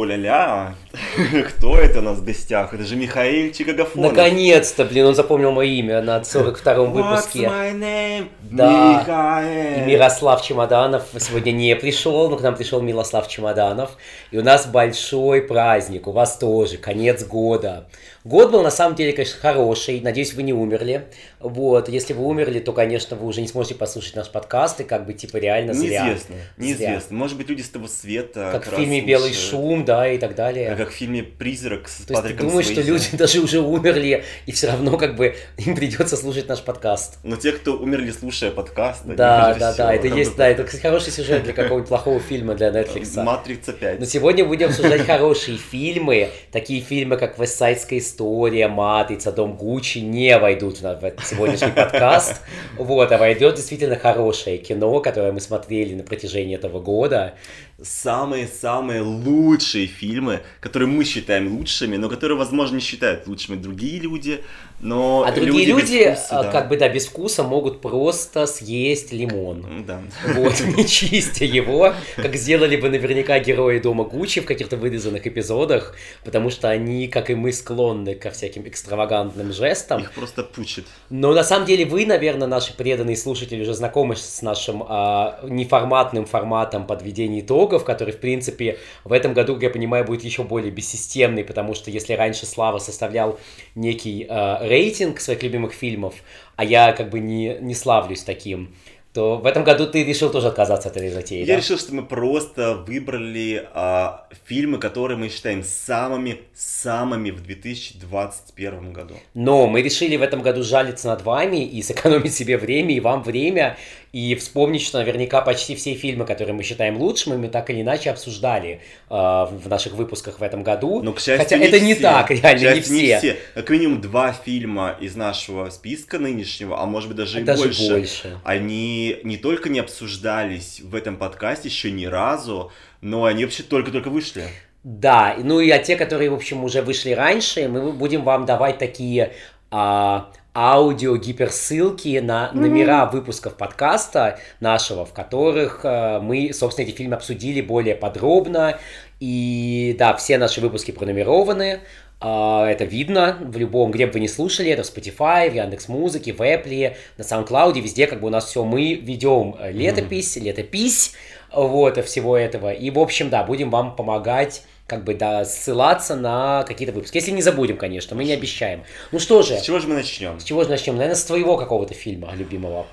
Olha 0.00 0.14
ali, 0.14 0.28
ah, 0.28 0.74
кто 1.48 1.76
это 1.76 2.00
у 2.00 2.02
нас 2.02 2.18
в 2.18 2.24
гостях? 2.24 2.74
Это 2.74 2.84
же 2.84 2.96
Михаильчик 2.96 3.68
Агафонов. 3.68 4.12
Наконец-то, 4.12 4.84
блин, 4.84 5.06
он 5.06 5.14
запомнил 5.14 5.52
мое 5.52 5.68
имя 5.68 6.02
на 6.02 6.18
42-м 6.18 6.92
выпуске. 6.92 7.40
What's 7.40 7.50
my 7.50 7.74
name? 7.78 8.28
Да. 8.42 9.00
Михаил. 9.00 9.82
И 9.82 9.86
Мирослав 9.86 10.42
Чемоданов 10.42 11.04
сегодня 11.18 11.52
не 11.52 11.74
пришел, 11.76 12.28
но 12.30 12.36
к 12.36 12.42
нам 12.42 12.56
пришел 12.56 12.80
Милослав 12.80 13.28
Чемоданов. 13.28 13.96
И 14.30 14.38
у 14.38 14.42
нас 14.42 14.66
большой 14.66 15.42
праздник, 15.42 16.06
у 16.06 16.12
вас 16.12 16.36
тоже, 16.38 16.76
конец 16.76 17.24
года. 17.24 17.86
Год 18.24 18.50
был 18.50 18.62
на 18.62 18.70
самом 18.70 18.94
деле, 18.94 19.12
конечно, 19.12 19.40
хороший. 19.40 20.00
Надеюсь, 20.02 20.34
вы 20.34 20.42
не 20.42 20.52
умерли. 20.52 21.06
Вот, 21.40 21.88
если 21.88 22.12
вы 22.12 22.26
умерли, 22.26 22.58
то, 22.58 22.72
конечно, 22.74 23.16
вы 23.16 23.26
уже 23.26 23.40
не 23.40 23.48
сможете 23.48 23.74
послушать 23.76 24.16
наш 24.16 24.28
подкаст 24.28 24.80
и 24.80 24.84
как 24.84 25.06
бы 25.06 25.14
типа 25.14 25.38
реально 25.38 25.72
зря. 25.72 26.04
Неизвестно, 26.04 26.34
Зря. 26.34 26.66
неизвестно. 26.66 27.16
Может 27.16 27.38
быть, 27.38 27.48
люди 27.48 27.62
с 27.62 27.70
того 27.70 27.86
света 27.88 28.50
Как 28.52 28.66
в 28.66 28.70
раз 28.70 28.78
фильме 28.80 29.00
«Белый 29.00 29.32
слушают. 29.32 29.50
шум», 29.50 29.84
да, 29.86 30.08
и 30.08 30.18
так 30.18 30.34
далее. 30.34 30.72
А 30.72 30.76
как 30.76 30.90
в 30.90 30.92
фильме 30.92 31.07
«Призрак» 31.22 31.88
с 31.88 31.96
То 31.96 31.98
есть 31.98 32.08
ты 32.08 32.14
Патриком 32.14 32.48
думаешь, 32.48 32.66
что 32.66 32.74
Суэйзи. 32.76 32.90
люди 32.90 33.08
даже 33.16 33.40
уже 33.40 33.60
умерли, 33.60 34.24
и 34.46 34.52
все 34.52 34.68
равно 34.68 34.96
как 34.96 35.16
бы 35.16 35.34
им 35.56 35.74
придется 35.74 36.16
слушать 36.16 36.48
наш 36.48 36.60
подкаст. 36.60 37.18
Но 37.22 37.36
те, 37.36 37.52
кто 37.52 37.78
умерли, 37.78 38.10
слушая 38.10 38.50
подкаст, 38.50 39.02
Да, 39.04 39.54
да, 39.54 39.74
да, 39.74 39.94
это 39.94 40.06
есть, 40.08 40.36
да, 40.36 40.48
это 40.48 40.66
хороший 40.78 41.12
сюжет 41.12 41.44
для 41.44 41.52
какого-нибудь 41.52 41.88
плохого 41.88 42.20
фильма 42.20 42.54
для 42.54 42.68
Netflix. 42.68 43.22
Матрица 43.22 43.72
5. 43.72 44.00
Но 44.00 44.06
сегодня 44.06 44.44
будем 44.44 44.68
обсуждать 44.68 45.06
хорошие 45.06 45.56
фильмы. 45.56 46.28
Такие 46.52 46.82
фильмы, 46.82 47.16
как 47.16 47.38
«Вестсайдская 47.38 47.98
история», 47.98 48.68
«Матрица», 48.68 49.32
«Дом 49.32 49.56
Гуччи» 49.56 49.98
не 49.98 50.38
войдут 50.38 50.80
в 50.80 51.24
сегодняшний 51.24 51.72
подкаст. 51.72 52.40
Вот, 52.76 53.10
а 53.12 53.18
войдет 53.18 53.56
действительно 53.56 53.96
хорошее 53.96 54.58
кино, 54.58 55.00
которое 55.00 55.32
мы 55.32 55.40
смотрели 55.40 55.94
на 55.94 56.02
протяжении 56.02 56.54
этого 56.54 56.80
года. 56.80 57.34
Самые-самые 57.80 59.02
лучшие 59.02 59.86
фильмы, 59.86 60.42
которые 60.60 60.88
мы 60.88 61.04
считаем 61.04 61.56
лучшими, 61.56 61.96
но 61.96 62.08
которые, 62.08 62.36
возможно, 62.36 62.74
не 62.74 62.80
считают 62.80 63.28
лучшими 63.28 63.54
другие 63.54 64.00
люди, 64.00 64.42
но 64.80 65.24
А 65.26 65.32
другие 65.32 65.66
люди, 65.66 66.10
без 66.10 66.18
вкуса, 66.18 66.38
а, 66.38 66.42
да. 66.44 66.52
как 66.52 66.68
бы, 66.68 66.76
да, 66.76 66.88
без 66.88 67.06
вкуса 67.06 67.42
могут 67.42 67.80
просто 67.80 68.46
съесть 68.46 69.12
лимон. 69.12 69.84
Да. 69.86 70.00
Вот, 70.34 70.60
не 70.76 70.86
чистя 70.86 71.44
его, 71.44 71.94
как 72.16 72.36
сделали 72.36 72.76
бы 72.76 72.88
наверняка 72.88 73.38
герои 73.40 73.80
Дома 73.80 74.04
Гуччи 74.04 74.40
в 74.40 74.46
каких-то 74.46 74.76
вырезанных 74.76 75.26
эпизодах, 75.26 75.96
потому 76.24 76.50
что 76.50 76.68
они, 76.68 77.08
как 77.08 77.30
и 77.30 77.34
мы, 77.34 77.52
склонны 77.52 78.14
ко 78.14 78.30
всяким 78.30 78.68
экстравагантным 78.68 79.52
жестам. 79.52 80.02
Их 80.02 80.12
просто 80.12 80.44
пучит. 80.44 80.86
Но 81.10 81.32
на 81.32 81.42
самом 81.42 81.66
деле 81.66 81.84
вы, 81.84 82.06
наверное, 82.06 82.46
наши 82.46 82.72
преданные 82.76 83.16
слушатели 83.16 83.62
уже 83.62 83.74
знакомы 83.74 84.14
с 84.14 84.42
нашим 84.42 84.84
а, 84.86 85.40
неформатным 85.42 86.24
форматом 86.24 86.86
подведения 86.86 87.40
итогов, 87.40 87.84
который, 87.84 88.12
в 88.12 88.20
принципе, 88.20 88.78
в 89.02 89.12
этом 89.12 89.34
году, 89.34 89.54
как 89.54 89.64
я 89.64 89.70
понимаю, 89.70 90.04
будет 90.04 90.22
еще 90.22 90.44
более 90.44 90.70
бессистемный, 90.70 91.42
потому 91.42 91.74
что 91.74 91.90
если 91.90 92.12
раньше 92.12 92.46
Слава 92.46 92.78
составлял 92.78 93.40
некий 93.74 94.24
а, 94.28 94.67
рейтинг 94.68 95.20
своих 95.20 95.42
любимых 95.42 95.72
фильмов, 95.72 96.14
а 96.56 96.64
я 96.64 96.92
как 96.92 97.10
бы 97.10 97.20
не, 97.20 97.58
не 97.60 97.74
славлюсь 97.74 98.22
таким, 98.22 98.74
то 99.12 99.38
в 99.38 99.46
этом 99.46 99.64
году 99.64 99.86
ты 99.86 100.04
решил 100.04 100.30
тоже 100.30 100.48
отказаться 100.48 100.90
от 100.90 100.96
этой 100.96 101.08
затеи, 101.08 101.40
Я 101.40 101.54
да? 101.54 101.56
решил, 101.56 101.78
что 101.78 101.94
мы 101.94 102.04
просто 102.04 102.74
выбрали 102.74 103.66
а, 103.72 104.28
фильмы, 104.46 104.78
которые 104.78 105.16
мы 105.16 105.28
считаем 105.28 105.64
самыми-самыми 105.64 107.30
в 107.30 107.42
2021 107.42 108.92
году. 108.92 109.14
Но 109.34 109.66
мы 109.66 109.82
решили 109.82 110.16
в 110.16 110.22
этом 110.22 110.42
году 110.42 110.62
жалиться 110.62 111.08
над 111.08 111.22
вами 111.22 111.64
и 111.64 111.82
сэкономить 111.82 112.34
себе 112.34 112.58
время 112.58 112.94
и 112.94 113.00
вам 113.00 113.22
время, 113.22 113.76
и 114.12 114.34
вспомнить, 114.34 114.82
что 114.82 114.98
наверняка 114.98 115.42
почти 115.42 115.74
все 115.74 115.94
фильмы, 115.94 116.24
которые 116.24 116.54
мы 116.54 116.62
считаем 116.62 116.96
лучшими, 116.96 117.36
мы 117.36 117.48
так 117.48 117.68
или 117.70 117.82
иначе 117.82 118.10
обсуждали 118.10 118.80
э, 119.10 119.14
в 119.14 119.68
наших 119.68 119.94
выпусках 119.94 120.40
в 120.40 120.42
этом 120.42 120.62
году. 120.62 121.02
Но, 121.02 121.12
к 121.12 121.20
счастью, 121.20 121.38
Хотя 121.38 121.58
не 121.58 121.66
это 121.66 121.80
не 121.80 121.94
все. 121.94 122.02
так, 122.02 122.30
реально, 122.30 122.70
К 122.70 122.74
не 122.76 122.82
счастью, 122.82 123.18
все. 123.18 123.36
Как 123.54 123.70
минимум 123.70 124.00
два 124.00 124.32
фильма 124.32 124.96
из 125.00 125.14
нашего 125.14 125.68
списка 125.70 126.18
нынешнего, 126.18 126.80
а 126.80 126.86
может 126.86 127.08
быть 127.08 127.18
даже 127.18 127.40
и 127.40 127.44
Даже 127.44 127.64
больше, 127.64 127.88
больше. 127.88 128.40
они 128.44 129.18
не 129.24 129.36
только 129.36 129.68
не 129.68 129.80
обсуждались 129.80 130.80
в 130.80 130.94
этом 130.94 131.16
подкасте 131.16 131.68
еще 131.68 131.90
ни 131.90 132.06
разу, 132.06 132.72
но 133.00 133.24
они 133.24 133.44
вообще 133.44 133.62
только-только 133.62 134.08
вышли. 134.08 134.44
Да, 134.84 135.36
ну 135.38 135.60
и 135.60 135.68
а 135.70 135.78
те, 135.78 135.96
которые, 135.96 136.30
в 136.30 136.34
общем, 136.34 136.64
уже 136.64 136.82
вышли 136.82 137.10
раньше, 137.10 137.68
мы 137.68 137.92
будем 137.92 138.22
вам 138.22 138.46
давать 138.46 138.78
такие 138.78 139.32
а, 139.70 140.30
аудио 140.54 141.16
гиперссылки 141.16 142.18
на 142.18 142.50
номера 142.52 143.06
выпусков 143.06 143.54
подкаста 143.54 144.38
нашего, 144.60 145.04
в 145.04 145.12
которых 145.12 145.80
а, 145.84 146.20
мы, 146.20 146.52
собственно, 146.52 146.86
эти 146.86 146.94
фильмы 146.96 147.16
обсудили 147.16 147.60
более 147.60 147.94
подробно. 147.94 148.78
И 149.20 149.96
да, 149.98 150.14
все 150.16 150.38
наши 150.38 150.60
выпуски 150.60 150.90
пронумерованы. 150.90 151.80
А, 152.20 152.66
Это 152.66 152.84
видно 152.84 153.38
в 153.40 153.56
любом, 153.56 153.92
где 153.92 154.06
бы 154.06 154.14
вы 154.14 154.20
не 154.20 154.28
слушали, 154.28 154.70
это 154.70 154.82
в 154.82 154.86
Spotify, 154.86 155.50
в 155.50 155.54
Яндекс 155.54 155.88
Музыке, 155.88 156.32
в 156.32 156.40
Apple, 156.40 156.96
на 157.16 157.22
SoundCloud, 157.22 157.80
везде 157.80 158.06
как 158.06 158.20
бы 158.20 158.26
у 158.26 158.30
нас 158.30 158.46
все, 158.46 158.64
мы 158.64 158.94
ведем 158.94 159.54
э, 159.58 159.70
летопись, 159.70 160.36
летопись, 160.36 161.14
вот, 161.52 162.04
всего 162.04 162.36
этого. 162.36 162.72
И, 162.72 162.90
в 162.90 162.98
общем, 162.98 163.30
да, 163.30 163.44
будем 163.44 163.70
вам 163.70 163.94
помогать 163.94 164.62
как 164.88 165.04
бы, 165.04 165.14
да, 165.14 165.44
ссылаться 165.44 166.16
на 166.16 166.64
какие-то 166.64 166.94
выпуски. 166.94 167.18
Если 167.18 167.30
не 167.30 167.42
забудем, 167.42 167.76
конечно, 167.76 168.16
мы 168.16 168.24
не 168.24 168.32
обещаем. 168.32 168.82
Ну 169.12 169.20
что 169.20 169.42
же, 169.42 169.58
С 169.58 169.62
чего 169.62 169.78
же 169.78 169.86
мы 169.86 169.94
начнем? 169.94 170.40
с 170.40 170.44
чего 170.44 170.64
же 170.64 170.70
начнем? 170.70 170.96
Наверное, 170.96 171.14
с 171.14 171.24
твоего 171.24 171.56
какого-то 171.58 171.94
фильма 171.94 172.34
любимого. 172.34 172.86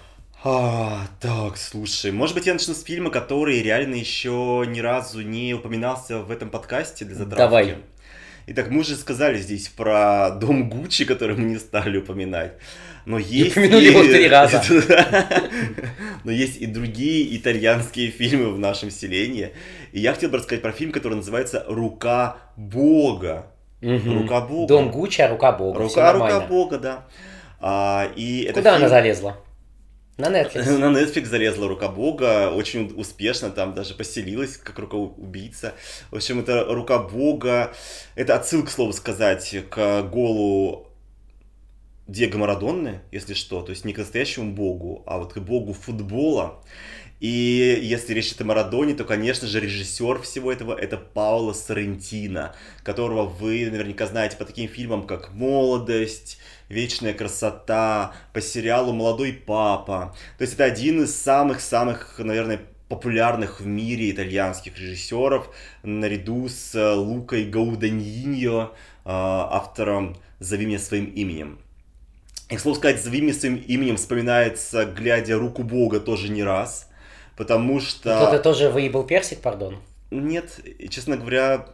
А, 0.43 1.07
так, 1.21 1.57
слушай, 1.57 2.11
может 2.11 2.35
быть 2.35 2.45
я 2.45 2.53
начну 2.53 2.75
с 2.75 2.83
фильма, 2.83 3.09
который 3.09 3.63
реально 3.63 3.95
еще 3.95 4.63
ни 4.67 4.79
разу 4.79 5.21
не 5.21 5.53
упоминался 5.55 6.19
в 6.19 6.29
этом 6.29 6.49
подкасте 6.49 7.05
для 7.05 7.15
затравки. 7.15 7.37
Давай. 7.39 7.75
Итак, 8.47 8.69
мы 8.69 8.81
уже 8.81 8.95
сказали 8.95 9.39
здесь 9.39 9.69
про 9.69 10.29
дом 10.39 10.69
Гуччи, 10.69 11.05
который 11.05 11.35
мы 11.35 11.45
не 11.45 11.57
стали 11.57 11.97
упоминать. 11.97 12.53
Но 13.05 13.19
есть 13.19 13.51
упомянули 13.51 13.85
его 13.85 14.03
три 14.03 14.27
раза. 14.27 14.61
Но 16.23 16.31
есть 16.31 16.57
и 16.57 16.65
другие 16.65 17.37
итальянские 17.37 18.09
фильмы 18.09 18.51
в 18.51 18.59
нашем 18.59 18.89
селении. 18.89 19.51
И 19.91 19.99
я 19.99 20.13
хотел 20.13 20.29
бы 20.31 20.37
рассказать 20.37 20.61
про 20.61 20.71
фильм, 20.71 20.91
который 20.91 21.15
называется 21.15 21.63
«Рука 21.67 22.37
Бога». 22.55 23.47
Мгм. 23.81 24.21
Рука 24.21 24.41
Бога. 24.41 24.67
Дом 24.67 24.89
Гуччи, 24.91 25.21
а 25.21 25.29
рука 25.29 25.51
Бога. 25.51 25.79
Рука, 25.79 26.13
рука. 26.13 26.39
Бога, 26.41 26.77
да. 26.79 27.05
А, 27.59 28.09
и 28.15 28.49
Куда 28.53 28.71
она 28.71 28.79
фильм- 28.79 28.89
залезла? 28.89 29.37
На 30.17 30.27
Netflix. 30.31 30.77
на 30.77 30.97
Netflix 30.97 31.25
залезла 31.25 31.67
рука 31.67 31.89
Бога, 31.89 32.49
очень 32.49 32.93
успешно 32.95 33.49
там 33.51 33.73
даже 33.73 33.93
поселилась, 33.95 34.55
как 34.57 34.79
рука 34.79 34.95
убийца. 34.97 35.73
В 36.09 36.15
общем, 36.15 36.39
это 36.39 36.63
рука 36.65 36.99
Бога. 36.99 37.73
Это 38.15 38.35
отсылка, 38.35 38.67
к 38.67 38.71
слову 38.71 38.93
сказать, 38.93 39.55
к 39.69 40.03
голу 40.03 40.84
Диего 42.07 42.37
Марадонны, 42.37 43.01
если 43.11 43.33
что. 43.33 43.61
То 43.61 43.71
есть 43.71 43.85
не 43.85 43.93
к 43.93 43.97
настоящему 43.97 44.53
богу, 44.53 45.03
а 45.07 45.17
вот 45.17 45.33
к 45.33 45.39
богу 45.39 45.73
футбола. 45.73 46.61
И 47.19 47.79
если 47.81 48.13
речь 48.13 48.27
идет 48.27 48.41
о 48.41 48.45
Марадоне, 48.45 48.93
то, 48.93 49.05
конечно 49.05 49.47
же, 49.47 49.59
режиссер 49.59 50.21
всего 50.21 50.51
этого 50.51 50.75
это 50.75 50.97
Пауло 50.97 51.53
Соррентино, 51.53 52.53
которого 52.83 53.23
вы 53.23 53.69
наверняка 53.71 54.05
знаете 54.05 54.35
по 54.37 54.45
таким 54.45 54.69
фильмам, 54.69 55.07
как 55.07 55.33
«Молодость», 55.33 56.39
«Вечная 56.67 57.13
красота», 57.13 58.13
по 58.33 58.41
сериалу 58.41 58.91
«Молодой 58.91 59.31
папа». 59.31 60.15
То 60.37 60.41
есть 60.43 60.55
это 60.55 60.65
один 60.65 61.03
из 61.03 61.15
самых-самых, 61.15 62.19
наверное, 62.19 62.61
популярных 62.89 63.61
в 63.61 63.65
мире 63.65 64.11
итальянских 64.11 64.77
режиссеров, 64.77 65.49
наряду 65.83 66.47
с 66.49 66.75
э, 66.75 66.93
Лукой 66.93 67.45
Гауданьиньо, 67.45 68.71
э, 68.71 68.71
автором 69.05 70.17
«Зови 70.39 70.65
меня 70.65 70.79
своим 70.79 71.05
именем». 71.05 71.59
И, 72.49 72.55
к 72.55 72.59
слову 72.59 72.77
сказать, 72.77 73.01
«Зови 73.01 73.21
меня 73.21 73.33
своим 73.33 73.55
именем» 73.55 73.97
вспоминается, 73.97 74.85
глядя 74.85 75.37
«Руку 75.37 75.63
Бога» 75.63 75.99
тоже 75.99 76.29
не 76.29 76.43
раз, 76.43 76.89
потому 77.35 77.79
что... 77.79 78.15
Кто-то 78.15 78.39
тоже 78.39 78.69
выебал 78.69 79.03
персик, 79.03 79.39
пардон. 79.39 79.77
Нет, 80.11 80.59
честно 80.89 81.17
говоря, 81.17 81.67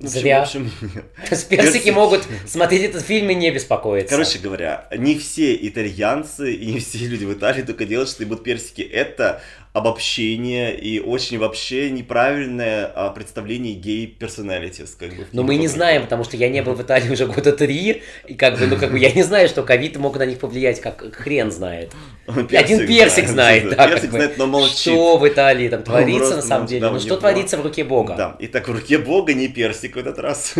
Зря. 0.00 0.40
в 0.40 0.42
общем, 0.44 0.70
нет. 0.80 1.04
Персики 1.28 1.56
Персик. 1.56 1.94
могут 1.94 2.26
смотреть 2.46 2.84
этот 2.84 3.02
фильм 3.02 3.28
и 3.30 3.34
не 3.34 3.50
беспокоиться. 3.50 4.10
Короче 4.10 4.38
говоря, 4.38 4.88
не 4.96 5.18
все 5.18 5.54
итальянцы 5.54 6.54
и 6.54 6.72
не 6.72 6.80
все 6.80 6.98
люди 7.06 7.26
в 7.26 7.32
Италии 7.34 7.62
только 7.62 7.84
делают, 7.84 8.08
что 8.08 8.22
ебут 8.22 8.42
персики. 8.42 8.80
Это 8.80 9.42
обобщение 9.78 10.78
и 10.78 11.00
очень 11.00 11.38
вообще 11.38 11.90
неправильное 11.90 12.86
а, 12.86 13.10
представление 13.10 13.74
гей-персоналитис. 13.74 14.96
Как 14.98 15.10
бы, 15.10 15.26
Но 15.32 15.42
мы 15.42 15.56
не 15.56 15.68
знаем, 15.68 16.02
потому 16.02 16.24
что 16.24 16.36
я 16.36 16.48
не 16.48 16.62
был 16.62 16.74
в 16.74 16.82
Италии 16.82 17.10
уже 17.10 17.26
года 17.26 17.52
три, 17.52 18.02
и 18.26 18.34
как 18.34 18.58
бы, 18.58 18.66
ну 18.66 18.76
как 18.76 18.90
бы 18.90 18.98
я 18.98 19.12
не 19.12 19.22
знаю, 19.22 19.48
что 19.48 19.62
ковид 19.62 19.96
мог 19.96 20.18
на 20.18 20.26
них 20.26 20.38
повлиять, 20.38 20.80
как 20.80 21.14
хрен 21.14 21.50
знает. 21.50 21.92
Один 22.26 22.86
персик 22.86 23.28
знает, 23.28 23.70
да, 23.70 23.88
Персик 23.88 24.02
как 24.02 24.10
бы, 24.10 24.16
знает, 24.16 24.38
но 24.38 24.46
молчит. 24.46 24.78
Что 24.78 25.16
в 25.16 25.28
Италии 25.28 25.68
там 25.68 25.82
творится 25.82 26.18
просто 26.18 26.36
на 26.36 26.42
самом 26.42 26.66
деле? 26.66 26.80
да, 26.80 26.90
Ну 26.90 27.00
что 27.00 27.16
творится 27.16 27.56
в 27.56 27.62
руке 27.62 27.84
Бога? 27.84 28.14
Да, 28.16 28.36
и 28.38 28.46
так 28.46 28.68
в 28.68 28.72
руке 28.72 28.98
Бога 28.98 29.34
не 29.34 29.48
персик 29.48 29.96
в 29.96 29.98
этот 29.98 30.18
раз. 30.18 30.54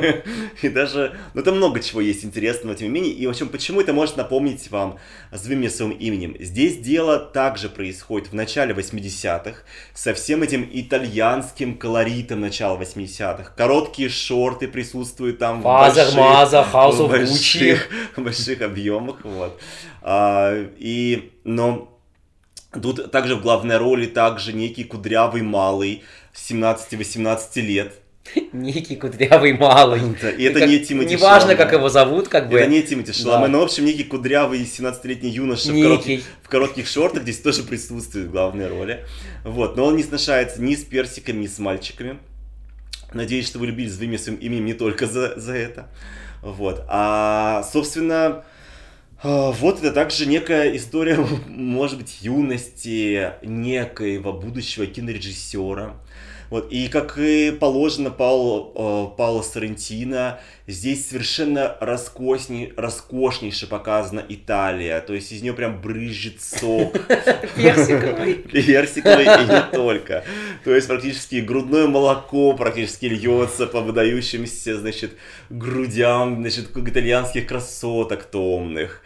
И 0.62 0.68
даже, 0.68 1.16
ну 1.34 1.42
там 1.42 1.56
много 1.56 1.80
чего 1.80 2.00
есть 2.00 2.24
интересного, 2.24 2.74
тем 2.74 2.88
не 2.88 3.00
менее. 3.00 3.12
И 3.12 3.26
в 3.26 3.30
общем, 3.30 3.48
почему 3.48 3.80
это 3.80 3.92
может 3.92 4.16
напомнить 4.16 4.70
вам 4.70 4.98
«Зови 5.30 5.56
меня 5.56 5.70
своим 5.70 5.92
именем»? 5.92 6.36
Здесь 6.40 6.78
дело 6.78 7.18
также 7.18 7.68
происходит. 7.68 8.30
В 8.30 8.34
начале 8.34 8.61
начале 8.66 8.74
80-х, 8.74 9.62
со 9.94 10.14
всем 10.14 10.42
этим 10.42 10.68
итальянским 10.72 11.76
колоритом 11.76 12.40
начала 12.40 12.78
80-х. 12.78 13.52
Короткие 13.56 14.08
шорты 14.08 14.68
присутствуют 14.68 15.38
там 15.38 15.62
father, 15.62 16.04
в 16.04 16.14
больших, 16.14 16.20
Маза, 16.20 16.66
of 16.72 17.08
больших, 17.08 17.88
больших 18.16 18.62
объемах. 18.62 19.16
Вот. 19.24 19.60
А, 20.02 20.54
и, 20.78 21.32
но 21.44 21.98
тут 22.80 23.10
также 23.10 23.36
в 23.36 23.42
главной 23.42 23.76
роли 23.76 24.06
также 24.06 24.52
некий 24.52 24.84
кудрявый 24.84 25.42
малый 25.42 26.02
17-18 26.34 27.60
лет, 27.60 27.94
Некий 28.52 28.96
кудрявый 28.96 29.52
малый. 29.52 30.00
Да, 30.20 30.30
и 30.30 30.44
это 30.44 30.66
не 30.66 30.78
Тимати 30.80 31.14
Неважно, 31.14 31.50
Шаламе. 31.52 31.56
как 31.56 31.72
его 31.72 31.88
зовут, 31.88 32.28
как 32.28 32.48
бы. 32.48 32.58
Это 32.58 32.70
не 32.70 32.82
Тимати 32.82 33.12
Шаламе, 33.12 33.46
Да. 33.46 33.52
но, 33.52 33.60
в 33.60 33.64
общем, 33.64 33.84
некий 33.84 34.04
кудрявый 34.04 34.62
17-летний 34.62 35.30
юноша 35.30 35.68
в 35.68 35.72
Некий. 35.72 35.82
коротких, 35.88 36.24
в 36.42 36.48
коротких 36.48 36.86
шортах 36.88 37.22
здесь 37.22 37.40
тоже 37.40 37.62
присутствует 37.62 38.26
в 38.28 38.30
главной 38.30 38.68
роли. 38.68 39.04
Вот, 39.44 39.76
но 39.76 39.86
он 39.86 39.96
не 39.96 40.02
сношается 40.02 40.62
ни 40.62 40.74
с 40.74 40.84
персиками, 40.84 41.42
ни 41.42 41.46
с 41.46 41.58
мальчиками. 41.58 42.18
Надеюсь, 43.12 43.46
что 43.46 43.58
вы 43.58 43.66
любили 43.66 43.88
своим 43.88 44.18
своим 44.18 44.38
именем 44.38 44.64
не 44.64 44.74
только 44.74 45.06
за, 45.06 45.38
за 45.38 45.54
это. 45.54 45.88
Вот. 46.40 46.84
А, 46.88 47.62
собственно, 47.70 48.44
а, 49.22 49.52
вот 49.52 49.78
это 49.78 49.92
также 49.92 50.26
некая 50.26 50.74
история, 50.76 51.16
может 51.46 51.98
быть, 51.98 52.18
юности 52.22 53.32
некоего 53.42 54.32
будущего 54.32 54.86
кинорежиссера. 54.86 55.94
Вот, 56.52 56.70
и 56.70 56.88
как 56.88 57.16
и 57.16 57.50
положено 57.50 58.08
э, 58.08 58.12
Пауло 59.16 59.40
Соррентино, 59.40 60.38
здесь 60.66 61.08
совершенно 61.08 61.78
роскошней, 61.80 62.74
роскошнейше 62.76 63.66
показана 63.66 64.22
Италия. 64.28 65.00
То 65.00 65.14
есть 65.14 65.32
из 65.32 65.40
нее 65.40 65.54
прям 65.54 65.80
брызжет 65.80 66.42
сок. 66.42 66.92
Персиковый. 67.56 68.34
Персиковый 68.34 69.24
и 69.24 69.46
не 69.48 69.62
только. 69.74 70.26
То 70.62 70.74
есть 70.74 70.88
практически 70.88 71.36
грудное 71.36 71.86
молоко 71.86 72.52
практически 72.52 73.06
льется 73.06 73.66
по 73.66 73.80
выдающимся, 73.80 74.78
значит, 74.78 75.12
грудям, 75.48 76.42
значит, 76.42 76.76
итальянских 76.76 77.46
красоток 77.46 78.24
томных. 78.24 79.00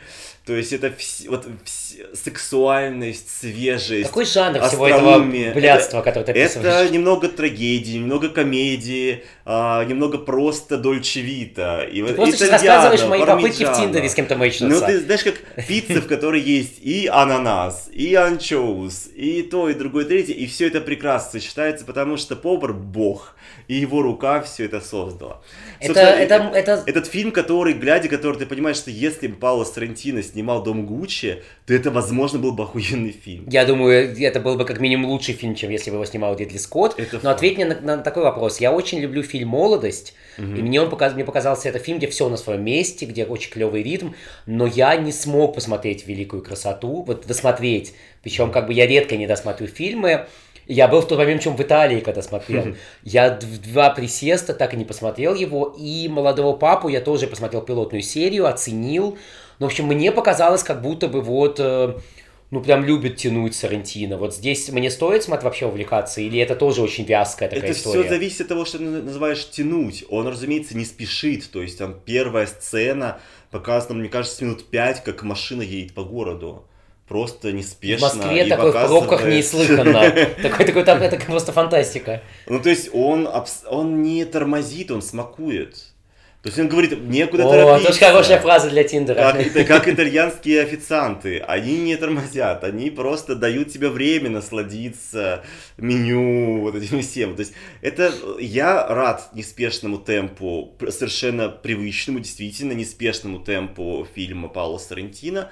То 0.47 0.53
есть 0.53 0.73
это 0.73 0.89
вс- 0.89 1.29
вот 1.29 1.47
вс- 1.65 1.86
сексуальность, 2.15 3.29
свежесть. 3.41 4.09
Какой 4.09 4.25
жанр 4.25 4.61
всего 4.69 4.89
этого 4.89 5.21
блядства, 5.55 6.03
которое 6.03 6.27
ты 6.27 6.33
Это 6.33 6.61
описываешь? 6.61 6.91
немного 6.91 7.29
трагедии, 7.29 7.99
немного 7.99 8.29
комедии, 8.29 9.25
а, 9.45 9.85
немного 9.85 10.19
просто 10.19 10.77
дольче 10.77 11.21
вита. 11.21 11.85
И 11.85 11.97
Ты 11.97 12.05
вот 12.05 12.17
просто 12.17 12.47
итальяно, 12.47 12.91
рассказываешь 12.91 13.09
мои 13.09 13.25
попытки 13.25 13.65
в. 13.65 13.73
Тиндере 13.77 14.09
с 14.09 14.15
кем-то 14.15 14.35
Ну, 14.35 14.41
мэчнуться. 14.41 14.87
ты 14.87 15.01
знаешь, 15.01 15.25
как 15.25 15.35
пицца, 15.67 16.01
в 16.01 16.07
которой 16.07 16.41
есть 16.41 16.79
и 16.81 17.07
ананас, 17.07 17.89
и 17.93 18.15
анчоус, 18.15 19.09
и 19.15 19.43
то, 19.43 19.69
и 19.69 19.75
другое, 19.75 20.05
и 20.05 20.09
третье, 20.09 20.35
и 20.35 20.47
все 20.47 20.67
это 20.67 20.81
прекрасно 20.81 21.41
сочетается, 21.41 21.85
потому 21.85 22.17
что 22.17 22.37
повар 22.37 22.73
бог, 22.73 23.35
и 23.69 23.75
его 23.75 24.03
рука 24.03 24.41
все 24.43 24.65
это 24.65 24.81
создала. 24.81 25.43
Это, 25.81 26.01
это, 26.01 26.35
это, 26.55 26.83
Этот 26.87 27.07
фильм, 27.07 27.33
который, 27.33 27.75
глядя, 27.75 28.09
который 28.09 28.39
ты 28.39 28.47
понимаешь, 28.47 28.77
что 28.77 28.91
если 28.91 29.27
бы 29.27 29.37
Пауло 29.37 29.65
Соррентино 29.65 30.23
снимал 30.23 30.63
«Дом 30.63 30.87
Гуччи», 30.87 31.43
то 31.67 31.75
это, 31.75 31.86
возможно, 31.91 32.39
был 32.39 32.53
бы 32.53 32.65
охуенный 32.65 33.13
фильм. 33.13 33.49
Я 33.49 33.65
думаю, 33.65 34.15
это 34.19 34.41
был 34.41 34.57
бы 34.57 34.65
как 34.65 34.81
минимум 34.81 35.11
лучший 35.11 35.35
фильм, 35.35 35.55
чем 35.55 35.71
если 35.71 35.91
бы 35.91 35.97
его 35.97 36.05
снимал 36.05 36.37
Ридли 36.37 36.59
Скотт. 36.59 36.99
Это 36.99 37.21
Но 37.23 37.31
ответь 37.31 37.57
мне 37.57 37.67
на, 37.67 37.81
на 37.81 37.99
такой 37.99 38.23
вопрос. 38.23 38.61
Я 38.61 38.73
очень 38.73 39.01
люблю 39.01 39.23
фильм 39.23 39.49
«Молодость», 39.49 40.15
и 40.39 40.43
мне 40.43 40.81
он 40.83 40.91
показ, 40.91 41.15
мне 41.15 41.25
показался 41.25 41.69
это 41.69 41.79
фильм, 41.79 41.99
где 41.99 42.09
все 42.09 42.29
на 42.29 42.37
своем 42.37 42.63
месте, 42.63 43.07
где 43.07 43.25
очень 43.25 43.51
клевый 43.51 43.83
ритм, 43.83 44.11
но 44.45 44.67
я 44.67 44.97
не 44.97 45.13
смог 45.13 45.55
посмотреть 45.55 46.07
«Великую 46.07 46.43
красоту», 46.43 47.03
вот 47.03 47.27
досмотреть. 47.27 47.95
Причем 48.23 48.51
как 48.51 48.67
бы 48.67 48.75
я 48.75 48.87
редко 48.87 49.17
не 49.17 49.27
досмотрю 49.27 49.67
фильмы. 49.67 50.27
Я 50.69 50.89
был 50.89 51.01
в 51.01 51.07
тот 51.07 51.19
момент, 51.19 51.43
чем 51.43 51.57
в 51.57 51.63
Италии, 51.63 52.01
когда 52.01 52.23
смотрел. 52.23 52.75
Я 53.05 53.39
в 53.41 53.59
два 53.71 53.91
присеста 53.91 54.53
так 54.53 54.75
и 54.75 54.77
не 54.77 54.85
посмотрел 54.85 55.35
его. 55.35 55.75
И 55.79 56.09
«Молодого 56.09 56.57
папу» 56.57 56.89
я 56.89 57.01
тоже 57.01 57.29
посмотрел 57.29 57.63
пилотную 57.63 58.03
серию, 58.03 58.47
оценил. 58.47 59.17
Ну, 59.59 59.67
в 59.67 59.71
общем, 59.71 59.87
мне 59.87 60.13
показалось, 60.13 60.63
как 60.63 60.83
будто 60.83 61.09
бы 61.09 61.21
вот... 61.21 61.59
э, 61.61 61.95
ну, 62.51 62.61
прям 62.63 62.85
любит 62.85 63.17
тянуть 63.17 63.55
Сарантино. 63.57 64.19
Вот 64.19 64.35
здесь 64.35 64.69
мне 64.69 64.91
стоит 64.91 65.25
смотреть 65.25 65.45
вообще 65.45 65.67
увлекаться, 65.67 66.21
или 66.21 66.39
это 66.39 66.55
тоже 66.55 66.81
очень 66.83 67.05
вязкая 67.05 67.49
такая 67.49 67.65
Это 67.71 67.73
история? 67.73 68.01
все 68.03 68.09
зависит 68.09 68.41
от 68.43 68.49
того, 68.49 68.65
что 68.65 68.79
ты 68.79 68.85
называешь 68.85 69.51
тянуть. 69.51 70.05
Он, 70.11 70.29
разумеется, 70.29 70.77
не 70.77 70.85
спешит. 70.85 71.51
То 71.51 71.61
есть 71.61 71.79
там 71.79 71.99
первая 72.05 72.47
сцена 72.47 73.19
показана, 73.51 73.99
мне 73.99 74.09
кажется, 74.09 74.45
минут 74.45 74.71
пять, 74.71 75.03
как 75.03 75.23
машина 75.25 75.63
едет 75.63 75.95
по 75.95 76.05
городу. 76.05 76.69
Просто 77.09 77.49
В 77.49 77.55
неспешно. 77.55 78.09
Москве 78.09 78.47
и 78.47 78.49
такой 78.49 78.71
в 78.71 78.75
пробках 78.75 79.21
показывает- 79.21 79.37
неслыханно. 79.37 80.11
Такой, 80.43 80.67
такой, 80.67 80.85
там, 80.85 81.03
это 81.03 81.17
просто 81.25 81.53
фантастика. 81.53 82.23
Ну, 82.47 82.61
то 82.61 82.69
есть 82.69 82.91
он, 82.93 83.29
он 83.69 84.03
не 84.03 84.25
тормозит, 84.25 84.91
он 84.91 85.03
смакует. 85.03 85.77
То 86.47 86.51
есть 86.51 86.61
он 86.61 86.69
говорит, 86.69 86.97
некуда 87.09 87.45
О, 87.45 87.51
торопиться. 87.51 87.89
тоже 87.89 87.99
хорошая 87.99 88.41
фраза 88.41 88.71
для 88.71 88.85
Тиндера. 88.85 89.33
Как, 89.33 89.67
как 89.67 89.89
итальянские 89.89 90.63
официанты. 90.63 91.41
Они 91.41 91.77
не 91.77 91.97
тормозят, 91.97 92.63
они 92.63 92.91
просто 92.91 93.35
дают 93.35 93.73
тебе 93.73 93.89
время 93.89 94.31
насладиться 94.31 95.43
меню, 95.77 96.61
вот 96.61 96.77
этим 96.77 97.03
всем. 97.03 97.35
То 97.35 97.41
есть 97.41 97.53
это 97.81 98.13
я 98.39 98.87
рад 98.87 99.31
неспешному 99.35 99.99
темпу, 99.99 100.73
совершенно 100.89 101.49
привычному, 101.49 102.21
действительно 102.21 102.75
неспешному 102.75 103.41
темпу 103.41 104.07
фильма 104.15 104.47
Паула 104.47 104.79
Соррентино. 104.79 105.51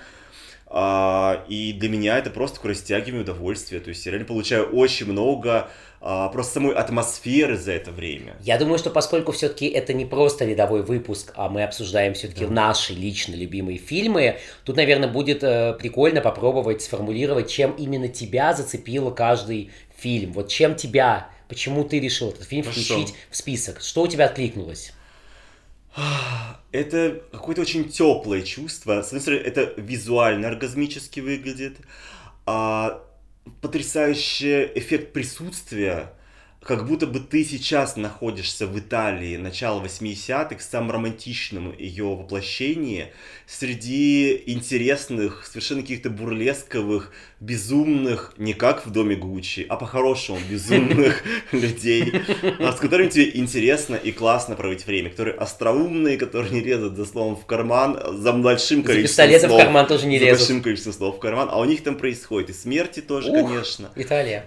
А, 0.66 1.44
и 1.48 1.72
для 1.72 1.88
меня 1.88 2.18
это 2.18 2.30
просто 2.30 2.56
такое 2.56 2.72
растягивание 2.72 3.22
удовольствия. 3.22 3.80
То 3.80 3.90
есть 3.90 4.04
я 4.06 4.12
реально 4.12 4.26
получаю 4.26 4.64
очень 4.70 5.06
много 5.06 5.68
а, 6.00 6.28
просто 6.28 6.54
самой 6.54 6.74
атмосферы 6.74 7.56
за 7.56 7.72
это 7.72 7.90
время. 7.90 8.36
Я 8.40 8.58
думаю, 8.58 8.78
что 8.78 8.90
поскольку 8.90 9.32
все-таки 9.32 9.66
это 9.66 9.92
не 9.92 10.04
просто 10.04 10.44
рядовой 10.44 10.82
выпуск, 10.82 11.32
а 11.36 11.48
мы 11.48 11.62
обсуждаем 11.62 12.14
все-таки 12.14 12.46
наши 12.46 12.92
лично 12.92 13.34
любимые 13.34 13.78
фильмы, 13.78 14.38
тут, 14.64 14.76
наверное, 14.76 15.08
будет 15.08 15.42
э, 15.42 15.74
прикольно 15.78 16.20
попробовать 16.20 16.82
сформулировать, 16.82 17.50
чем 17.50 17.72
именно 17.72 18.08
тебя 18.08 18.52
зацепило 18.52 19.10
каждый 19.10 19.70
фильм. 19.96 20.32
Вот 20.32 20.48
чем 20.48 20.74
тебя, 20.74 21.28
почему 21.48 21.84
ты 21.84 22.00
решил 22.00 22.30
этот 22.30 22.44
фильм 22.44 22.64
Хорошо. 22.64 22.80
включить 22.80 23.14
в 23.30 23.36
список? 23.36 23.80
Что 23.80 24.02
у 24.02 24.06
тебя 24.06 24.26
откликнулось? 24.26 24.92
Это 26.72 27.22
какое-то 27.30 27.62
очень 27.62 27.88
теплое 27.88 28.42
чувство. 28.42 29.02
С 29.02 29.06
одной 29.06 29.20
стороны, 29.20 29.40
это 29.40 29.74
визуально 29.80 30.48
оргазмически 30.48 31.20
выглядит. 31.20 31.78
А 32.46 33.00
потрясающий 33.60 34.70
эффект 34.74 35.12
присутствия, 35.12 36.12
как 36.64 36.86
будто 36.86 37.06
бы 37.06 37.20
ты 37.20 37.44
сейчас 37.44 37.96
находишься 37.96 38.66
в 38.66 38.78
Италии 38.78 39.36
начала 39.36 39.82
80-х, 39.84 40.56
в 40.56 40.62
самом 40.62 40.90
романтичном 40.92 41.76
ее 41.78 42.04
воплощении, 42.04 43.08
среди 43.46 44.42
интересных, 44.46 45.46
совершенно 45.46 45.82
каких-то 45.82 46.08
бурлесковых, 46.08 47.12
безумных, 47.40 48.34
не 48.38 48.54
как 48.54 48.86
в 48.86 48.90
доме 48.90 49.14
Гуччи, 49.14 49.66
а 49.68 49.76
по-хорошему 49.76 50.38
безумных 50.50 51.22
людей, 51.52 52.12
а 52.58 52.72
с 52.72 52.76
которыми 52.76 53.08
тебе 53.10 53.30
интересно 53.34 53.96
и 53.96 54.12
классно 54.12 54.56
проводить 54.56 54.86
время, 54.86 55.10
которые 55.10 55.36
остроумные, 55.36 56.16
которые 56.16 56.52
не 56.52 56.60
лезут 56.60 56.96
за 56.96 57.04
словом 57.04 57.36
в 57.36 57.44
карман, 57.44 58.00
за 58.16 58.32
большим 58.32 58.80
За 58.80 58.86
количеством 58.88 59.26
пистолетом 59.26 59.50
в 59.50 59.52
слов. 59.52 59.62
карман 59.62 59.86
тоже 59.86 60.06
не 60.06 60.18
за 60.18 60.24
лезут. 60.24 60.38
большим 60.40 60.62
количеством 60.62 60.92
слов 60.94 61.16
в 61.16 61.18
карман, 61.18 61.48
а 61.50 61.58
у 61.60 61.64
них 61.64 61.82
там 61.82 61.96
происходит 61.96 62.50
и 62.50 62.52
смерти 62.54 63.00
тоже, 63.00 63.30
конечно. 63.30 63.90
Италия. 63.96 64.46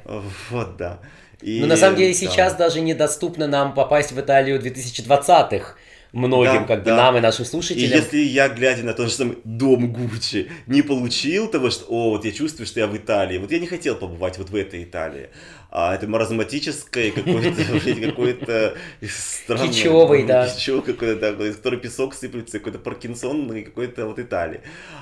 Вот, 0.50 0.78
да. 0.78 1.00
И, 1.42 1.60
Но 1.60 1.68
на 1.68 1.78
самом 1.78 1.96
деле 1.98 2.14
да. 2.14 2.20
сейчас 2.20 2.56
даже 2.56 2.82
недоступно 2.82 3.48
нам 3.48 3.74
попасть 3.74 4.12
в 4.12 4.20
Италию 4.20 4.60
2020-х. 4.60 5.76
Многим, 6.14 6.62
Да, 6.62 6.64
как 6.64 6.80
бы 6.80 6.86
да. 6.86 6.96
нам 6.96 7.18
и 7.18 7.20
нашим 7.20 7.44
И 7.44 7.48
слушателям. 7.48 7.92
если 7.92 8.18
я, 8.20 8.48
глядя 8.48 8.84
на 8.84 8.94
тот 8.94 9.08
же 9.08 9.14
самый 9.14 9.38
дом 9.44 9.92
Гуччи, 9.92 10.50
не 10.66 10.82
получил 10.82 11.48
того, 11.50 11.70
что, 11.70 11.86
о, 11.90 12.12
вот 12.12 12.24
я 12.26 12.32
чувствую, 12.32 12.66
что 12.66 12.80
я 12.80 12.88
в 12.88 12.96
Италии, 12.96 13.38
вот 13.38 13.52
я 13.52 13.60
не 13.60 13.68
хотел 13.68 13.96
побывать 13.96 14.38
вот 14.38 14.50
в 14.50 14.56
этой 14.56 14.84
Италии, 14.86 15.30
а 15.70 15.94
это 15.96 16.08
маразматическое 16.08 17.12
какое-то, 17.12 17.62
блядь, 17.84 18.02
какое-то 18.02 18.76
странное... 19.08 19.68
Кичевый, 19.68 20.24
да. 20.24 20.48
Кичевый 20.48 20.82
какой-то, 20.82 21.34
да, 21.34 21.48
из 21.48 21.56
которого 21.58 21.80
песок 21.82 22.14
сыплется, 22.14 22.60
какой-то 22.60 22.80
Паркинсон, 22.80 23.64
какой-то 23.64 24.06
вот 24.08 24.20
Италии. 24.20 24.62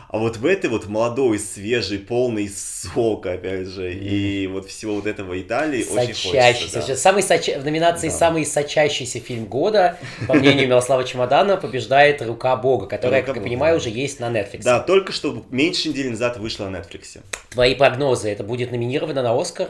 А 0.10 0.18
вот 0.18 0.38
в 0.38 0.46
этой 0.46 0.70
вот 0.70 0.88
молодой, 0.88 1.40
свежей, 1.40 2.00
полной 2.00 2.50
сока, 2.50 3.34
опять 3.34 3.68
же, 3.68 3.94
и 3.94 4.48
вот 4.48 4.68
всего 4.70 4.96
вот 4.96 5.08
этого 5.08 5.40
Италии 5.40 5.84
очень 5.84 6.14
Сочащийся. 6.16 6.54
хочется. 6.80 6.88
да. 6.88 6.96
Самый 6.96 7.24
соча- 7.24 7.60
В 7.60 7.66
номинации 7.66 8.10
Да. 8.10 8.14
«Самый 8.16 8.46
сочащийся 8.46 9.20
фильм 9.20 9.46
года», 9.46 9.98
по 10.28 10.34
мнению 10.34 10.68
Милослава 10.68 11.04
Чемодана, 11.04 11.58
побеждает 11.58 12.22
«Рука 12.22 12.56
Бога», 12.56 12.88
которая, 12.88 13.22
«Рука 13.22 13.28
как 13.34 13.36
я 13.36 13.42
Бога», 13.42 13.50
понимаю, 13.50 13.74
да. 13.76 13.78
уже 13.82 13.90
есть 13.90 14.20
на 14.20 14.30
Netflix. 14.32 14.64
Да, 14.64 14.80
только 14.80 15.12
что 15.12 15.44
меньше 15.52 15.90
недели 15.90 16.10
назад 16.10 16.38
вышла 16.38 16.70
на 16.70 16.78
Netflix. 16.78 17.20
Твои 17.50 17.76
прогнозы, 17.76 18.30
это 18.30 18.44
будет 18.44 18.72
номинировано 18.72 19.22
на 19.22 19.40
Оскар? 19.40 19.70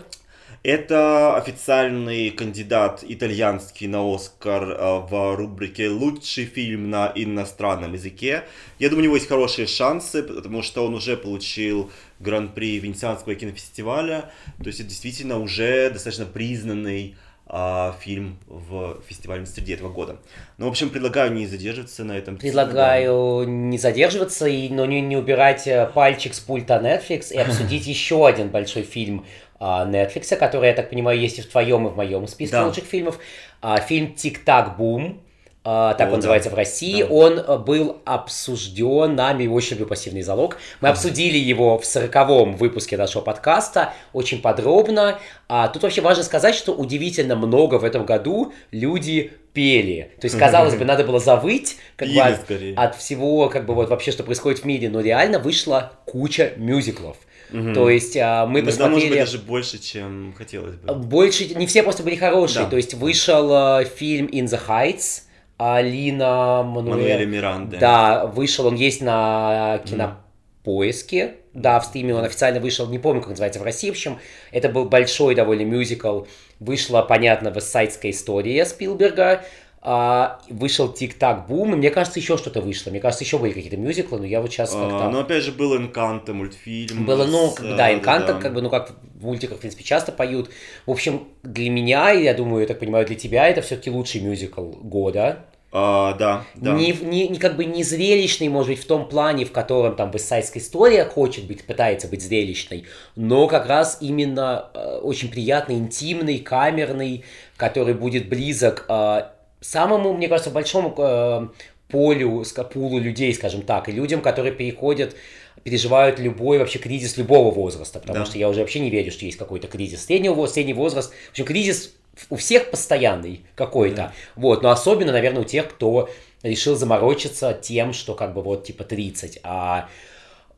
Это 0.66 1.38
официальный 1.38 2.32
кандидат 2.32 3.04
итальянский 3.08 3.86
на 3.86 4.02
Оскар 4.16 4.64
э, 4.64 5.00
в 5.08 5.36
рубрике 5.36 5.90
«Лучший 5.90 6.46
фильм 6.46 6.90
на 6.90 7.12
иностранном 7.14 7.94
языке». 7.94 8.46
Я 8.80 8.90
думаю, 8.90 9.04
у 9.04 9.06
него 9.06 9.16
есть 9.16 9.28
хорошие 9.28 9.68
шансы, 9.68 10.24
потому 10.24 10.64
что 10.64 10.84
он 10.84 10.96
уже 10.96 11.18
получил 11.18 11.92
гран-при 12.20 12.80
Венецианского 12.80 13.36
кинофестиваля. 13.36 14.32
То 14.58 14.66
есть 14.66 14.80
это 14.80 14.90
действительно 14.90 15.38
уже 15.38 15.92
достаточно 15.92 16.26
признанный 16.26 17.16
а, 17.48 17.96
фильм 18.00 18.40
в 18.48 18.98
фестивальной 19.08 19.46
среде 19.46 19.76
этого 19.76 19.90
года. 19.90 20.18
Ну, 20.58 20.66
в 20.66 20.70
общем, 20.70 20.90
предлагаю 20.90 21.32
не 21.32 21.46
задерживаться 21.46 22.04
на 22.04 22.14
этом. 22.14 22.38
Предлагаю 22.38 23.46
да. 23.46 23.52
не 23.52 23.78
задерживаться, 23.78 24.48
и, 24.48 24.68
но 24.70 24.88
не, 24.88 25.00
не 25.02 25.16
убирать 25.16 25.68
э, 25.68 25.88
пальчик 25.94 26.34
с 26.34 26.40
пульта 26.40 26.82
Netflix 26.84 27.32
и 27.32 27.38
обсудить 27.38 27.86
еще 27.86 28.28
один 28.28 28.50
большой 28.50 28.82
фильм 28.82 29.26
Netflix, 29.60 30.36
который, 30.36 30.70
я 30.70 30.74
так 30.74 30.90
понимаю, 30.90 31.20
есть 31.20 31.40
и 31.40 31.42
в 31.42 31.48
твоем, 31.48 31.88
и 31.88 31.92
в 31.92 31.96
моем 31.96 32.28
списке 32.28 32.58
да. 32.58 32.66
лучших 32.66 32.84
фильмов. 32.86 33.20
А, 33.62 33.80
фильм 33.80 34.14
«Тик-так 34.14 34.78
бум», 34.78 35.22
так 35.66 36.00
О, 36.00 36.04
он 36.04 36.10
да. 36.10 36.16
называется 36.18 36.52
в 36.52 36.54
России. 36.54 37.02
Да. 37.02 37.10
Он 37.10 37.40
э, 37.40 37.58
был 37.58 38.00
обсужден 38.06 39.16
нами, 39.16 39.48
очень 39.48 39.72
люблю 39.72 39.88
пассивный 39.88 40.22
залог. 40.22 40.58
Мы 40.80 40.90
обсудили 40.90 41.40
его 41.40 41.80
в 41.80 41.86
сороковом 41.88 42.56
выпуске 42.56 42.98
нашего 42.98 43.24
подкаста 43.24 43.92
очень 44.14 44.44
подробно. 44.44 45.18
А 45.50 45.68
тут 45.70 45.82
вообще 45.82 46.02
важно 46.02 46.24
сказать, 46.24 46.54
что 46.54 46.72
удивительно 46.72 47.36
много 47.36 47.80
в 47.80 47.84
этом 47.84 48.06
году 48.06 48.54
люди 48.70 49.34
пели. 49.54 50.12
То 50.22 50.26
есть, 50.26 50.38
казалось 50.38 50.76
бы, 50.76 50.86
надо 50.86 51.04
было 51.04 51.20
завыть 51.20 51.78
как 51.96 52.10
бы, 52.10 52.20
от, 52.20 52.42
от 52.76 52.96
всего, 52.96 53.50
как 53.50 53.66
бы 53.66 53.74
вот 53.74 53.90
вообще, 53.90 54.12
что 54.12 54.24
происходит 54.24 54.60
в 54.60 54.66
мире, 54.66 54.92
но 54.92 55.00
реально 55.02 55.40
вышла 55.40 55.94
куча 56.06 56.54
мюзиклов. 56.58 57.18
Угу. 57.52 57.74
То 57.74 57.90
есть 57.90 58.18
а, 58.18 58.46
мы 58.46 58.60
Иногда, 58.60 58.72
посмотрели... 58.72 58.94
может 58.94 59.10
быть, 59.10 59.20
даже 59.20 59.38
больше, 59.40 59.78
чем 59.80 60.34
хотелось 60.38 60.76
бы. 60.76 60.94
Больше, 60.96 61.54
не 61.56 61.68
все 61.68 61.84
просто 61.84 62.04
были 62.04 62.16
хорошие. 62.16 62.64
Да. 62.64 62.70
То 62.70 62.78
есть 62.78 62.94
вышел 62.94 63.52
а, 63.54 63.84
фильм 63.84 64.28
In 64.28 64.46
the 64.46 64.60
Heights, 64.68 65.24
Алина 65.58 66.64
Мануэль... 66.64 66.98
Мануэля 66.98 67.26
Миранды. 67.26 67.78
Да, 67.78 68.26
вышел, 68.26 68.68
он 68.68 68.76
есть 68.76 69.02
на 69.02 69.82
кинопоиске. 69.86 71.36
Да, 71.54 71.80
в 71.80 71.86
стриме 71.86 72.14
он 72.14 72.26
официально 72.26 72.60
вышел, 72.60 72.86
не 72.88 73.00
помню, 73.00 73.22
как 73.22 73.30
называется 73.30 73.62
в 73.62 73.64
России, 73.64 73.88
в 73.88 73.94
общем, 73.94 74.20
это 74.52 74.68
был 74.68 74.86
большой 74.86 75.36
довольно 75.36 75.64
мюзикл. 75.64 76.24
Вышла, 76.60 77.02
понятно, 77.02 77.48
вестсайдская 77.48 78.12
история 78.12 78.66
Спилберга, 78.66 79.46
а, 79.88 80.40
вышел 80.50 80.92
Тик-Так 80.92 81.46
Бум, 81.48 81.74
и 81.74 81.76
мне 81.76 81.92
кажется, 81.92 82.20
еще 82.20 82.38
что-то 82.38 82.60
вышло. 82.60 82.90
Мне 82.90 83.00
кажется, 83.00 83.24
еще 83.24 83.38
были 83.38 83.54
какие-то 83.54 83.78
мюзиклы, 83.78 84.18
но 84.18 84.26
я 84.26 84.42
вот 84.42 84.52
сейчас 84.52 84.72
как-то... 84.72 85.06
А, 85.06 85.10
ну, 85.12 85.20
опять 85.20 85.44
же, 85.44 85.52
был 85.52 85.78
Энканто 85.78 86.34
мультфильм. 86.34 87.06
Было, 87.06 87.26
ну, 87.26 87.52
с, 87.52 87.62
да, 87.62 87.94
Энканто, 87.94 88.34
да. 88.34 88.40
как 88.40 88.56
бы, 88.56 88.64
ну, 88.64 88.72
как 88.72 88.96
в 89.14 89.24
мультиках, 89.24 89.58
в 89.58 89.60
принципе, 89.60 89.84
часто 89.84 90.12
поют. 90.12 90.50
В 90.88 90.92
общем, 90.92 91.28
для 91.44 91.70
меня, 91.70 92.10
я 92.10 92.34
думаю, 92.34 92.62
я 92.62 92.68
так 92.68 92.80
понимаю, 92.80 93.06
для 93.06 93.16
тебя, 93.16 93.48
это 93.48 93.62
все-таки 93.62 93.92
лучший 93.92 94.22
мюзикл 94.22 94.64
года. 94.64 95.46
А, 95.72 96.14
да, 96.14 96.46
да. 96.56 96.72
Не, 96.72 96.94
не, 96.94 97.28
не 97.28 97.38
как 97.38 97.56
бы 97.56 97.66
не 97.66 97.84
зрелищный, 97.84 98.48
может 98.48 98.70
быть, 98.72 98.80
в 98.82 98.88
том 98.88 99.08
плане, 99.08 99.46
в 99.46 99.52
котором 99.52 99.96
там 99.96 100.10
Вестсайдская 100.10 100.64
история 100.64 101.06
хочет 101.06 101.46
быть, 101.46 101.64
пытается 101.64 102.08
быть 102.08 102.24
зрелищной, 102.24 102.86
но 103.16 103.46
как 103.48 103.68
раз 103.68 103.98
именно 104.00 104.70
э, 104.74 105.00
очень 105.04 105.30
приятный, 105.30 105.76
интимный, 105.76 106.40
камерный, 106.40 107.26
который 107.58 107.94
будет 107.94 108.30
близок 108.30 108.86
э, 108.88 109.24
самому, 109.66 110.14
мне 110.14 110.28
кажется, 110.28 110.52
большому 110.52 110.94
э, 110.98 111.48
полю, 111.90 112.44
пулу 112.72 113.00
людей, 113.00 113.34
скажем 113.34 113.62
так, 113.62 113.90
и 113.90 113.92
людям, 113.92 114.22
которые 114.22 114.54
переходят 114.54 115.16
переживают 115.64 116.20
любой 116.20 116.60
вообще 116.60 116.78
кризис 116.78 117.18
любого 117.18 117.50
возраста, 117.52 118.00
потому 118.00 118.20
да. 118.20 118.26
что 118.26 118.38
я 118.38 118.50
уже 118.50 118.60
вообще 118.60 118.80
не 118.80 118.92
верю, 118.92 119.12
что 119.12 119.26
есть 119.26 119.38
какой-то 119.38 119.68
кризис 119.68 120.06
среднего 120.06 120.34
возраста, 120.34 120.56
средний 120.56 120.74
возраст. 120.74 121.12
В 121.28 121.32
общем, 121.32 121.46
кризис 121.46 121.94
у 122.30 122.36
всех 122.36 122.70
постоянный 122.70 123.42
какой-то. 123.56 123.96
Да. 123.96 124.14
Вот, 124.36 124.62
но 124.62 124.70
особенно, 124.70 125.12
наверное, 125.12 125.42
у 125.42 125.46
тех, 125.46 125.68
кто 125.70 126.10
решил 126.44 126.76
заморочиться 126.76 127.58
тем, 127.60 127.94
что 127.94 128.14
как 128.14 128.34
бы 128.36 128.44
вот 128.44 128.66
типа 128.66 128.84
30, 128.84 129.40
а 129.44 129.90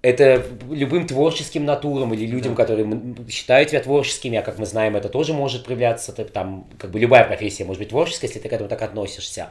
это 0.07 0.41
любым 0.69 1.05
творческим 1.05 1.65
натурам 1.65 2.13
или 2.13 2.25
людям, 2.25 2.55
да. 2.55 2.63
которые 2.63 2.87
считают 3.29 3.69
себя 3.69 3.81
творческими, 3.81 4.37
а 4.37 4.41
как 4.41 4.57
мы 4.57 4.65
знаем, 4.65 4.95
это 4.95 5.09
тоже 5.09 5.33
может 5.33 5.65
проявляться, 5.65 6.13
там, 6.13 6.65
как 6.79 6.91
бы 6.91 6.99
любая 6.99 7.25
профессия 7.25 7.65
может 7.65 7.79
быть 7.79 7.89
творческой, 7.89 8.27
если 8.27 8.39
ты 8.39 8.47
к 8.47 8.53
этому 8.53 8.69
так 8.69 8.81
относишься. 8.81 9.49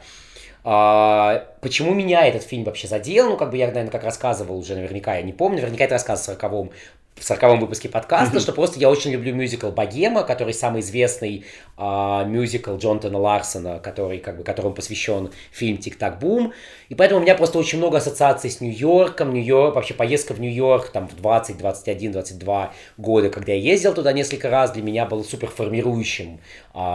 А, 0.63 1.45
почему 1.61 1.93
меня 1.93 2.25
этот 2.25 2.41
фильм 2.41 2.63
вообще 2.63 2.87
задел? 2.87 3.29
Ну, 3.29 3.37
как 3.37 3.51
бы 3.51 3.57
я, 3.57 3.67
наверное, 3.67 3.91
как 3.91 4.03
рассказывал 4.03 4.57
уже 4.57 4.75
наверняка, 4.75 5.15
я 5.15 5.21
не 5.21 5.31
помню, 5.31 5.59
наверняка 5.59 5.83
это 5.83 5.93
рассказ 5.93 6.21
в 6.21 6.23
сороковом 6.23 6.71
в 7.19 7.23
сороковом 7.23 7.59
выпуске 7.59 7.89
подкаста, 7.89 8.39
что 8.39 8.53
просто 8.53 8.79
я 8.79 8.89
очень 8.89 9.11
люблю 9.11 9.33
мюзикл 9.33 9.69
«Богема», 9.69 10.23
который 10.23 10.53
самый 10.53 10.81
известный 10.81 11.45
э, 11.77 12.23
мюзикл 12.25 12.77
Джонатана 12.77 13.17
Ларсона, 13.17 13.79
который, 13.79 14.19
как 14.19 14.37
бы, 14.37 14.43
которому 14.43 14.75
посвящен 14.75 15.31
фильм 15.51 15.77
«Тик-так 15.77 16.19
бум». 16.19 16.53
И 16.89 16.95
поэтому 16.95 17.19
у 17.19 17.23
меня 17.23 17.35
просто 17.35 17.57
очень 17.57 17.79
много 17.79 17.97
ассоциаций 17.97 18.49
с 18.49 18.61
Нью-Йорком, 18.61 19.33
Нью-Йорк, 19.33 19.75
вообще 19.75 19.93
поездка 19.93 20.33
в 20.33 20.39
Нью-Йорк 20.39 20.89
там 20.89 21.07
в 21.07 21.15
20, 21.15 21.57
21, 21.57 22.11
22 22.11 22.73
года, 22.97 23.29
когда 23.29 23.51
я 23.51 23.59
ездил 23.59 23.93
туда 23.93 24.13
несколько 24.13 24.49
раз, 24.49 24.71
для 24.71 24.83
меня 24.83 25.05
был 25.05 25.23
супер 25.23 25.49
формирующим 25.49 26.39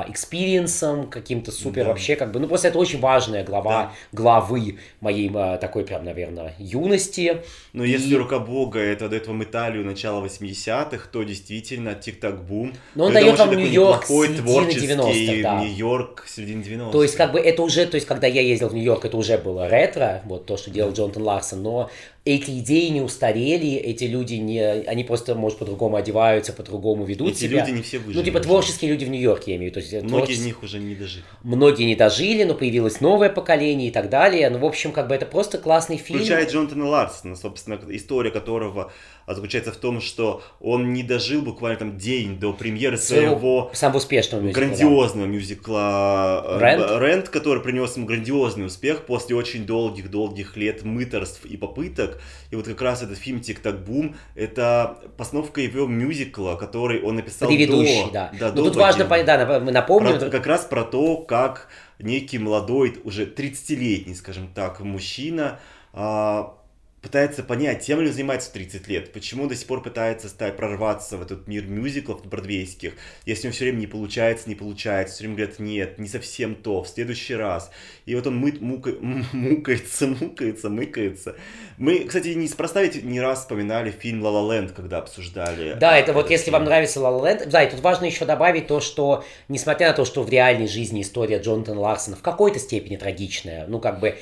experience 0.08 0.85
ом, 0.85 1.08
каким-то 1.08 1.50
супер 1.50 1.84
да. 1.84 1.88
вообще, 1.88 2.16
как 2.16 2.32
бы, 2.32 2.38
ну 2.38 2.46
просто 2.46 2.68
это 2.68 2.78
очень 2.78 3.00
важная 3.00 3.44
глава, 3.44 3.70
да. 3.72 3.92
главы 4.12 4.78
моей 5.00 5.30
а, 5.34 5.56
такой 5.56 5.84
прям, 5.84 6.04
наверное, 6.04 6.54
юности. 6.58 7.42
Но 7.72 7.84
и... 7.84 7.90
если 7.90 8.14
рука 8.14 8.38
Бога 8.38 8.78
это 8.78 9.08
дает 9.08 9.26
вам 9.26 9.42
Италию 9.42 9.84
начала 9.84 10.24
80-х, 10.24 11.08
то 11.10 11.22
действительно 11.22 11.94
тик-так 11.94 12.44
бум. 12.44 12.74
Но 12.94 13.06
он 13.06 13.12
дает 13.12 13.38
вам 13.38 13.56
Нью-Йорк 13.56 14.06
середины 14.06 15.00
90-х, 15.00 15.42
да. 15.42 15.64
Нью-Йорк 15.64 16.24
середины 16.28 16.62
90-х. 16.62 16.92
То 16.92 17.02
есть, 17.02 17.16
как 17.16 17.32
бы, 17.32 17.40
это 17.40 17.62
уже, 17.62 17.86
то 17.86 17.96
есть, 17.96 18.06
когда 18.06 18.26
я 18.26 18.40
ездил 18.40 18.68
в 18.68 18.74
Нью-Йорк, 18.74 19.04
это 19.04 19.16
уже 19.16 19.36
было 19.38 19.68
ретро, 19.68 20.22
вот 20.26 20.46
то, 20.46 20.56
что 20.56 20.70
делал 20.70 20.92
Джонатан 20.92 21.22
Ларсон, 21.22 21.62
но 21.62 21.90
эти 22.24 22.60
идеи 22.60 22.88
не 22.88 23.00
устарели, 23.00 23.72
эти 23.72 24.04
люди 24.04 24.34
не, 24.34 24.60
они 24.60 25.02
просто, 25.02 25.34
может, 25.34 25.58
по-другому 25.58 25.96
одеваются, 25.96 26.52
по-другому 26.52 27.04
ведут 27.04 27.32
эти 27.32 27.40
себя. 27.40 27.60
люди 27.60 27.76
не 27.76 27.82
все 27.82 27.98
выжили. 27.98 28.16
Ну, 28.16 28.24
типа, 28.24 28.38
творческие 28.40 28.92
люди 28.92 29.04
в 29.04 29.10
Нью-Йорке, 29.10 29.52
я 29.52 29.56
имею 29.56 29.72
в 29.72 29.76
виду. 29.76 30.04
Многие 30.06 30.34
из 30.34 30.44
них 30.44 30.62
уже 30.62 30.78
не 30.78 30.94
дожили. 30.94 31.24
Многие 31.42 31.82
не 31.82 31.96
дожили, 31.96 32.44
но 32.44 32.54
появилось 32.54 33.00
новое 33.00 33.28
поколение 33.28 33.88
и 33.88 33.90
так 33.90 34.08
далее. 34.08 34.50
Ну, 34.50 34.58
в 34.58 34.64
общем, 34.64 34.92
как 34.92 35.08
бы 35.08 35.16
это 35.16 35.26
просто 35.26 35.58
классный 35.58 35.96
фильм. 35.96 36.20
Включая 36.20 36.48
Джонатана 36.48 36.86
Ларсона, 36.86 37.34
собственно, 37.34 37.80
история 37.88 38.30
которого 38.30 38.92
заключается 39.26 39.72
в 39.72 39.76
том, 39.76 40.00
что 40.00 40.42
он 40.60 40.92
не 40.92 41.02
дожил 41.02 41.42
буквально 41.42 41.78
там 41.78 41.98
день 41.98 42.38
до 42.38 42.52
премьеры 42.52 42.96
своего, 42.96 43.28
своего 43.28 43.70
самого 43.72 43.98
успешного 43.98 44.42
мюзикла, 44.42 44.60
грандиозного 44.60 45.26
да. 45.26 45.32
мюзикла 45.32 46.58
Рент? 46.60 47.02
Рент, 47.02 47.28
который 47.28 47.62
принес 47.62 47.96
ему 47.96 48.06
грандиозный 48.06 48.66
успех 48.66 49.06
после 49.06 49.36
очень 49.36 49.66
долгих-долгих 49.66 50.56
лет 50.56 50.84
мыторств 50.84 51.44
и 51.44 51.56
попыток. 51.56 52.20
И 52.50 52.56
вот 52.56 52.66
как 52.66 52.80
раз 52.82 53.02
этот 53.02 53.18
фильм 53.18 53.40
«Тик-так 53.40 53.84
бум»— 53.84 54.16
это 54.34 54.98
постановка 55.16 55.60
его 55.60 55.86
мюзикла, 55.86 56.56
который 56.56 57.02
он 57.02 57.16
написал 57.16 57.48
Предыдущий, 57.48 58.06
до, 58.06 58.12
да. 58.12 58.32
да 58.38 58.48
Но 58.52 58.62
ну, 58.62 58.64
тут 58.64 58.76
важно, 58.76 59.04
да, 59.04 59.60
напомню. 59.60 60.18
Про, 60.18 60.30
как 60.30 60.46
раз 60.46 60.64
про 60.64 60.84
то, 60.84 61.16
как 61.18 61.68
некий 61.98 62.38
молодой, 62.38 62.96
уже 63.04 63.24
30-летний, 63.24 64.14
скажем 64.14 64.48
так, 64.54 64.80
мужчина 64.80 65.60
а, 65.92 66.54
пытается 67.02 67.42
понять, 67.42 67.84
тем 67.84 68.00
ли 68.00 68.10
занимается 68.10 68.52
30 68.52 68.86
лет, 68.86 69.12
почему 69.12 69.48
до 69.48 69.56
сих 69.56 69.66
пор 69.66 69.82
пытается 69.82 70.28
стать, 70.28 70.56
прорваться 70.56 71.16
в 71.16 71.22
этот 71.22 71.48
мир 71.48 71.66
мюзиклов 71.66 72.24
бродвейских, 72.24 72.94
если 73.26 73.48
него 73.48 73.52
все 73.52 73.64
время 73.64 73.78
не 73.78 73.86
получается, 73.88 74.48
не 74.48 74.54
получается, 74.54 75.16
все 75.16 75.24
время 75.24 75.36
говорят, 75.36 75.58
нет, 75.58 75.98
не 75.98 76.08
совсем 76.08 76.54
то, 76.54 76.84
в 76.84 76.88
следующий 76.88 77.34
раз. 77.34 77.70
И 78.06 78.14
вот 78.14 78.26
он 78.26 78.36
мыт, 78.36 78.60
мука, 78.60 78.92
мукается, 79.32 80.06
мукается, 80.06 80.70
мыкается. 80.70 81.36
Мы, 81.76 82.00
кстати, 82.00 82.28
неспроста 82.28 82.82
ведь 82.82 83.02
не 83.02 83.20
раз 83.20 83.40
вспоминали 83.40 83.90
фильм 83.90 84.22
«Ла 84.22 84.30
Ла 84.30 84.54
Ленд», 84.54 84.70
когда 84.70 84.98
обсуждали. 84.98 85.74
Да, 85.74 85.98
это 85.98 86.12
вот 86.12 86.30
если 86.30 86.46
фильм. 86.46 86.54
вам 86.54 86.64
нравится 86.64 87.00
«Ла 87.00 87.10
Ла 87.10 87.28
Ленд», 87.28 87.48
да, 87.48 87.64
и 87.64 87.70
тут 87.70 87.80
важно 87.80 88.04
еще 88.04 88.24
добавить 88.24 88.68
то, 88.68 88.78
что, 88.80 89.24
несмотря 89.48 89.88
на 89.88 89.94
то, 89.94 90.04
что 90.04 90.22
в 90.22 90.30
реальной 90.30 90.68
жизни 90.68 91.02
история 91.02 91.40
Джонатана 91.40 91.80
Ларсона 91.80 92.16
в 92.16 92.22
какой-то 92.22 92.60
степени 92.60 92.96
трагичная, 92.96 93.66
ну, 93.66 93.80
как 93.80 93.98
бы, 93.98 94.16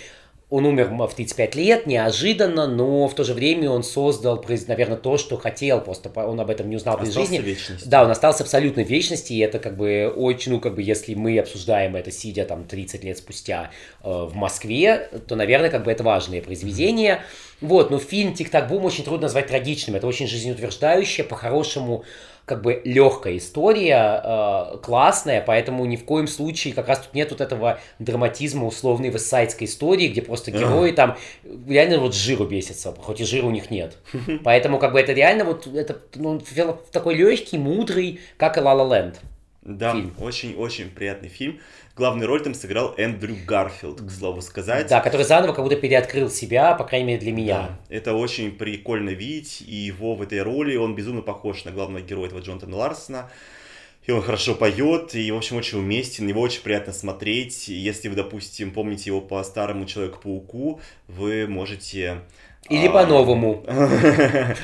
он 0.50 0.66
умер 0.66 0.88
в 0.88 1.14
35 1.14 1.54
лет, 1.54 1.86
неожиданно, 1.86 2.66
но 2.66 3.06
в 3.06 3.14
то 3.14 3.22
же 3.22 3.34
время 3.34 3.70
он 3.70 3.84
создал, 3.84 4.44
наверное, 4.66 4.96
то, 4.96 5.16
что 5.16 5.36
хотел, 5.36 5.80
просто 5.80 6.10
он 6.10 6.40
об 6.40 6.50
этом 6.50 6.68
не 6.68 6.74
узнал 6.74 6.98
при 6.98 7.08
жизни. 7.08 7.38
Вечности. 7.38 7.88
Да, 7.88 8.02
он 8.04 8.10
остался 8.10 8.42
абсолютно 8.42 8.82
в 8.82 8.88
вечности, 8.88 9.32
и 9.32 9.38
это 9.38 9.60
как 9.60 9.76
бы 9.76 10.12
очень, 10.14 10.50
ну, 10.52 10.60
как 10.60 10.74
бы, 10.74 10.82
если 10.82 11.14
мы 11.14 11.38
обсуждаем 11.38 11.94
это, 11.94 12.10
сидя 12.10 12.44
там 12.44 12.64
30 12.64 13.04
лет 13.04 13.18
спустя 13.18 13.70
э, 14.02 14.08
в 14.10 14.34
Москве, 14.34 15.08
то, 15.28 15.36
наверное, 15.36 15.70
как 15.70 15.84
бы 15.84 15.92
это 15.92 16.02
важное 16.02 16.42
произведение. 16.42 17.22
Вот, 17.60 17.90
но 17.90 17.98
фильм 17.98 18.34
«Тик-так 18.34 18.68
бум» 18.68 18.86
очень 18.86 19.04
трудно 19.04 19.24
назвать 19.24 19.46
трагичным, 19.46 19.94
это 19.94 20.06
очень 20.06 20.26
жизнеутверждающее, 20.26 21.24
по-хорошему, 21.24 22.04
как 22.50 22.62
бы 22.62 22.82
легкая 22.84 23.36
история, 23.36 24.20
э, 24.24 24.78
классная, 24.82 25.40
поэтому 25.40 25.84
ни 25.84 25.94
в 25.94 26.04
коем 26.04 26.26
случае 26.26 26.74
как 26.74 26.88
раз 26.88 26.98
тут 26.98 27.14
нет 27.14 27.30
вот 27.30 27.40
этого 27.40 27.78
драматизма 28.00 28.66
условной 28.66 29.10
вестсайдской 29.10 29.68
истории, 29.68 30.08
где 30.08 30.20
просто 30.20 30.50
герои 30.50 30.90
там 30.90 31.16
реально 31.68 31.98
вот 31.98 32.12
жиру 32.12 32.46
бесятся, 32.46 32.92
хоть 32.92 33.20
и 33.20 33.24
жира 33.24 33.46
у 33.46 33.52
них 33.52 33.70
нет. 33.70 33.98
Поэтому 34.44 34.80
как 34.80 34.92
бы 34.94 35.00
это 35.00 35.12
реально 35.12 35.44
вот 35.44 35.68
это 35.68 35.96
ну, 36.16 36.42
такой 36.90 37.14
легкий, 37.14 37.56
мудрый, 37.56 38.18
как 38.36 38.58
и 38.58 38.60
La 38.60 38.74
La 38.74 38.88
Land. 38.88 39.14
Да, 39.62 39.94
очень-очень 40.18 40.90
приятный 40.90 41.28
фильм. 41.28 41.60
Главную 42.00 42.28
роль 42.28 42.42
там 42.42 42.54
сыграл 42.54 42.94
Эндрю 42.96 43.36
Гарфилд, 43.46 44.00
к 44.00 44.10
слову 44.10 44.40
сказать. 44.40 44.86
Да, 44.86 45.00
который 45.00 45.26
заново 45.26 45.52
как 45.52 45.62
будто 45.62 45.76
переоткрыл 45.76 46.30
себя, 46.30 46.72
по 46.74 46.84
крайней 46.84 47.08
мере 47.08 47.20
для 47.20 47.30
меня. 47.30 47.56
Да, 47.90 47.94
это 47.94 48.14
очень 48.14 48.52
прикольно 48.52 49.10
видеть, 49.10 49.60
и 49.60 49.74
его 49.74 50.14
в 50.14 50.22
этой 50.22 50.40
роли, 50.40 50.76
он 50.76 50.94
безумно 50.94 51.20
похож 51.20 51.66
на 51.66 51.72
главного 51.72 52.02
героя 52.02 52.28
этого 52.28 52.40
Джонатана 52.40 52.74
Ларсона. 52.74 53.30
И 54.06 54.12
он 54.12 54.22
хорошо 54.22 54.54
поет, 54.54 55.14
и, 55.14 55.30
в 55.30 55.36
общем, 55.36 55.56
очень 55.56 55.76
уместен, 55.76 56.26
его 56.26 56.40
очень 56.40 56.62
приятно 56.62 56.94
смотреть. 56.94 57.68
Если 57.68 58.08
вы, 58.08 58.16
допустим, 58.16 58.70
помните 58.70 59.10
его 59.10 59.20
по 59.20 59.44
старому 59.44 59.84
Человеку-пауку, 59.84 60.80
вы 61.06 61.46
можете 61.46 62.22
или 62.70 62.86
а... 62.86 62.90
по-новому. 62.90 63.64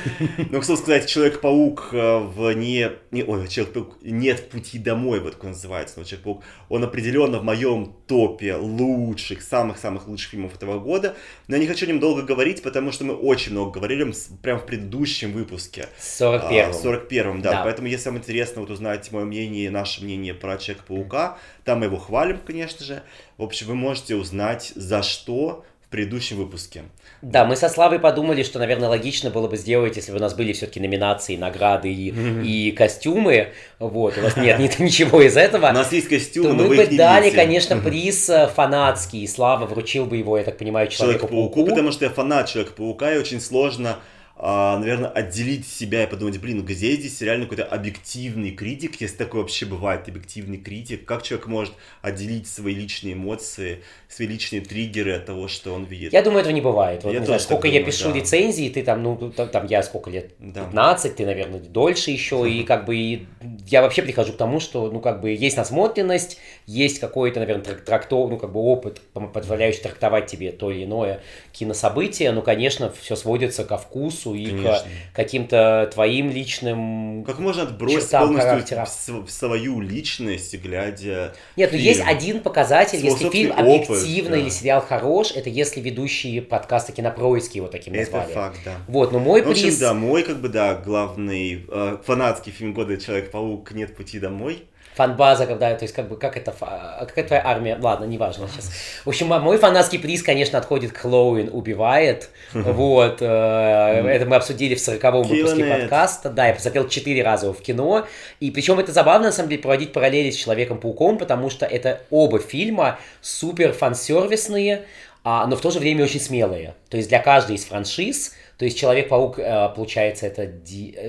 Ну, 0.49 0.61
что 0.61 0.77
сказать, 0.77 1.07
Человек-паук 1.07 1.89
э, 1.91 2.17
в 2.19 2.53
не... 2.53 2.89
не 3.11 3.23
ой, 3.23 3.47
Человек-паук 3.47 3.97
нет 4.01 4.49
пути 4.49 4.79
домой, 4.79 5.19
вот 5.19 5.35
как 5.35 5.43
он 5.43 5.49
называется. 5.51 5.99
Но 5.99 6.05
Человек-паук, 6.05 6.43
он 6.69 6.83
определенно 6.85 7.39
в 7.39 7.43
моем 7.43 7.93
топе 8.07 8.55
лучших, 8.55 9.41
самых-самых 9.41 10.07
лучших 10.07 10.31
фильмов 10.31 10.55
этого 10.55 10.79
года. 10.79 11.15
Но 11.47 11.55
я 11.55 11.61
не 11.61 11.67
хочу 11.67 11.85
о 11.85 11.89
нем 11.89 11.99
долго 11.99 12.21
говорить, 12.21 12.63
потому 12.63 12.93
что 12.93 13.03
мы 13.03 13.13
очень 13.13 13.51
много 13.51 13.71
говорили 13.71 14.13
прямо 14.41 14.59
в 14.59 14.65
предыдущем 14.65 15.33
выпуске. 15.33 15.87
41-м. 15.99 16.71
41-м, 16.71 17.41
да. 17.41 17.51
да. 17.51 17.63
Поэтому, 17.63 17.89
если 17.89 18.09
вам 18.09 18.19
интересно 18.19 18.61
вот 18.61 18.71
узнать 18.71 19.11
мое 19.11 19.25
мнение, 19.25 19.69
наше 19.69 20.03
мнение 20.03 20.33
про 20.33 20.57
Человека-паука, 20.57 21.37
там 21.65 21.79
мы 21.79 21.85
его 21.85 21.97
хвалим, 21.97 22.39
конечно 22.45 22.85
же. 22.85 23.03
В 23.37 23.43
общем, 23.43 23.67
вы 23.67 23.75
можете 23.75 24.15
узнать, 24.15 24.71
за 24.75 25.03
что 25.03 25.65
в 25.87 25.89
предыдущем 25.89 26.35
выпуске. 26.35 26.83
Да, 27.21 27.45
мы 27.45 27.55
со 27.55 27.69
Славой 27.69 27.99
подумали, 27.99 28.43
что, 28.43 28.59
наверное, 28.59 28.89
логично 28.89 29.29
было 29.29 29.47
бы 29.47 29.55
сделать, 29.55 29.95
если 29.95 30.11
бы 30.11 30.17
у 30.17 30.21
нас 30.21 30.33
были 30.33 30.51
все-таки 30.51 30.81
номинации, 30.81 31.37
награды 31.37 31.91
и, 31.91 32.11
mm-hmm. 32.11 32.45
и 32.45 32.71
костюмы. 32.71 33.53
Вот, 33.79 34.17
у 34.17 34.21
нас 34.21 34.35
нет, 34.35 34.59
нет 34.59 34.79
ничего 34.79 35.21
из 35.21 35.37
этого. 35.37 35.69
У 35.69 35.73
нас 35.73 35.93
есть 35.93 36.09
костюмы, 36.09 36.49
но 36.49 36.63
мы 36.63 36.75
бы 36.75 36.87
дали, 36.87 37.29
конечно, 37.29 37.77
приз 37.77 38.29
э, 38.29 38.49
фанатский. 38.53 39.23
И 39.23 39.27
Слава 39.27 39.65
вручил 39.65 40.05
бы 40.05 40.17
его, 40.17 40.37
я 40.37 40.43
так 40.43 40.57
понимаю, 40.57 40.89
Человеку-пауку. 40.89 41.37
Человеку-пауку, 41.37 41.69
потому 41.69 41.91
что 41.93 42.03
я 42.03 42.11
фанат 42.11 42.49
Человека-паука, 42.49 43.13
и 43.13 43.17
очень 43.17 43.39
сложно 43.39 43.99
а, 44.39 44.77
наверное, 44.77 45.09
отделить 45.09 45.67
себя 45.67 46.03
и 46.03 46.07
подумать, 46.07 46.39
блин, 46.39 46.63
где 46.63 46.91
здесь 46.91 47.19
реально 47.21 47.45
какой-то 47.45 47.65
объективный 47.65 48.51
критик, 48.51 49.01
если 49.01 49.17
такое 49.17 49.41
вообще 49.41 49.65
бывает, 49.65 50.07
объективный 50.07 50.59
критик, 50.59 51.05
как 51.05 51.23
человек 51.23 51.47
может 51.47 51.73
отделить 52.03 52.47
свои 52.47 52.75
личные 52.75 53.15
эмоции, 53.15 53.81
свои 54.07 54.27
личные 54.27 54.61
триггеры 54.61 55.13
от 55.13 55.25
того, 55.25 55.47
что 55.47 55.73
он 55.73 55.85
видит? 55.85 56.13
Я 56.13 56.21
думаю, 56.21 56.41
этого 56.41 56.53
не 56.53 56.61
бывает. 56.61 57.03
Вот, 57.03 57.13
я 57.13 57.19
не 57.19 57.25
знаю, 57.25 57.39
сколько 57.39 57.67
я 57.67 57.79
думаю, 57.79 57.91
пишу 57.91 58.09
да. 58.09 58.15
рецензии, 58.15 58.69
ты 58.69 58.83
там, 58.83 59.01
ну, 59.01 59.17
там, 59.31 59.65
я 59.65 59.81
сколько 59.81 60.11
лет, 60.11 60.31
да. 60.37 60.65
15, 60.65 61.15
ты, 61.15 61.25
наверное, 61.25 61.59
дольше 61.59 62.11
еще, 62.11 62.47
и 62.47 62.63
как 62.63 62.85
бы 62.85 62.95
и 62.95 63.25
я 63.67 63.81
вообще 63.81 64.03
прихожу 64.03 64.33
к 64.33 64.37
тому, 64.37 64.59
что, 64.59 64.91
ну, 64.91 64.99
как 64.99 65.19
бы 65.19 65.31
есть 65.31 65.57
насмотренность, 65.57 66.37
есть 66.67 66.99
какой-то, 66.99 67.39
наверное, 67.39 67.63
трактов, 67.63 68.29
ну, 68.29 68.37
как 68.37 68.51
бы 68.51 68.59
опыт, 68.59 69.01
позволяющий 69.33 69.81
трактовать 69.81 70.27
тебе 70.27 70.51
то 70.51 70.69
или 70.69 70.83
иное 70.83 71.21
кинособытие, 71.53 72.31
ну, 72.31 72.43
конечно, 72.43 72.93
все 73.01 73.15
сводится 73.15 73.63
ко 73.63 73.77
вкусу, 73.77 74.26
вкусу 74.27 74.33
и 74.35 74.45
Конечно. 74.45 74.89
к 75.11 75.15
каким-то 75.15 75.89
твоим 75.93 76.29
личным 76.29 77.23
Как 77.25 77.39
можно 77.39 77.63
отбросить 77.63 78.11
полностью 78.11 79.23
в 79.25 79.29
свою 79.29 79.81
личность, 79.81 80.55
глядя 80.55 81.33
Нет, 81.55 81.71
ну 81.71 81.77
есть 81.77 82.01
один 82.05 82.41
показатель, 82.41 83.03
если 83.03 83.29
фильм 83.29 83.53
объективно 83.57 84.31
да. 84.31 84.37
или 84.37 84.49
сериал 84.49 84.81
хорош, 84.81 85.31
это 85.31 85.49
если 85.49 85.81
ведущие 85.81 86.41
подкаста 86.41 86.91
кинопроиски 86.91 87.57
его 87.57 87.67
таким 87.67 87.93
назвали. 87.93 88.25
Это 88.25 88.33
факт, 88.33 88.59
да. 88.65 88.75
Вот, 88.87 89.11
но 89.11 89.19
мой 89.19 89.41
ну, 89.41 89.51
приз... 89.51 89.63
В 89.63 89.67
общем, 89.67 89.79
да, 89.79 89.93
мой, 89.93 90.23
как 90.23 90.41
бы, 90.41 90.49
да, 90.49 90.75
главный 90.75 91.65
э, 91.67 91.97
фанатский 92.05 92.51
фильм 92.51 92.73
года 92.73 92.97
«Человек-паук. 92.97 93.71
Нет 93.71 93.95
пути 93.95 94.19
домой» 94.19 94.63
фанбаза, 94.97 95.45
когда, 95.45 95.73
то 95.75 95.83
есть, 95.83 95.93
как 95.93 96.09
бы, 96.09 96.17
как 96.17 96.35
это, 96.35 96.53
а 96.59 97.05
какая 97.05 97.25
твоя 97.25 97.43
армия, 97.45 97.77
ладно, 97.79 98.05
неважно 98.05 98.47
сейчас. 98.49 98.71
В 99.05 99.09
общем, 99.09 99.27
мой 99.27 99.57
фанатский 99.57 99.99
приз, 99.99 100.23
конечно, 100.23 100.57
отходит 100.57 100.91
к 100.91 100.97
Хэллоуин 100.97 101.49
убивает, 101.53 102.29
вот, 102.53 103.21
э, 103.21 103.25
это 103.25 104.25
мы 104.25 104.35
обсудили 104.35 104.75
в 104.75 104.79
сороковом 104.79 105.23
выпуске 105.23 105.63
подкаста, 105.63 106.29
да, 106.29 106.47
я 106.47 106.53
посмотрел 106.53 106.87
четыре 106.89 107.23
раза 107.23 107.45
его 107.45 107.53
в 107.53 107.61
кино, 107.61 108.07
и 108.39 108.51
причем 108.51 108.79
это 108.79 108.91
забавно, 108.91 109.27
на 109.27 109.31
самом 109.31 109.49
деле, 109.49 109.61
проводить 109.61 109.93
параллели 109.93 110.31
с 110.31 110.35
Человеком-пауком, 110.35 111.17
потому 111.17 111.49
что 111.49 111.65
это 111.65 112.01
оба 112.09 112.39
фильма 112.39 112.99
супер 113.21 113.73
фансервисные, 113.73 114.85
а, 115.23 115.45
но 115.45 115.55
в 115.55 115.61
то 115.61 115.71
же 115.71 115.79
время 115.79 116.05
очень 116.05 116.19
смелые, 116.19 116.73
то 116.89 116.97
есть 116.97 117.09
для 117.09 117.19
каждой 117.19 117.57
из 117.57 117.65
франшиз 117.65 118.33
то 118.57 118.65
есть 118.65 118.77
Человек-паук, 118.77 119.37
э, 119.37 119.69
получается, 119.75 120.25
это 120.25 120.51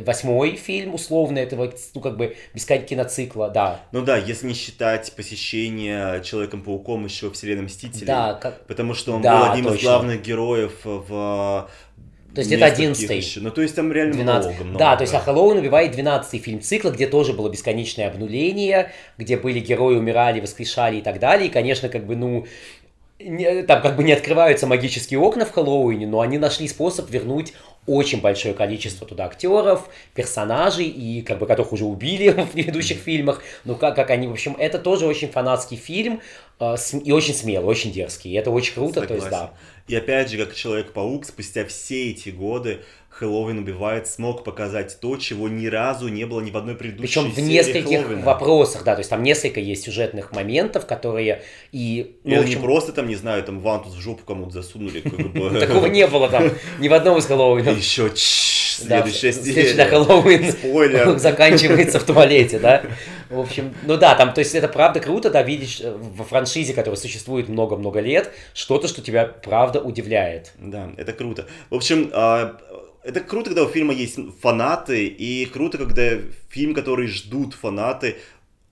восьмой 0.05 0.57
фильм, 0.57 0.95
условно, 0.95 1.39
этого, 1.39 1.73
ну, 1.95 2.01
как 2.01 2.19
бы, 2.19 2.37
без 2.53 2.67
киноцикла, 2.67 3.49
да. 3.49 3.81
Ну 3.93 4.03
да, 4.03 4.19
если 4.19 4.47
не 4.47 4.55
считать 4.55 5.11
посещение 5.15 6.23
Человеком-пауком 6.23 7.05
еще 7.05 7.31
вселенной 7.31 7.63
Мстителей. 7.63 8.07
Да, 8.07 8.35
как... 8.35 8.67
Потому 8.67 8.93
что 8.93 9.15
он 9.15 9.23
да, 9.23 9.39
был 9.39 9.51
одним 9.53 9.65
точно. 9.65 9.79
из 9.79 9.83
главных 9.83 10.23
героев 10.23 10.73
в 10.85 11.69
то 12.35 12.41
есть 12.41 12.53
это 12.53 12.67
одиннадцатый. 12.67 13.25
Ну, 13.37 13.51
то 13.51 13.63
есть 13.63 13.75
там 13.75 13.91
реально 13.91 14.13
12. 14.13 14.51
много, 14.51 14.65
много. 14.65 14.79
Да, 14.79 14.97
то 14.97 15.03
есть 15.03 15.15
а 15.15 15.19
Хэллоуин 15.19 15.59
убивает 15.59 15.93
двенадцатый 15.93 16.39
фильм 16.39 16.61
цикла, 16.61 16.91
где 16.91 17.07
тоже 17.07 17.33
было 17.33 17.49
бесконечное 17.49 18.09
обнуление, 18.09 18.93
где 19.17 19.39
были 19.39 19.61
герои 19.61 19.97
умирали, 19.97 20.39
воскрешали 20.39 20.99
и 20.99 21.01
так 21.01 21.19
далее. 21.21 21.49
И, 21.49 21.51
конечно, 21.51 21.89
как 21.89 22.07
бы, 22.07 22.17
ну, 22.17 22.47
не, 23.21 23.63
там 23.65 23.83
как 23.83 23.97
бы 23.97 24.05
не 24.05 24.13
открываются 24.13 24.67
магические 24.67 25.19
окна 25.19 25.45
в 25.45 25.53
Хэллоуине, 25.53 26.07
но 26.07 26.21
они 26.21 26.39
нашли 26.39 26.69
способ 26.69 27.11
вернуть 27.11 27.53
очень 27.87 28.21
большое 28.21 28.55
количество 28.55 29.07
туда 29.07 29.25
актеров, 29.25 29.89
персонажей, 30.15 30.87
и 30.87 31.23
как 31.23 31.39
бы 31.39 31.47
которых 31.47 31.73
уже 31.73 31.85
убили 31.85 32.29
в 32.43 32.51
предыдущих 32.51 32.99
фильмах. 32.99 33.43
Ну 33.65 33.75
как, 33.75 33.97
как 33.97 34.11
они, 34.11 34.29
в 34.29 34.33
общем, 34.33 34.55
это 34.59 34.79
тоже 34.79 35.07
очень 35.07 35.29
фанатский 35.29 35.77
фильм 35.77 36.21
э, 36.61 36.77
и 37.05 37.13
очень 37.13 37.35
смелый, 37.35 37.67
очень 37.67 37.93
дерзкий. 37.93 38.31
И 38.31 38.35
это 38.35 38.51
очень 38.51 38.75
круто, 38.75 39.01
Согласен. 39.01 39.09
то 39.09 39.15
есть 39.15 39.31
да. 39.31 39.53
И 39.89 39.97
опять 39.97 40.31
же, 40.31 40.45
как 40.45 40.55
Человек-паук, 40.55 41.25
спустя 41.25 41.65
все 41.65 42.11
эти 42.11 42.29
годы 42.29 42.83
Хэллоуин 43.19 43.59
убивает 43.59 44.07
смог 44.07 44.45
показать 44.45 44.99
то, 45.01 45.17
чего 45.17 45.49
ни 45.49 45.67
разу 45.67 46.09
не 46.09 46.25
было 46.25 46.41
ни 46.41 46.51
в 46.51 46.57
одной 46.57 46.77
предыдущей 46.77 47.21
Причем 47.21 47.33
в 47.33 47.39
нескольких 47.39 48.03
Хэллоуина. 48.03 48.25
вопросах, 48.25 48.85
да, 48.85 48.95
то 48.95 49.01
есть 49.01 49.11
там 49.11 49.23
несколько 49.25 49.59
есть 49.59 49.85
сюжетных 49.85 50.33
моментов, 50.33 50.87
которые 50.87 51.43
и... 51.73 52.17
Ну, 52.23 52.35
это 52.35 52.45
общем... 52.45 52.59
не 52.59 52.63
просто 52.65 52.93
там, 52.93 53.09
не 53.09 53.17
знаю, 53.17 53.43
там 53.43 53.61
вантус 53.61 53.95
в 53.95 54.01
жопу 54.01 54.23
кому-то 54.25 54.53
засунули. 54.53 55.01
Такого 55.59 55.87
не 55.87 56.07
было 56.07 56.29
там 56.29 56.51
ни 56.79 56.89
в 56.89 56.95
одном 56.95 57.19
из 57.19 57.27
Хэллоуинов. 57.27 57.77
Еще 57.77 58.09
следующая 58.79 59.33
серия. 59.33 59.85
Хэллоуин 59.85 60.53
Спойлер. 60.53 61.19
заканчивается 61.19 61.99
в 61.99 62.05
туалете, 62.05 62.59
да. 62.59 62.83
В 63.31 63.41
общем, 63.41 63.75
ну 63.85 63.97
да, 63.99 64.15
там, 64.15 64.33
то 64.33 64.39
есть 64.39 64.55
это 64.55 64.69
правда 64.69 65.01
круто, 65.01 65.29
да, 65.29 65.43
видеть 65.43 65.81
э, 65.83 65.95
во 65.95 66.25
франшизе, 66.25 66.73
которая 66.73 66.99
существует 66.99 67.49
много-много 67.49 68.01
лет, 68.01 68.33
что-то, 68.55 68.89
что 68.89 69.03
тебя 69.03 69.27
правда 69.27 69.81
удивляет. 69.81 70.53
Да, 70.57 70.91
это 70.97 71.13
круто. 71.13 71.47
В 71.69 71.75
общем, 71.75 72.11
а, 72.15 72.57
это 73.09 73.21
круто, 73.21 73.51
когда 73.51 73.65
у 73.65 73.69
фильма 73.69 73.95
есть 73.95 74.19
фанаты, 74.43 75.07
и 75.07 75.47
круто, 75.47 75.79
когда 75.79 76.19
фильм, 76.51 76.75
который 76.75 77.09
ждут 77.09 77.55
фанаты, 77.55 78.17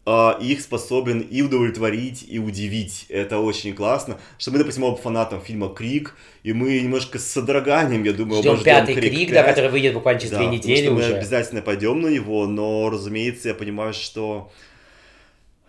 Uh, 0.09 0.41
их 0.41 0.61
способен 0.61 1.19
и 1.19 1.43
удовлетворить, 1.43 2.25
и 2.29 2.39
удивить. 2.39 3.07
Это 3.09 3.41
очень 3.41 3.75
классно. 3.75 4.19
Что 4.39 4.53
мы, 4.53 4.59
допустим, 4.59 4.85
оба 4.85 4.97
фанатам 4.97 5.41
фильма 5.41 5.69
«Крик», 5.69 6.15
и 6.45 6.53
мы 6.53 6.79
немножко 6.79 7.19
с 7.19 7.27
содроганием, 7.27 8.05
я 8.05 8.13
думаю, 8.13 8.41
ждем 8.41 8.63
пятый 8.63 8.95
«Крик», 8.95 9.13
«Крик» 9.13 9.33
да, 9.33 9.43
который 9.43 9.69
выйдет 9.69 9.95
буквально 9.95 10.21
через 10.21 10.31
да, 10.31 10.39
две 10.39 10.47
недели 10.47 10.85
что 10.85 10.95
уже. 10.95 11.09
мы 11.09 11.17
обязательно 11.17 11.61
пойдем 11.61 12.01
на 12.01 12.07
него, 12.07 12.47
но, 12.47 12.89
разумеется, 12.89 13.49
я 13.49 13.55
понимаю, 13.55 13.95
что 13.95 14.53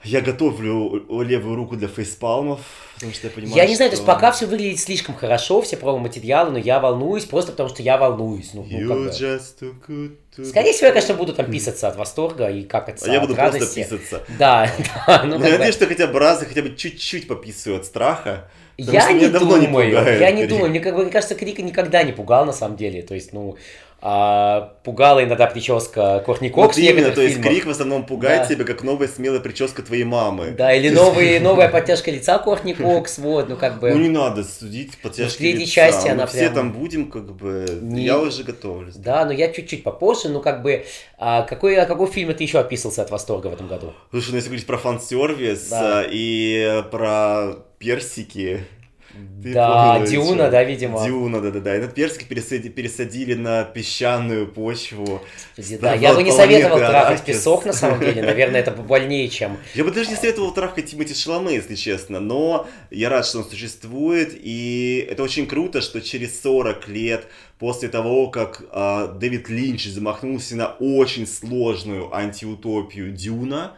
я 0.04 0.22
готовлю 0.22 1.06
левую 1.24 1.56
руку 1.56 1.76
для 1.76 1.88
фейспалмов, 1.88 2.60
потому 2.96 3.14
что 3.14 3.28
я 3.28 3.32
понимаю, 3.32 3.56
Я 3.56 3.68
не 3.68 3.76
знаю, 3.76 3.92
что... 3.92 3.98
то 3.98 4.02
есть 4.04 4.06
пока 4.06 4.32
все 4.32 4.46
выглядит 4.46 4.80
слишком 4.80 5.16
хорошо, 5.16 5.62
все 5.62 5.76
промо-материалы, 5.76 6.52
но 6.52 6.58
я 6.58 6.80
волнуюсь 6.80 7.26
просто 7.26 7.52
потому, 7.52 7.70
что 7.70 7.82
я 7.82 7.98
волнуюсь. 7.98 8.54
Ну, 8.54 8.66
ну, 8.70 8.88
как 8.88 8.98
бы... 8.98 9.10
to... 9.10 10.46
Скорее 10.46 10.74
всего, 10.74 10.88
я, 10.88 10.94
конечно, 10.94 11.16
буду 11.16 11.34
там 11.34 11.52
писаться 11.52 11.88
от 11.88 11.96
восторга 11.96 12.50
и 12.50 12.64
как 12.64 12.90
это 12.90 13.06
а 13.06 13.14
я 13.14 13.20
буду 13.20 13.34
от 13.34 13.40
радости. 13.40 13.86
просто 13.86 13.98
писаться. 13.98 14.24
Да, 14.38 14.72
да. 15.08 15.24
Ну, 15.26 15.40
но 15.40 15.46
я 15.46 15.54
надеюсь, 15.54 15.76
что 15.76 15.88
хотя 15.88 16.08
бы 16.08 16.20
раз 16.20 16.40
хотя 16.40 16.62
бы 16.62 16.76
чуть-чуть 16.76 17.28
пописываю 17.28 17.80
от 17.80 17.86
страха. 17.86 18.50
Я 18.78 19.12
не 19.12 19.28
думаю, 19.28 19.62
не 19.62 20.20
я 20.20 20.32
не 20.32 20.46
думаю, 20.46 20.70
мне, 20.70 20.80
как 20.80 20.96
бы, 20.96 21.02
мне 21.02 21.12
кажется, 21.12 21.34
Крика 21.34 21.64
никогда 21.64 22.04
не 22.04 22.12
пугал 22.12 22.46
на 22.46 22.54
самом 22.54 22.78
деле, 22.78 23.02
то 23.02 23.16
есть, 23.16 23.34
ну, 23.34 23.58
а, 24.00 24.74
пугала 24.84 25.24
иногда 25.24 25.48
прическа 25.48 26.22
Кортни 26.26 26.50
Кокс. 26.50 26.78
Вот 26.78 26.84
именно, 26.84 27.12
то 27.12 27.22
есть 27.22 27.42
Крик 27.42 27.66
в 27.66 27.70
основном 27.70 28.06
пугает 28.06 28.44
да. 28.44 28.54
тебя, 28.54 28.64
как 28.64 28.84
новая 28.84 29.08
смелая 29.08 29.40
прическа 29.40 29.82
твоей 29.82 30.04
мамы. 30.04 30.52
Да, 30.52 30.72
или 30.72 30.90
новые, 30.90 31.40
новая 31.42 31.68
подтяжка 31.68 32.12
лица 32.12 32.38
Кортни 32.38 32.76
Кокс, 32.76 33.18
вот, 33.18 33.50
ну 33.50 33.56
как 33.56 33.80
бы... 33.80 33.92
Ну 33.92 33.98
не 33.98 34.10
надо 34.10 34.44
судить 34.44 34.98
подтяжки 35.00 35.52
ну, 35.52 35.60
лица. 35.60 35.72
части 35.72 36.08
она 36.10 36.28
все 36.28 36.50
там 36.50 36.74
будем, 36.74 37.10
как 37.10 37.36
бы, 37.36 37.66
я 37.96 38.20
уже 38.20 38.44
готовлюсь. 38.44 38.96
Да, 38.96 39.26
но 39.26 39.32
я 39.32 39.52
чуть-чуть 39.52 39.84
попозже, 39.84 40.30
ну 40.30 40.42
как 40.42 40.62
бы, 40.62 40.86
а 41.18 41.42
какой, 41.42 41.76
а 41.78 41.86
какой 41.86 42.08
фильм 42.08 42.34
ты 42.36 42.44
еще 42.44 42.60
описался 42.60 43.02
от 43.02 43.10
восторга 43.10 43.48
в 43.48 43.54
этом 43.54 43.68
году? 43.68 43.94
Слушай, 44.12 44.30
ну 44.32 44.36
если 44.36 44.50
говорить 44.50 44.68
про 44.68 44.78
фан-сервис 44.78 45.70
да. 45.70 46.06
и 46.08 46.84
про 46.92 47.56
персики, 47.80 48.64
ты 49.44 49.54
да, 49.54 49.94
помнишь, 49.94 50.10
Дюна, 50.10 50.50
да, 50.50 50.64
видимо. 50.64 51.06
Дюна, 51.06 51.42
да-да-да. 51.42 51.74
Этот 51.74 51.94
персик 51.94 52.28
пересадили, 52.28 52.70
пересадили 52.70 53.34
на 53.36 53.64
песчаную 53.64 54.48
почву. 54.48 55.22
Господи, 55.56 55.78
да, 55.78 55.94
я 55.94 56.14
бы 56.14 56.24
не 56.24 56.32
советовал 56.32 56.78
трахать 56.80 57.24
песок, 57.24 57.66
на 57.66 57.74
самом 57.74 58.00
деле. 58.00 58.22
Наверное, 58.24 58.60
это 58.60 58.72
больнее, 58.72 59.30
чем... 59.30 59.58
Я 59.76 59.84
бы 59.84 59.92
даже 59.92 60.10
не 60.10 60.16
советовал 60.16 60.54
трахать 60.54 60.88
Тимати 60.88 61.14
Шаломе, 61.14 61.56
если 61.56 61.76
честно. 61.76 62.20
Но 62.20 62.68
я 62.90 63.10
рад, 63.10 63.26
что 63.26 63.40
он 63.40 63.46
существует. 63.46 64.32
И 64.34 65.08
это 65.10 65.24
очень 65.24 65.46
круто, 65.46 65.82
что 65.82 66.02
через 66.02 66.42
40 66.42 66.88
лет 66.88 67.28
после 67.60 67.90
того, 67.90 68.30
как 68.30 68.64
э, 68.72 69.14
Дэвид 69.20 69.50
Линч 69.50 69.88
замахнулся 69.88 70.56
на 70.56 70.68
очень 70.80 71.28
сложную 71.28 72.14
антиутопию 72.16 73.12
Дюна, 73.12 73.74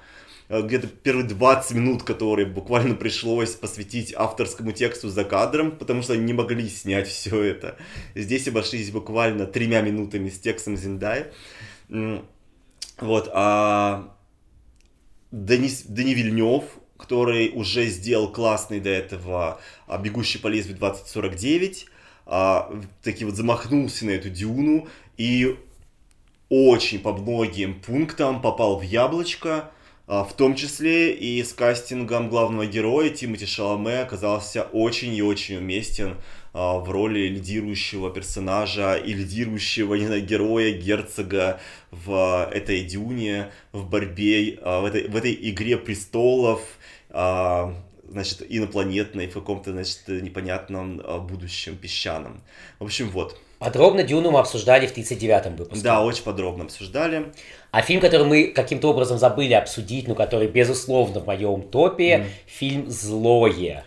где-то 0.49 0.87
первые 0.87 1.27
20 1.27 1.71
минут, 1.75 2.03
которые 2.03 2.47
буквально 2.47 2.95
пришлось 2.95 3.51
посвятить 3.51 4.13
авторскому 4.15 4.71
тексту 4.71 5.09
за 5.09 5.23
кадром, 5.23 5.71
потому 5.71 6.01
что 6.01 6.13
они 6.13 6.23
не 6.23 6.33
могли 6.33 6.67
снять 6.69 7.07
все 7.07 7.41
это. 7.43 7.77
Здесь 8.15 8.47
обошлись 8.47 8.89
буквально 8.91 9.45
тремя 9.45 9.81
минутами 9.81 10.29
с 10.29 10.39
текстом 10.39 10.75
Зиндай. 10.75 11.27
Вот, 12.99 13.29
а 13.33 14.15
Дани, 15.31 15.69
Дани 15.87 16.13
Вильнев, 16.13 16.63
который 16.97 17.51
уже 17.53 17.85
сделал 17.85 18.31
классный 18.31 18.79
до 18.79 18.89
этого 18.89 19.61
а, 19.87 19.97
«Бегущий 19.97 20.39
по 20.39 20.47
лезвию 20.47 20.77
2049», 20.77 21.85
а, 22.25 22.71
таки 23.03 23.25
вот 23.25 23.35
замахнулся 23.35 24.05
на 24.05 24.11
эту 24.11 24.29
дюну 24.29 24.87
и 25.17 25.57
очень 26.49 26.99
по 26.99 27.13
многим 27.13 27.79
пунктам 27.79 28.41
попал 28.41 28.79
в 28.79 28.81
яблочко, 28.81 29.71
в 30.09 30.33
том 30.35 30.55
числе 30.55 31.13
и 31.13 31.43
с 31.43 31.53
кастингом 31.53 32.29
главного 32.29 32.65
героя 32.65 33.11
Тимоти 33.11 33.45
Шаломе 33.45 33.99
оказался 33.99 34.63
очень 34.63 35.13
и 35.13 35.21
очень 35.21 35.57
уместен 35.57 36.17
а, 36.51 36.79
в 36.79 36.89
роли 36.89 37.27
лидирующего 37.27 38.09
персонажа 38.09 38.95
и 38.95 39.13
лидирующего 39.13 39.93
не 39.93 40.07
знаю, 40.07 40.25
героя, 40.25 40.71
герцога 40.71 41.59
в 41.91 42.49
этой 42.51 42.81
дюне, 42.83 43.51
в 43.71 43.87
борьбе, 43.87 44.57
а, 44.63 44.81
в 44.81 44.85
этой, 44.85 45.07
в 45.07 45.15
этой 45.15 45.37
игре 45.51 45.77
престолов, 45.77 46.61
значит, 47.11 48.43
инопланетной, 48.49 49.27
в 49.27 49.33
каком-то, 49.33 49.71
значит, 49.71 50.07
непонятном 50.07 50.97
будущем 51.27 51.77
песчаном. 51.77 52.41
В 52.79 52.85
общем, 52.85 53.09
вот. 53.09 53.39
Подробно 53.59 54.03
Дюну 54.03 54.31
мы 54.31 54.39
обсуждали 54.39 54.87
в 54.87 54.95
39-м 54.95 55.57
выпуске. 55.57 55.83
Да, 55.83 56.03
очень 56.03 56.23
подробно 56.23 56.63
обсуждали. 56.63 57.31
А 57.71 57.81
фильм, 57.81 58.01
который 58.01 58.25
мы 58.25 58.43
каким-то 58.45 58.89
образом 58.89 59.17
забыли 59.17 59.53
обсудить, 59.53 60.07
но 60.07 60.15
который, 60.15 60.47
безусловно, 60.47 61.19
в 61.19 61.27
моем 61.27 61.61
топе, 61.61 62.17
mm. 62.17 62.25
фильм 62.47 62.89
«Злое». 62.89 63.83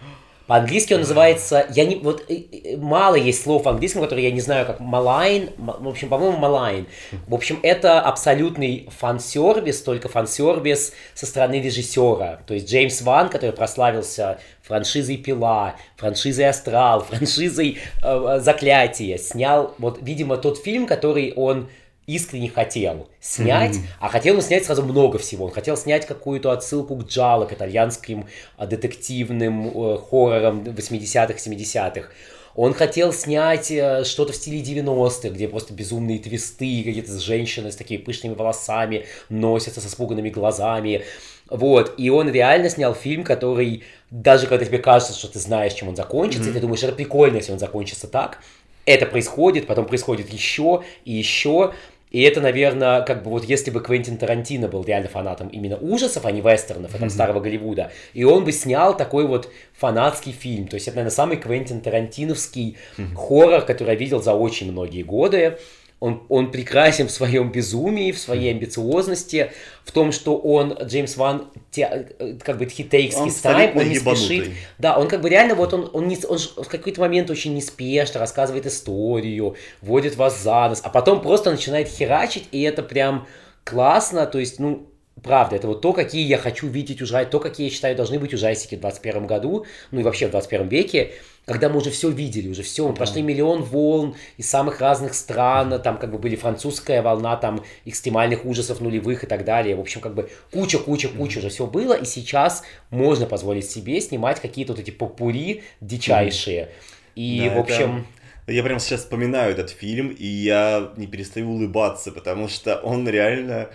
По-английски 0.47 0.93
он 0.93 1.01
называется, 1.01 1.67
я 1.71 1.87
не, 1.87 1.97
вот 1.97 2.25
э, 2.29 2.35
э, 2.35 2.77
мало 2.77 3.15
есть 3.15 3.43
слов 3.43 3.65
в 3.65 3.69
английском, 3.69 4.03
которые 4.03 4.29
я 4.29 4.35
не 4.35 4.41
знаю, 4.41 4.67
как 4.67 4.81
малайн, 4.81 5.51
в 5.57 5.89
общем, 5.89 6.09
по-моему, 6.09 6.37
малайн. 6.37 6.87
В 7.27 7.35
общем, 7.35 7.61
это 7.63 8.01
абсолютный 8.01 8.89
фан-сервис, 8.99 9.81
только 9.83 10.09
фан-сервис 10.09 10.93
со 11.15 11.27
стороны 11.27 11.61
режиссера. 11.61 12.41
То 12.47 12.55
есть 12.55 12.69
Джеймс 12.69 13.03
Ван, 13.03 13.29
который 13.29 13.53
прославился 13.53 14.41
франшизой 14.63 15.17
«Пила», 15.17 15.77
франшизой 15.97 16.49
«Астрал», 16.49 17.01
франшизой 17.09 17.79
э, 18.03 18.39
«Заклятие», 18.43 19.19
снял, 19.19 19.75
вот, 19.79 20.01
видимо, 20.03 20.37
тот 20.37 20.59
фильм, 20.59 20.87
который 20.87 21.33
он 21.35 21.69
искренне 22.07 22.51
хотел 22.51 23.09
снять, 23.21 23.77
mm-hmm. 23.77 23.97
а 24.01 24.09
хотел 24.09 24.37
он 24.37 24.43
снять 24.43 24.65
сразу 24.65 24.83
много 24.83 25.19
всего. 25.19 25.47
Он 25.47 25.51
хотел 25.53 25.77
снять 25.77 26.07
какую-то 26.07 26.51
отсылку 26.51 26.97
к 26.97 27.05
Джало, 27.05 27.47
к 27.47 27.53
итальянским 27.53 28.27
а, 28.57 28.67
детективным 28.67 29.69
э, 29.69 29.99
хоррорам 29.99 30.63
80-х, 30.63 31.35
70-х. 31.35 32.09
Он 32.55 32.75
хотел 32.75 33.13
снять 33.13 33.71
э, 33.71 34.05
что-то 34.05 34.33
в 34.33 34.37
стиле 34.37 34.61
90-х, 34.61 35.31
где 35.31 35.49
просто 35.49 35.73
безумные 35.73 36.19
твисты, 36.19 36.83
какие-то 36.85 37.19
женщины 37.19 37.71
с 37.71 37.77
такими 37.77 37.99
пышными 37.99 38.35
волосами 38.35 39.07
носятся 39.29 39.81
со 39.81 39.89
спуганными 39.89 40.29
глазами. 40.29 41.05
Вот, 41.49 41.95
и 41.99 42.09
он 42.11 42.31
реально 42.31 42.69
снял 42.71 42.95
фильм, 42.95 43.25
который, 43.25 43.85
даже 44.11 44.47
когда 44.47 44.65
тебе 44.65 44.79
кажется, 44.79 45.15
что 45.15 45.29
ты 45.29 45.39
знаешь, 45.39 45.75
чем 45.75 45.89
он 45.89 45.97
закончится, 45.97 46.49
mm-hmm. 46.49 46.55
ты 46.55 46.61
думаешь, 46.61 46.83
это 46.83 46.95
прикольно, 46.95 47.37
если 47.37 47.53
он 47.53 47.59
закончится 47.59 48.09
так, 48.09 48.39
это 48.85 49.07
происходит, 49.07 49.67
потом 49.67 49.87
происходит 49.87 50.33
еще 50.33 50.83
и 51.05 51.13
еще, 51.13 51.73
и 52.13 52.21
это, 52.23 52.41
наверное, 52.41 53.01
как 53.03 53.23
бы 53.23 53.31
вот 53.31 53.45
если 53.45 53.71
бы 53.71 53.81
Квентин 53.81 54.19
Тарантино 54.19 54.69
был 54.69 54.85
реально 54.85 55.09
фанатом 55.09 55.49
именно 55.49 55.77
ужасов, 55.77 56.27
а 56.27 56.31
не 56.31 56.43
вестернов, 56.43 56.95
а 56.95 56.99
там 56.99 57.09
mm-hmm. 57.09 57.11
старого 57.11 57.41
Голливуда, 57.41 57.91
и 58.13 58.23
он 58.23 58.45
бы 58.45 58.53
снял 58.53 58.95
такой 58.97 59.27
вот 59.27 59.51
фанатский 59.73 60.33
фильм. 60.33 60.69
То 60.69 60.75
есть 60.75 60.87
это, 60.89 60.97
наверное, 60.97 61.15
самый 61.15 61.39
Квентин 61.39 61.81
Тарантиновский 61.81 62.77
mm-hmm. 62.99 63.15
хоррор, 63.15 63.63
который 63.63 63.91
я 63.91 63.95
видел 63.95 64.23
за 64.23 64.35
очень 64.35 64.71
многие 64.71 65.03
годы 65.03 65.59
он, 66.03 66.25
он 66.29 66.51
прекрасен 66.51 67.07
в 67.07 67.13
своем 67.13 67.53
безумии, 67.53 68.11
в 68.11 68.19
своей 68.19 68.51
амбициозности, 68.51 69.53
в 69.85 69.93
том, 69.93 70.11
что 70.11 70.37
он, 70.37 70.73
Джеймс 70.83 71.17
Ван, 71.17 71.47
те, 71.71 72.09
э, 72.19 72.35
как 72.43 72.59
бы 72.59 72.65
he 72.65 72.89
takes 72.89 73.15
он 73.15 73.29
his 73.29 73.41
time, 73.41 73.79
он 73.79 73.89
не 73.89 73.95
спешит. 73.95 74.51
Да, 74.79 74.99
он 74.99 75.07
как 75.07 75.21
бы 75.21 75.29
реально, 75.29 75.55
вот 75.55 75.73
он, 75.73 75.89
он, 75.93 76.09
не, 76.09 76.19
он 76.27 76.39
в 76.39 76.67
какой-то 76.67 77.01
момент 77.01 77.31
очень 77.31 77.55
неспешно 77.55 78.19
рассказывает 78.19 78.67
историю, 78.67 79.55
вводит 79.81 80.17
вас 80.17 80.43
за 80.43 80.71
нос, 80.71 80.81
а 80.83 80.91
потом 80.91 81.23
просто 81.23 81.53
начинает 81.53 81.87
херачить, 81.87 82.49
и 82.51 82.63
это 82.63 82.83
прям 82.83 83.29
классно, 83.63 84.27
то 84.27 84.41
есть, 84.41 84.59
ну, 84.59 84.89
правда, 85.23 85.55
это 85.55 85.69
вот 85.69 85.83
то, 85.83 85.93
какие 85.93 86.27
я 86.27 86.39
хочу 86.39 86.67
видеть 86.67 87.01
ужастики, 87.01 87.31
то, 87.31 87.39
какие 87.39 87.69
я 87.69 87.73
считаю 87.73 87.95
должны 87.95 88.19
быть 88.19 88.35
ужастики 88.35 88.75
в 88.75 88.81
21 88.81 89.29
году, 89.29 89.67
ну 89.93 90.01
и 90.01 90.03
вообще 90.03 90.27
в 90.27 90.33
21 90.33 90.67
веке, 90.67 91.13
когда 91.45 91.69
мы 91.69 91.79
уже 91.79 91.91
все 91.91 92.09
видели, 92.09 92.49
уже 92.49 92.63
все, 92.63 92.85
мы 92.85 92.91
да. 92.91 92.99
прошли 92.99 93.23
миллион 93.23 93.63
волн 93.63 94.15
из 94.37 94.49
самых 94.49 94.81
разных 94.81 95.15
стран, 95.15 95.81
там 95.83 95.99
как 95.99 96.11
бы 96.13 96.19
были 96.19 96.37
французская 96.37 97.03
волна 97.03 97.37
там 97.37 97.65
экстремальных 97.85 98.45
ужасов 98.45 98.81
нулевых 98.81 99.25
и 99.25 99.27
так 99.27 99.45
далее. 99.45 99.75
В 99.75 99.81
общем, 99.81 100.01
как 100.01 100.15
бы 100.15 100.31
куча, 100.53 100.79
куча, 100.79 101.09
куча 101.09 101.39
уже 101.39 101.49
все 101.49 101.67
было, 101.67 101.95
и 101.95 102.05
сейчас 102.05 102.63
можно 102.91 103.27
позволить 103.27 103.69
себе 103.69 104.01
снимать 104.01 104.41
какие-то 104.41 104.73
вот 104.73 104.81
эти 104.81 104.91
попури 104.91 105.63
дичайшие. 105.81 106.71
И, 107.17 107.49
да, 107.49 107.57
в 107.57 107.59
общем... 107.59 108.07
Это... 108.47 108.53
Я 108.53 108.63
прям 108.65 108.81
сейчас 108.81 109.01
вспоминаю 109.01 109.53
этот 109.53 109.71
фильм, 109.71 110.09
и 110.09 110.27
я 110.27 110.93
не 110.97 111.07
перестаю 111.07 111.51
улыбаться, 111.51 112.11
потому 112.11 112.49
что 112.49 112.77
он 112.77 113.09
реально 113.09 113.71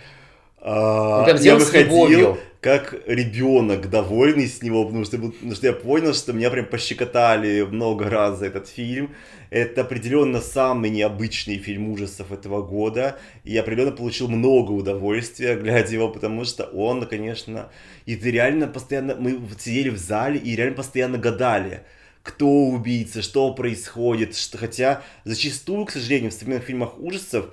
а, 0.60 1.24
ну, 1.26 1.40
я 1.40 1.56
выходил 1.56 2.38
как 2.68 3.00
ребенок 3.06 3.88
довольный 3.88 4.46
с 4.46 4.60
него, 4.62 4.84
потому 4.84 5.06
что, 5.06 5.16
потому 5.16 5.54
что 5.54 5.66
я 5.68 5.72
понял, 5.72 6.12
что 6.12 6.34
меня 6.34 6.50
прям 6.50 6.66
пощекотали 6.66 7.62
много 7.62 8.10
раз 8.10 8.40
за 8.40 8.48
этот 8.48 8.68
фильм. 8.68 9.14
Это 9.48 9.80
определенно 9.80 10.42
самый 10.42 10.90
необычный 10.90 11.56
фильм 11.56 11.88
ужасов 11.88 12.30
этого 12.30 12.60
года. 12.60 13.18
И 13.42 13.52
я 13.52 13.62
определенно 13.62 13.92
получил 13.92 14.28
много 14.28 14.72
удовольствия, 14.72 15.56
глядя 15.56 15.94
его, 15.94 16.10
потому 16.10 16.44
что 16.44 16.64
он, 16.64 17.06
конечно... 17.06 17.70
И 18.04 18.16
ты 18.16 18.30
реально 18.30 18.66
постоянно... 18.66 19.14
Мы 19.14 19.40
сидели 19.58 19.88
в 19.88 19.96
зале 19.96 20.38
и 20.38 20.54
реально 20.54 20.76
постоянно 20.76 21.16
гадали, 21.16 21.84
кто 22.22 22.46
убийца, 22.46 23.22
что 23.22 23.54
происходит. 23.54 24.36
Что... 24.36 24.58
Хотя 24.58 25.02
зачастую, 25.24 25.86
к 25.86 25.90
сожалению, 25.90 26.30
в 26.30 26.34
современных 26.34 26.66
фильмах 26.66 26.98
ужасов 26.98 27.46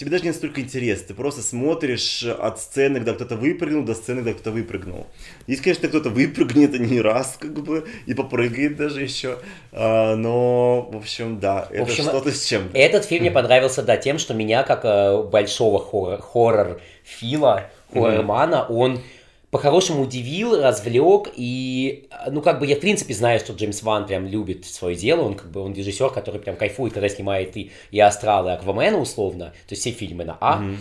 тебе 0.00 0.12
даже 0.12 0.22
не 0.22 0.30
настолько 0.30 0.62
интересно. 0.62 1.08
Ты 1.08 1.14
просто 1.14 1.42
смотришь 1.42 2.22
от 2.24 2.58
сцены, 2.58 3.00
когда 3.00 3.12
кто-то 3.12 3.36
выпрыгнул, 3.36 3.84
до 3.84 3.94
сцены, 3.94 4.22
когда 4.22 4.32
кто-то 4.32 4.50
выпрыгнул. 4.50 5.06
Если, 5.46 5.62
конечно, 5.62 5.88
кто-то 5.90 6.08
выпрыгнет, 6.08 6.72
а 6.72 6.78
не 6.78 7.02
раз, 7.02 7.36
как 7.38 7.52
бы, 7.52 7.86
и 8.06 8.14
попрыгает 8.14 8.76
даже 8.76 9.02
еще. 9.02 9.36
А, 9.72 10.16
но, 10.16 10.88
в 10.90 10.96
общем, 10.96 11.38
да, 11.38 11.68
это 11.70 11.82
общем, 11.82 12.04
что-то 12.04 12.32
с 12.32 12.46
чем. 12.46 12.70
Этот 12.72 13.04
фильм 13.04 13.24
мне 13.24 13.30
понравился, 13.30 13.82
да, 13.82 13.98
тем, 13.98 14.16
что 14.16 14.32
меня, 14.32 14.62
как 14.62 14.86
э, 14.86 15.22
большого 15.24 15.78
хоррор-фила, 16.18 17.64
хоррор-мана, 17.92 18.64
он 18.64 19.02
по-хорошему 19.50 20.02
удивил, 20.02 20.60
развлек, 20.60 21.28
и, 21.34 22.08
ну, 22.30 22.40
как 22.40 22.60
бы 22.60 22.66
я, 22.66 22.76
в 22.76 22.80
принципе, 22.80 23.14
знаю, 23.14 23.40
что 23.40 23.52
Джеймс 23.52 23.82
Ван 23.82 24.06
прям 24.06 24.26
любит 24.26 24.64
свое 24.64 24.96
дело, 24.96 25.22
он, 25.22 25.34
как 25.34 25.50
бы, 25.50 25.60
он 25.60 25.74
режиссер, 25.74 26.10
который 26.10 26.40
прям 26.40 26.56
кайфует, 26.56 26.92
когда 26.92 27.08
снимает 27.08 27.56
и, 27.56 27.72
и 27.90 28.00
Астрал, 28.00 28.48
и 28.48 28.52
Аквамена, 28.52 28.98
условно, 28.98 29.46
то 29.46 29.72
есть 29.72 29.82
все 29.82 29.90
фильмы 29.90 30.24
на 30.24 30.38
А. 30.40 30.62
Mm-hmm. 30.62 30.76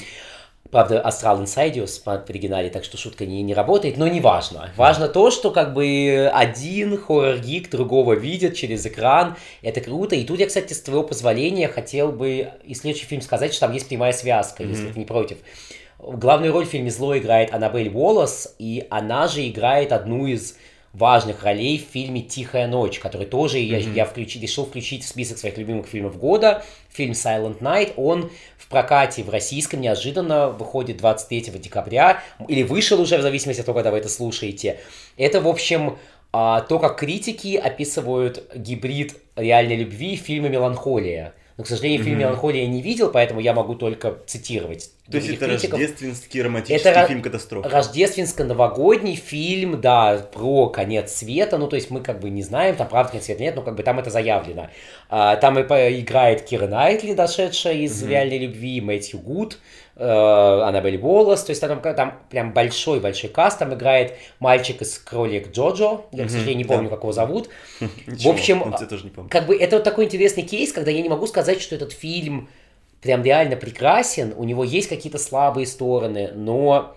Правда, 0.72 1.04
Astral 1.04 1.44
Insidious 1.44 2.02
в 2.06 2.30
оригинале, 2.30 2.70
так 2.70 2.84
что 2.84 2.96
шутка 2.96 3.26
не, 3.26 3.42
не 3.42 3.56
работает, 3.56 3.98
но 3.98 4.08
не 4.08 4.22
важно. 4.22 4.70
Важно 4.78 5.08
то, 5.08 5.32
что 5.32 5.50
как 5.50 5.74
бы 5.74 6.30
один 6.32 6.96
хоррор-гик 6.96 7.72
другого 7.72 8.14
видит 8.14 8.56
через 8.56 8.86
экран. 8.86 9.36
Это 9.64 9.82
круто. 9.82 10.16
И 10.16 10.24
тут 10.24 10.40
я, 10.40 10.46
кстати, 10.46 10.74
с 10.74 10.82
твоего 10.82 11.02
позволения 11.02 11.68
хотел 11.68 12.12
бы 12.12 12.52
и 12.64 12.76
следующий 12.76 13.08
фильм 13.08 13.24
сказать, 13.24 13.52
что 13.52 13.62
там 13.62 13.74
есть 13.74 13.88
прямая 13.88 14.14
связка, 14.14 14.62
mm-hmm. 14.62 14.70
если 14.70 14.92
ты 14.92 15.00
не 15.00 15.06
против. 15.06 15.40
Главную 16.00 16.54
роль 16.54 16.66
в 16.66 16.70
фильме 16.70 16.90
«Зло» 16.92 17.18
играет 17.18 17.54
Аннабель 17.54 17.90
Уоллес, 17.90 18.56
и 18.58 18.88
она 18.90 19.28
же 19.28 19.46
играет 19.48 19.92
одну 19.92 20.28
из 20.28 20.56
важных 20.94 21.44
ролей 21.44 21.78
в 21.78 21.92
фильме 21.92 22.22
«Тихая 22.22 22.68
ночь», 22.68 23.00
который 23.00 23.28
тоже 23.28 23.58
mm-hmm. 23.58 23.64
я, 23.66 23.78
я 23.80 24.06
включи, 24.06 24.40
решил 24.40 24.66
включить 24.66 25.04
в 25.04 25.08
список 25.08 25.38
своих 25.38 25.58
любимых 25.58 25.88
фильмов 25.88 26.18
года. 26.18 26.64
Фильм 26.90 27.12
«Silent 27.12 27.60
Night», 27.60 27.94
он 27.98 28.32
в 28.58 28.70
прокате 28.70 29.24
в 29.24 29.30
российском 29.30 29.82
неожиданно 29.82 30.50
выходит 30.50 30.98
23 30.98 31.60
декабря, 31.60 32.24
или 32.48 32.64
вышел 32.64 33.00
уже, 33.02 33.18
в 33.18 33.22
зависимости 33.22 33.60
от 33.60 33.66
того, 33.66 33.76
когда 33.76 33.92
вы 33.92 33.98
это 33.98 34.10
слушаете. 34.10 34.80
Это, 35.18 35.42
в 35.42 35.50
общем, 35.50 35.98
а, 36.32 36.62
то, 36.62 36.80
как 36.80 36.98
критики 36.98 37.58
описывают 37.58 38.50
гибрид 38.56 39.18
реальной 39.36 39.76
любви 39.76 40.16
в 40.16 40.22
фильме 40.22 40.48
«Меланхолия». 40.48 41.34
Но, 41.60 41.66
к 41.66 41.68
сожалению, 41.68 42.02
фильм 42.06 42.20
«Меланхолия» 42.20 42.64
я 42.64 42.70
не 42.70 42.82
видел, 42.82 43.12
поэтому 43.12 43.42
я 43.42 43.52
могу 43.52 43.76
только 43.76 44.20
цитировать. 44.26 44.92
То 45.12 45.18
есть 45.18 45.28
это 45.28 45.46
критиков. 45.46 45.78
рождественский 45.78 46.42
романтический 46.42 46.90
это 46.90 47.06
фильм 47.06 47.22
«Катастрофа». 47.22 47.68
Рождественско-новогодний 47.68 49.16
фильм, 49.18 49.82
да, 49.82 50.26
про 50.34 50.70
конец 50.70 51.12
света. 51.12 51.58
Ну, 51.58 51.68
то 51.68 51.76
есть 51.76 51.92
мы 51.92 52.00
как 52.00 52.22
бы 52.22 52.30
не 52.30 52.44
знаем, 52.44 52.78
там 52.78 52.88
правда 52.88 53.12
конец 53.12 53.26
света 53.26 53.44
нет, 53.44 53.58
но 53.58 53.62
как 53.62 53.76
бы 53.76 53.84
там 53.84 54.00
это 54.00 54.10
заявлено. 54.10 54.70
А, 55.10 55.36
там 55.36 55.60
и 55.60 56.00
играет 56.00 56.44
Кира 56.44 56.68
Найтли, 56.68 57.14
дошедшая 57.14 57.74
из 57.74 58.02
угу. 58.02 58.10
«Реальной 58.10 58.38
любви», 58.38 58.80
Мэтью 58.80 59.20
Гуд, 59.20 59.58
Аннабель 60.00 60.98
Уоллес. 60.98 61.44
То 61.44 61.52
есть 61.52 61.62
там, 61.62 61.82
там 61.82 62.20
прям 62.30 62.54
большой-большой 62.54 63.30
каст. 63.30 63.60
Там 63.60 63.74
играет 63.74 64.16
мальчик 64.40 64.82
из 64.82 64.98
«Кролик 65.00 65.52
Джоджо». 65.52 66.02
Я, 66.12 66.26
к 66.26 66.30
сожалению, 66.30 66.58
не 66.58 66.64
помню, 66.64 66.90
да. 66.90 66.96
как 66.96 67.04
его 67.04 67.12
зовут. 67.12 67.50
В 67.80 68.28
общем, 68.28 68.74
как 69.30 69.46
бы 69.48 69.56
это 69.56 69.78
вот 69.78 69.84
такой 69.84 70.06
интересный 70.06 70.44
кейс, 70.44 70.72
когда 70.72 70.92
я 70.92 71.02
не 71.02 71.10
могу 71.10 71.28
сказать, 71.28 71.62
что 71.62 71.76
этот 71.76 71.92
фильм 71.92 72.50
прям 73.02 73.24
реально 73.24 73.56
прекрасен, 73.56 74.34
у 74.36 74.44
него 74.44 74.64
есть 74.64 74.90
какие-то 74.90 75.18
слабые 75.18 75.66
стороны, 75.66 76.32
но 76.34 76.96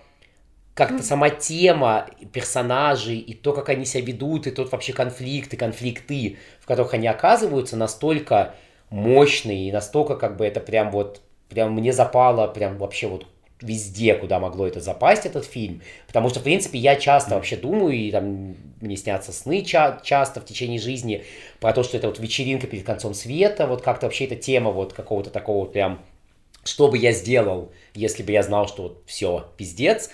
как-то 0.73 1.03
сама 1.03 1.29
тема 1.29 2.07
персонажей 2.31 3.17
и 3.17 3.33
то, 3.33 3.53
как 3.53 3.69
они 3.69 3.85
себя 3.85 4.03
ведут, 4.03 4.47
и 4.47 4.51
тот 4.51 4.71
вообще 4.71 4.91
конфликт 4.91 5.53
и 5.53 5.57
конфликты, 5.57 6.37
в 6.59 6.65
которых 6.65 6.93
они 6.93 7.07
оказываются, 7.07 7.77
настолько 7.77 8.55
мощные, 8.89 9.69
и 9.69 9.71
настолько 9.71 10.15
как 10.15 10.35
бы 10.37 10.45
это 10.45 10.59
прям 10.59 10.91
вот, 10.91 11.21
прям 11.53 11.73
мне 11.73 11.93
запало 11.93 12.47
прям 12.47 12.77
вообще 12.77 13.07
вот 13.07 13.25
везде, 13.61 14.15
куда 14.15 14.39
могло 14.39 14.67
это 14.67 14.81
запасть, 14.81 15.25
этот 15.25 15.45
фильм. 15.45 15.81
Потому 16.07 16.29
что, 16.29 16.39
в 16.39 16.43
принципе, 16.43 16.77
я 16.77 16.95
часто 16.95 17.35
вообще 17.35 17.55
думаю, 17.55 17.93
и 17.93 18.11
там 18.11 18.55
мне 18.81 18.97
снятся 18.97 19.31
сны 19.31 19.63
ча- 19.63 19.99
часто 20.03 20.41
в 20.41 20.45
течение 20.45 20.79
жизни, 20.79 21.23
про 21.59 21.73
то, 21.73 21.83
что 21.83 21.97
это 21.97 22.07
вот 22.07 22.19
вечеринка 22.19 22.67
перед 22.67 22.85
концом 22.85 23.13
света, 23.13 23.65
вот 23.67 23.81
как-то 23.81 24.07
вообще 24.07 24.25
эта 24.25 24.35
тема 24.35 24.71
вот 24.71 24.93
какого-то 24.93 25.29
такого 25.29 25.65
прям, 25.65 26.01
что 26.65 26.89
бы 26.89 26.97
я 26.97 27.11
сделал, 27.13 27.71
если 27.93 28.23
бы 28.23 28.31
я 28.31 28.43
знал, 28.43 28.67
что 28.67 28.83
вот 28.83 29.03
все, 29.05 29.47
пиздец. 29.57 30.09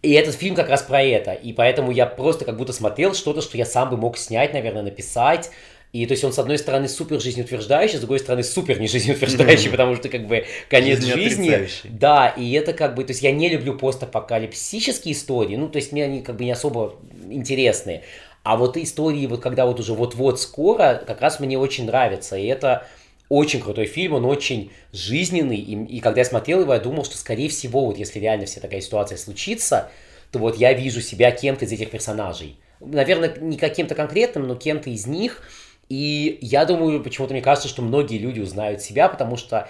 И 0.00 0.12
этот 0.12 0.34
фильм 0.36 0.54
как 0.54 0.68
раз 0.68 0.82
про 0.82 1.02
это. 1.02 1.32
И 1.32 1.52
поэтому 1.52 1.90
я 1.90 2.06
просто 2.06 2.44
как 2.44 2.56
будто 2.56 2.72
смотрел 2.72 3.14
что-то, 3.14 3.42
что 3.42 3.58
я 3.58 3.66
сам 3.66 3.90
бы 3.90 3.96
мог 3.96 4.16
снять, 4.16 4.52
наверное, 4.52 4.82
написать, 4.82 5.50
и 5.92 6.04
то 6.04 6.12
есть 6.12 6.22
он, 6.22 6.34
с 6.34 6.38
одной 6.38 6.58
стороны, 6.58 6.86
супер 6.86 7.18
жизнеутверждающий, 7.18 7.96
с 7.96 8.00
другой 8.00 8.18
стороны, 8.18 8.42
супер 8.42 8.78
не 8.78 8.88
жизнеутверждающий, 8.88 9.70
потому 9.70 9.96
что, 9.96 10.10
как 10.10 10.26
бы, 10.26 10.44
конец 10.68 11.02
жизни. 11.02 11.66
Да, 11.84 12.28
и 12.28 12.52
это 12.52 12.74
как 12.74 12.94
бы, 12.94 13.04
то 13.04 13.12
есть 13.12 13.22
я 13.22 13.32
не 13.32 13.48
люблю 13.48 13.74
постапокалипсические 13.74 15.14
истории, 15.14 15.56
ну, 15.56 15.68
то 15.68 15.76
есть 15.76 15.92
мне 15.92 16.04
они 16.04 16.20
как 16.20 16.36
бы 16.36 16.44
не 16.44 16.50
особо 16.50 16.96
интересные. 17.30 18.02
А 18.42 18.56
вот 18.56 18.76
истории, 18.76 19.26
вот 19.26 19.40
когда 19.40 19.64
вот 19.64 19.80
уже 19.80 19.94
вот-вот 19.94 20.40
скоро, 20.40 21.02
как 21.06 21.22
раз 21.22 21.40
мне 21.40 21.58
очень 21.58 21.86
нравятся. 21.86 22.36
И 22.36 22.46
это 22.46 22.86
очень 23.28 23.60
крутой 23.60 23.86
фильм, 23.86 24.14
он 24.14 24.24
очень 24.24 24.70
жизненный. 24.92 25.56
И, 25.56 25.96
и 25.96 26.00
когда 26.00 26.20
я 26.20 26.24
смотрел 26.24 26.60
его, 26.60 26.72
я 26.72 26.80
думал, 26.80 27.04
что, 27.04 27.16
скорее 27.16 27.48
всего, 27.48 27.84
вот 27.86 27.98
если 27.98 28.20
реально 28.20 28.46
вся 28.46 28.60
такая 28.60 28.80
ситуация 28.80 29.18
случится, 29.18 29.90
то 30.32 30.38
вот 30.38 30.56
я 30.56 30.72
вижу 30.72 31.00
себя 31.00 31.30
кем-то 31.30 31.64
из 31.64 31.72
этих 31.72 31.90
персонажей. 31.90 32.56
Наверное, 32.80 33.34
не 33.38 33.56
каким-то 33.56 33.94
конкретным, 33.94 34.46
но 34.46 34.54
кем-то 34.54 34.90
из 34.90 35.06
них– 35.06 35.42
и 35.88 36.38
я 36.40 36.64
думаю, 36.64 37.02
почему-то 37.02 37.32
мне 37.32 37.42
кажется, 37.42 37.68
что 37.68 37.82
многие 37.82 38.18
люди 38.18 38.40
узнают 38.40 38.82
себя, 38.82 39.08
потому 39.08 39.36
что 39.36 39.68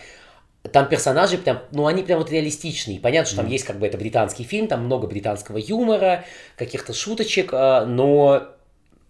там 0.73 0.89
персонажи 0.89 1.39
прям, 1.39 1.61
ну 1.71 1.87
они 1.87 2.03
прям 2.03 2.19
вот 2.19 2.31
реалистичные. 2.31 3.01
Понятно, 3.01 3.27
что 3.29 3.37
там 3.37 3.47
mm. 3.47 3.53
есть 3.53 3.65
как 3.65 3.79
бы 3.79 3.87
это 3.87 3.97
британский 3.97 4.45
фильм, 4.45 4.67
там 4.67 4.85
много 4.85 5.07
британского 5.07 5.59
юмора, 5.59 6.25
каких-то 6.57 6.93
шуточек, 6.93 7.51
а, 7.53 7.87
но 7.87 8.49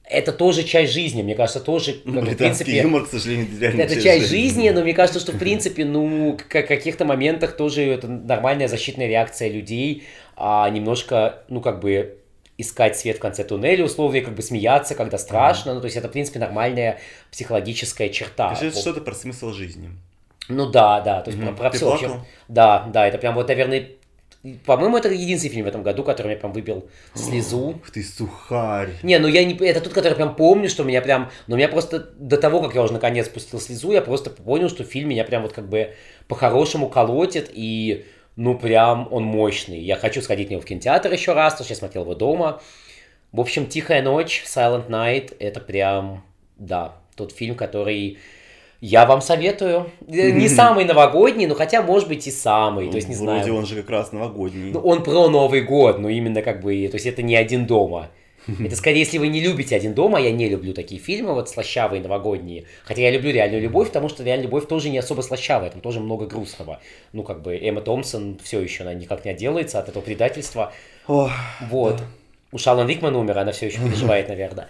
это 0.04 0.32
тоже 0.32 0.62
часть 0.62 0.92
жизни, 0.92 1.22
мне 1.22 1.34
кажется, 1.34 1.60
тоже, 1.60 1.94
как, 2.04 2.24
в 2.24 2.36
принципе... 2.36 2.80
юмор, 2.80 3.04
к 3.04 3.08
сожалению, 3.08 3.46
реально 3.60 3.82
Это 3.82 3.94
часть, 3.94 4.04
часть 4.04 4.28
жизни, 4.28 4.44
жизни, 4.44 4.70
но 4.70 4.82
мне 4.82 4.94
кажется, 4.94 5.20
что, 5.20 5.32
в 5.32 5.38
принципе, 5.38 5.84
ну, 5.84 6.36
в 6.36 6.48
каких-то 6.48 7.04
моментах 7.04 7.56
тоже 7.56 7.82
это 7.82 8.08
нормальная 8.08 8.68
защитная 8.68 9.06
реакция 9.06 9.50
людей, 9.50 10.04
а 10.36 10.68
немножко, 10.70 11.42
ну, 11.48 11.60
как 11.60 11.80
бы, 11.80 12.17
искать 12.58 12.98
свет 12.98 13.16
в 13.16 13.20
конце 13.20 13.44
туннеля, 13.44 13.84
условия 13.84 14.20
как 14.20 14.34
бы 14.34 14.42
смеяться, 14.42 14.94
когда 14.94 15.16
страшно. 15.16 15.70
Mm-hmm. 15.70 15.74
Ну, 15.74 15.80
то 15.80 15.86
есть 15.86 15.96
это, 15.96 16.08
в 16.08 16.12
принципе, 16.12 16.40
нормальная 16.40 16.98
психологическая 17.30 18.08
черта. 18.10 18.54
То 18.54 18.64
есть 18.64 18.76
это 18.76 18.80
что-то 18.80 19.00
про 19.00 19.14
смысл 19.14 19.52
жизни. 19.52 19.90
Ну 20.48 20.68
да, 20.70 21.00
да, 21.00 21.22
то 21.22 21.30
есть 21.30 21.40
mm-hmm. 21.40 21.54
про, 21.54 21.70
про 21.70 21.70
все 21.70 21.90
вообще. 21.90 22.20
Да, 22.48 22.88
да, 22.92 23.06
это 23.06 23.18
прям 23.18 23.34
вот, 23.34 23.48
наверное, 23.48 23.90
по-моему, 24.64 24.96
это 24.96 25.08
единственный 25.08 25.50
фильм 25.50 25.64
в 25.64 25.68
этом 25.68 25.82
году, 25.82 26.02
который 26.04 26.28
меня 26.28 26.36
прям 26.38 26.52
выбил 26.52 26.88
слезу. 27.14 27.70
Ух 27.70 27.90
ты, 27.90 28.02
сухарь. 28.02 28.90
Не, 29.02 29.18
ну 29.18 29.26
я 29.28 29.44
не... 29.44 29.54
Это 29.54 29.80
тот, 29.80 29.92
который 29.92 30.14
прям 30.14 30.36
помню, 30.36 30.68
что 30.68 30.84
меня 30.84 31.02
прям... 31.02 31.30
Но 31.48 31.56
меня 31.56 31.68
просто 31.68 31.98
до 31.98 32.36
того, 32.36 32.62
как 32.62 32.74
я 32.74 32.82
уже 32.82 32.92
наконец 32.92 33.26
спустил 33.26 33.60
слезу, 33.60 33.92
я 33.92 34.00
просто 34.00 34.30
понял, 34.30 34.68
что 34.68 34.84
фильм 34.84 35.10
меня 35.10 35.24
прям 35.24 35.42
вот 35.42 35.52
как 35.52 35.68
бы 35.68 35.94
по-хорошему 36.28 36.88
колотит, 36.88 37.50
и 37.52 38.06
ну 38.38 38.56
прям 38.56 39.08
он 39.10 39.24
мощный. 39.24 39.80
Я 39.80 39.96
хочу 39.96 40.22
сходить 40.22 40.46
в 40.46 40.50
него 40.52 40.62
в 40.62 40.64
кинотеатр 40.64 41.12
еще 41.12 41.32
раз, 41.32 41.54
потому 41.54 41.64
что 41.64 41.74
я 41.74 41.78
смотрел 41.78 42.04
его 42.04 42.14
дома. 42.14 42.62
В 43.32 43.40
общем, 43.40 43.66
«Тихая 43.66 44.00
ночь», 44.00 44.44
«Silent 44.46 44.88
Night»— 44.88 45.34
это 45.40 45.60
прям, 45.60 46.24
да, 46.56 46.94
тот 47.16 47.32
фильм, 47.32 47.56
который 47.56 48.18
я 48.80 49.06
вам 49.06 49.22
советую. 49.22 49.90
Не 50.06 50.48
самый 50.48 50.84
новогодний, 50.84 51.46
но 51.46 51.56
хотя, 51.56 51.82
может 51.82 52.06
быть, 52.06 52.28
и 52.28 52.30
самый. 52.30 52.86
Ну, 52.86 52.90
то 52.92 52.96
есть, 52.98 53.08
не 53.08 53.16
вроде 53.16 53.42
знаю. 53.42 53.56
он 53.56 53.66
же 53.66 53.74
как 53.74 53.90
раз 53.90 54.12
новогодний. 54.12 54.70
Ну, 54.70 54.80
он 54.80 55.02
про 55.02 55.28
Новый 55.28 55.62
год, 55.62 55.98
но 55.98 56.08
именно 56.08 56.40
как 56.40 56.60
бы, 56.60 56.86
то 56.86 56.94
есть 56.94 57.06
это 57.06 57.22
не 57.22 57.34
один 57.34 57.66
дома. 57.66 58.08
Это 58.64 58.76
скорее, 58.76 59.00
если 59.00 59.18
вы 59.18 59.28
не 59.28 59.40
любите 59.40 59.76
«Один 59.76 59.94
дома», 59.94 60.20
я 60.20 60.30
не 60.30 60.48
люблю 60.48 60.72
такие 60.72 61.00
фильмы, 61.00 61.34
вот 61.34 61.50
слащавые, 61.50 62.02
новогодние. 62.02 62.64
Хотя 62.84 63.02
я 63.02 63.10
люблю 63.10 63.30
«Реальную 63.30 63.62
любовь», 63.62 63.88
потому 63.88 64.08
что 64.08 64.22
«Реальная 64.22 64.46
любовь» 64.46 64.66
тоже 64.66 64.88
не 64.88 64.98
особо 64.98 65.20
слащавая, 65.20 65.70
там 65.70 65.80
тоже 65.80 66.00
много 66.00 66.26
грустного. 66.26 66.80
Ну, 67.12 67.22
как 67.22 67.42
бы 67.42 67.56
Эмма 67.56 67.82
Томпсон 67.82 68.38
все 68.42 68.60
еще, 68.60 68.84
она 68.84 68.94
никак 68.94 69.24
не 69.24 69.32
отделается 69.32 69.78
от 69.78 69.88
этого 69.88 70.02
предательства. 70.02 70.72
О, 71.06 71.30
вот. 71.68 71.96
Да. 71.96 72.04
У 72.50 72.58
Шалан 72.58 72.88
Рикман 72.88 73.14
умер, 73.14 73.38
она 73.38 73.52
все 73.52 73.66
еще 73.66 73.78
переживает, 73.78 74.28
наверное. 74.28 74.68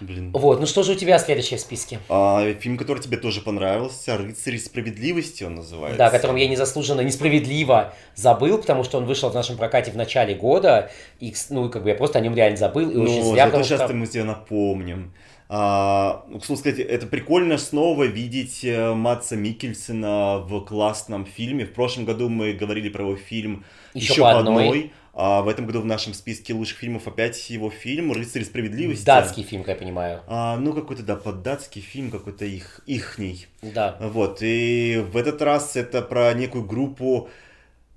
Блин. 0.00 0.30
Вот, 0.32 0.60
ну 0.60 0.66
что 0.66 0.82
же 0.82 0.92
у 0.92 0.94
тебя 0.94 1.18
следующее 1.18 1.58
в 1.58 1.60
списке? 1.60 1.98
А, 2.08 2.52
фильм, 2.54 2.76
который 2.76 3.02
тебе 3.02 3.16
тоже 3.16 3.40
понравился, 3.40 4.16
«Рыцари 4.16 4.58
справедливости» 4.58 5.44
он 5.44 5.56
называется. 5.56 5.98
Да, 5.98 6.10
которым 6.10 6.36
я 6.36 6.48
незаслуженно, 6.48 7.00
несправедливо 7.00 7.94
забыл, 8.14 8.58
потому 8.58 8.84
что 8.84 8.98
он 8.98 9.06
вышел 9.06 9.30
в 9.30 9.34
нашем 9.34 9.56
прокате 9.56 9.90
в 9.90 9.96
начале 9.96 10.34
года, 10.34 10.90
и, 11.20 11.34
ну, 11.50 11.68
как 11.68 11.82
бы 11.82 11.88
я 11.88 11.94
просто 11.94 12.18
о 12.18 12.20
нем 12.20 12.34
реально 12.34 12.56
забыл, 12.56 12.90
и 12.90 12.94
ну, 12.94 13.02
очень 13.02 13.24
зря, 13.24 13.46
потому 13.46 13.64
сейчас 13.64 13.82
что... 13.82 13.94
мы 13.94 14.06
тебе 14.06 14.24
напомним. 14.24 15.12
А, 15.50 16.24
ну, 16.28 16.40
сказать, 16.40 16.78
это 16.78 17.06
прикольно 17.06 17.56
снова 17.56 18.04
видеть 18.04 18.64
э, 18.64 18.92
Матса 18.92 19.34
Микельсона 19.34 20.40
в 20.40 20.60
классном 20.66 21.24
фильме. 21.24 21.64
В 21.64 21.72
прошлом 21.72 22.04
году 22.04 22.28
мы 22.28 22.52
говорили 22.52 22.90
про 22.90 23.04
его 23.04 23.16
фильм 23.16 23.64
«Еще, 23.94 24.12
еще 24.12 24.22
по 24.22 24.38
одной». 24.38 24.66
одной 24.66 24.92
а 25.20 25.42
в 25.42 25.48
этом 25.48 25.66
году 25.66 25.80
в 25.80 25.84
нашем 25.84 26.14
списке 26.14 26.54
лучших 26.54 26.78
фильмов 26.78 27.08
опять 27.08 27.50
его 27.50 27.70
фильм 27.70 28.12
«Рыцарь 28.12 28.44
справедливости». 28.44 29.04
Датский 29.04 29.42
фильм, 29.42 29.64
как 29.64 29.74
я 29.74 29.80
понимаю. 29.82 30.22
А, 30.28 30.56
ну, 30.56 30.72
какой-то, 30.72 31.02
да, 31.02 31.16
поддатский 31.16 31.82
фильм, 31.82 32.12
какой-то 32.12 32.44
их, 32.44 32.82
ихний. 32.86 33.48
Да. 33.60 33.96
Вот, 34.00 34.38
и 34.42 35.04
в 35.10 35.16
этот 35.16 35.42
раз 35.42 35.74
это 35.74 36.02
про 36.02 36.32
некую 36.34 36.64
группу 36.64 37.30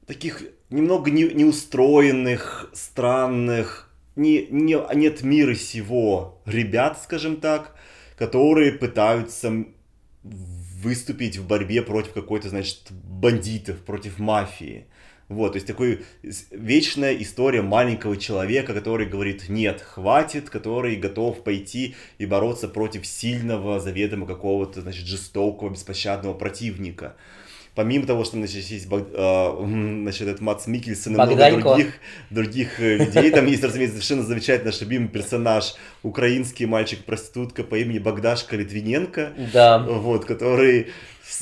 таких 0.08 0.42
немного 0.72 1.12
не, 1.12 1.26
неустроенных, 1.26 2.72
странных, 2.74 3.92
не, 4.16 4.48
не, 4.48 4.80
нет 4.96 5.22
мира 5.22 5.54
сего 5.54 6.42
ребят, 6.48 7.00
скажем 7.04 7.36
так, 7.36 7.76
которые 8.18 8.72
пытаются 8.72 9.66
выступить 10.24 11.38
в 11.38 11.46
борьбе 11.46 11.84
против 11.84 12.14
какой-то, 12.14 12.50
значит, 12.50 12.92
бандитов, 12.92 13.78
против 13.84 14.18
мафии. 14.18 14.88
Вот, 15.32 15.54
то 15.54 15.56
есть 15.56 15.66
такой 15.66 16.04
вечная 16.52 17.16
история 17.16 17.62
маленького 17.62 18.18
человека, 18.18 18.74
который 18.74 19.06
говорит 19.06 19.48
нет, 19.48 19.80
хватит, 19.82 20.50
который 20.50 20.98
готов 20.98 21.42
пойти 21.46 21.96
и 22.18 22.26
бороться 22.26 22.68
против 22.68 23.08
сильного, 23.08 23.80
заведомо 23.80 24.28
какого-то, 24.28 24.82
значит, 24.82 25.06
жестокого, 25.08 25.70
беспощадного 25.70 26.34
противника. 26.34 27.16
помимо 27.76 28.06
того, 28.06 28.26
что 28.26 28.36
значит, 28.36 28.66
есть 28.66 28.88
э, 28.92 30.02
значит, 30.02 30.28
этот 30.28 30.42
Мац 30.42 30.68
Микельсон 30.68 31.14
и 31.14 31.16
много 31.16 31.50
других, 31.50 31.94
других 32.30 32.82
э, 32.82 32.98
людей, 32.98 33.32
там 33.32 33.46
есть, 33.46 33.64
разумеется, 33.64 33.96
совершенно 33.96 34.24
замечательный 34.24 34.72
наш 34.72 34.82
любимый 34.82 35.08
персонаж, 35.08 35.76
украинский 36.04 36.66
мальчик-проститутка 36.66 37.64
по 37.64 37.76
имени 37.76 38.00
Богдашка 38.00 38.58
Литвиненко, 38.58 39.32
да. 39.54 39.80
вот, 39.80 40.26
который 40.26 40.88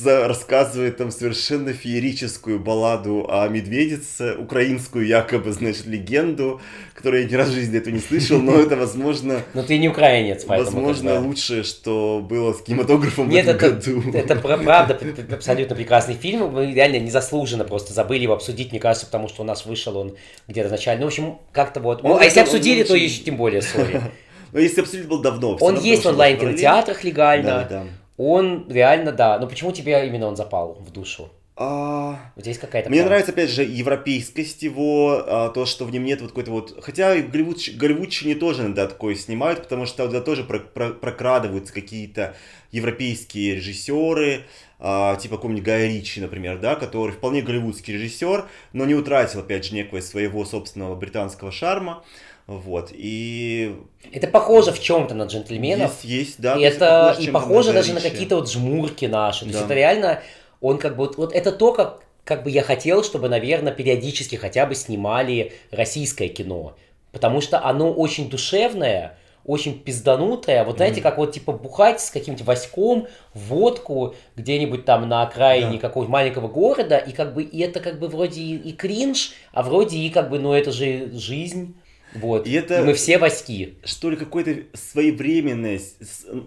рассказывает 0.04 0.96
там 0.96 1.10
совершенно 1.10 1.72
феерическую 1.72 2.58
балладу 2.58 3.26
о 3.28 3.46
медведице, 3.48 4.36
украинскую 4.36 5.06
якобы, 5.06 5.52
значит, 5.52 5.86
легенду, 5.86 6.60
которую 6.94 7.22
я 7.22 7.28
ни 7.28 7.34
разу 7.34 7.52
в 7.52 7.54
жизни 7.54 7.78
этого 7.78 7.94
не 7.94 8.00
слышал, 8.00 8.40
но 8.40 8.58
это, 8.60 8.76
возможно... 8.76 9.42
Но 9.54 9.62
ты 9.62 9.78
не 9.78 9.88
украинец, 9.88 10.44
поэтому... 10.44 10.82
Возможно, 10.82 11.20
лучшее, 11.20 11.62
что 11.62 12.24
было 12.26 12.52
с 12.52 12.62
кинематографом 12.62 13.28
Нет, 13.28 13.46
в 13.46 13.48
этом 13.48 13.56
это, 13.56 13.90
году. 13.90 14.16
это 14.16 14.36
правда 14.64 14.98
абсолютно 15.32 15.76
прекрасный 15.76 16.14
фильм, 16.14 16.50
мы 16.52 16.72
реально 16.72 16.98
незаслуженно 16.98 17.64
просто 17.64 17.92
забыли 17.92 18.22
его 18.22 18.34
обсудить, 18.34 18.70
мне 18.70 18.80
кажется, 18.80 19.06
потому 19.06 19.28
что 19.28 19.42
у 19.42 19.44
нас 19.44 19.66
вышел 19.66 19.96
он 19.96 20.16
где-то 20.48 20.68
начально. 20.68 21.00
Ну, 21.00 21.06
в 21.06 21.08
общем, 21.08 21.38
как-то 21.52 21.80
вот... 21.80 22.02
Ну, 22.02 22.16
а 22.16 22.24
если 22.24 22.40
обсудили, 22.40 22.82
то 22.82 22.94
еще 22.94 23.22
тем 23.22 23.36
более, 23.36 23.62
сори. 23.62 24.00
Ну, 24.52 24.58
если 24.58 24.80
обсудили, 24.80 25.06
был 25.06 25.22
давно. 25.22 25.56
Он 25.60 25.78
есть 25.78 26.02
в 26.02 26.08
онлайн-кинотеатрах 26.08 27.04
легально. 27.04 27.48
Да, 27.48 27.66
да 27.70 27.86
он 28.20 28.66
реально, 28.68 29.12
да. 29.12 29.38
Но 29.38 29.46
почему 29.46 29.72
тебе 29.72 30.06
именно 30.06 30.26
он 30.26 30.36
запал 30.36 30.74
в 30.74 30.90
душу? 30.92 31.30
А... 31.56 32.18
Вот 32.36 32.42
здесь 32.42 32.58
какая-то... 32.58 32.88
Мне 32.88 33.04
нравится, 33.04 33.32
опять 33.32 33.50
же, 33.50 33.62
европейскость 33.62 34.62
его, 34.62 35.22
а, 35.26 35.48
то, 35.50 35.66
что 35.66 35.84
в 35.84 35.90
нем 35.90 36.04
нет 36.04 36.20
вот 36.20 36.30
какой-то 36.30 36.50
вот... 36.50 36.82
Хотя 36.82 37.14
и 37.14 37.22
Голливуд, 37.22 37.58
голливудчине 37.74 38.34
тоже 38.34 38.62
иногда 38.62 38.86
такое 38.86 39.14
снимают, 39.14 39.62
потому 39.62 39.84
что 39.84 40.06
туда 40.06 40.20
тоже 40.20 40.44
про, 40.44 40.58
про, 40.58 40.90
прокрадываются 40.90 41.72
какие-то 41.72 42.34
европейские 42.72 43.56
режиссеры, 43.56 44.44
а, 44.78 45.16
типа 45.16 45.36
какого-нибудь 45.36 45.64
Гая 45.64 45.88
Ричи, 45.88 46.20
например, 46.20 46.58
да, 46.58 46.76
который 46.76 47.12
вполне 47.12 47.42
голливудский 47.42 47.94
режиссер, 47.94 48.46
но 48.72 48.84
не 48.86 48.94
утратил, 48.94 49.40
опять 49.40 49.66
же, 49.66 49.74
некого 49.74 50.00
своего 50.00 50.44
собственного 50.46 50.94
британского 50.94 51.52
шарма. 51.52 52.02
Вот, 52.50 52.90
и... 52.92 53.76
Это 54.12 54.26
похоже 54.26 54.72
в 54.72 54.80
чем-то 54.80 55.14
на 55.14 55.26
джентльменов. 55.26 56.02
Есть, 56.02 56.04
есть 56.04 56.40
да. 56.40 56.56
И 56.56 56.62
это 56.62 57.10
похоже, 57.10 57.28
и 57.28 57.30
похоже 57.30 57.72
даже 57.72 57.92
на 57.92 58.00
какие-то 58.00 58.34
вот 58.34 58.50
жмурки 58.50 59.04
наши. 59.04 59.44
Да. 59.44 59.52
То 59.52 59.56
есть 59.56 59.64
это 59.66 59.74
реально, 59.74 60.22
он 60.60 60.78
как 60.78 60.96
бы, 60.96 61.08
вот, 61.16 61.32
это 61.32 61.52
то, 61.52 61.72
как, 61.72 62.02
как 62.24 62.42
бы 62.42 62.50
я 62.50 62.62
хотел, 62.62 63.04
чтобы, 63.04 63.28
наверное, 63.28 63.72
периодически 63.72 64.34
хотя 64.34 64.66
бы 64.66 64.74
снимали 64.74 65.52
российское 65.70 66.26
кино. 66.26 66.74
Потому 67.12 67.40
что 67.40 67.64
оно 67.64 67.92
очень 67.92 68.28
душевное, 68.28 69.16
очень 69.44 69.78
пизданутая. 69.78 70.64
Вот 70.64 70.78
знаете, 70.78 70.98
mm-hmm. 70.98 71.02
как 71.04 71.18
вот 71.18 71.30
типа 71.30 71.52
бухать 71.52 72.00
с 72.00 72.10
каким-то 72.10 72.42
Васьком 72.42 73.06
водку 73.32 74.16
где-нибудь 74.34 74.84
там 74.84 75.08
на 75.08 75.22
окраине 75.22 75.74
да. 75.74 75.78
какого-то 75.78 76.10
маленького 76.10 76.48
города, 76.48 76.98
и 76.98 77.12
как 77.12 77.32
бы 77.32 77.44
и 77.44 77.60
это 77.60 77.78
как 77.78 78.00
бы 78.00 78.08
вроде 78.08 78.40
и, 78.40 78.56
и 78.56 78.72
кринж, 78.72 79.34
а 79.52 79.62
вроде 79.62 79.98
и 79.98 80.10
как 80.10 80.30
бы, 80.30 80.40
ну 80.40 80.52
это 80.52 80.72
же 80.72 81.12
жизнь. 81.12 81.76
Вот. 82.14 82.46
И 82.46 82.52
это... 82.52 82.80
И 82.80 82.84
мы 82.84 82.94
все 82.94 83.18
Васьки. 83.18 83.74
Что 83.84 84.10
ли, 84.10 84.16
какое-то 84.16 84.76
своевременное 84.76 85.80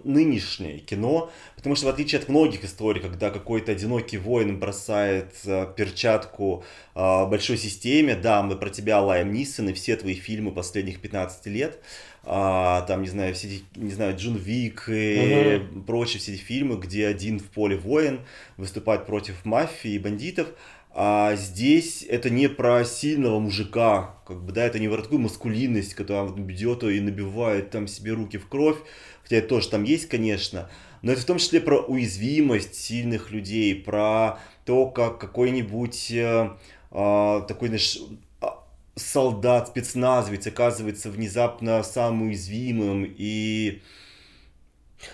нынешнее 0.04 0.78
кино, 0.78 1.30
потому 1.56 1.76
что 1.76 1.86
в 1.86 1.88
отличие 1.88 2.20
от 2.20 2.28
многих 2.28 2.64
историй, 2.64 3.00
когда 3.00 3.30
какой-то 3.30 3.72
одинокий 3.72 4.18
воин 4.18 4.58
бросает 4.58 5.32
э, 5.44 5.66
перчатку 5.76 6.64
э, 6.94 7.26
большой 7.26 7.56
системе, 7.56 8.14
да, 8.14 8.42
мы 8.42 8.56
про 8.56 8.68
тебя, 8.68 9.00
Лайм 9.00 9.32
Нисон, 9.32 9.70
и 9.70 9.72
все 9.72 9.96
твои 9.96 10.14
фильмы 10.14 10.52
последних 10.52 11.00
15 11.00 11.46
лет, 11.46 11.80
а, 12.26 12.82
там, 12.82 13.02
не 13.02 13.08
знаю, 13.08 13.34
все 13.34 13.48
эти, 13.48 13.64
не 13.74 13.92
знаю, 13.92 14.16
Джун 14.16 14.36
Вик 14.36 14.88
и 14.88 15.60
угу. 15.60 15.82
прочие 15.82 16.20
все 16.20 16.32
эти 16.34 16.40
фильмы, 16.40 16.76
где 16.76 17.06
один 17.06 17.38
в 17.38 17.44
поле 17.44 17.76
воин 17.76 18.20
выступает 18.56 19.04
против 19.04 19.44
мафии 19.44 19.92
и 19.92 19.98
бандитов, 19.98 20.48
а 20.96 21.34
здесь 21.34 22.06
это 22.08 22.30
не 22.30 22.48
про 22.48 22.84
сильного 22.84 23.40
мужика, 23.40 24.14
как 24.24 24.44
бы, 24.44 24.52
да, 24.52 24.64
это 24.64 24.78
не 24.78 24.88
про 24.88 25.02
такую 25.02 25.20
маскулинность, 25.20 25.94
которая 25.94 26.28
бьет 26.28 26.84
и 26.84 27.00
набивает 27.00 27.70
там 27.70 27.88
себе 27.88 28.12
руки 28.12 28.38
в 28.38 28.46
кровь, 28.46 28.78
хотя 29.24 29.36
это 29.36 29.48
тоже 29.48 29.70
там 29.70 29.82
есть, 29.82 30.08
конечно, 30.08 30.70
но 31.02 31.10
это 31.10 31.20
в 31.20 31.24
том 31.24 31.38
числе 31.38 31.60
про 31.60 31.80
уязвимость 31.80 32.76
сильных 32.76 33.32
людей, 33.32 33.74
про 33.74 34.38
то, 34.64 34.86
как 34.86 35.18
какой-нибудь 35.18 36.12
э, 36.12 36.50
э, 36.92 37.42
такой, 37.48 37.68
знаешь, 37.68 37.98
а, 38.40 38.62
солдат, 38.94 39.68
спецназовец 39.68 40.46
оказывается 40.46 41.10
внезапно 41.10 41.82
самым 41.82 42.28
уязвимым 42.28 43.12
и 43.18 43.82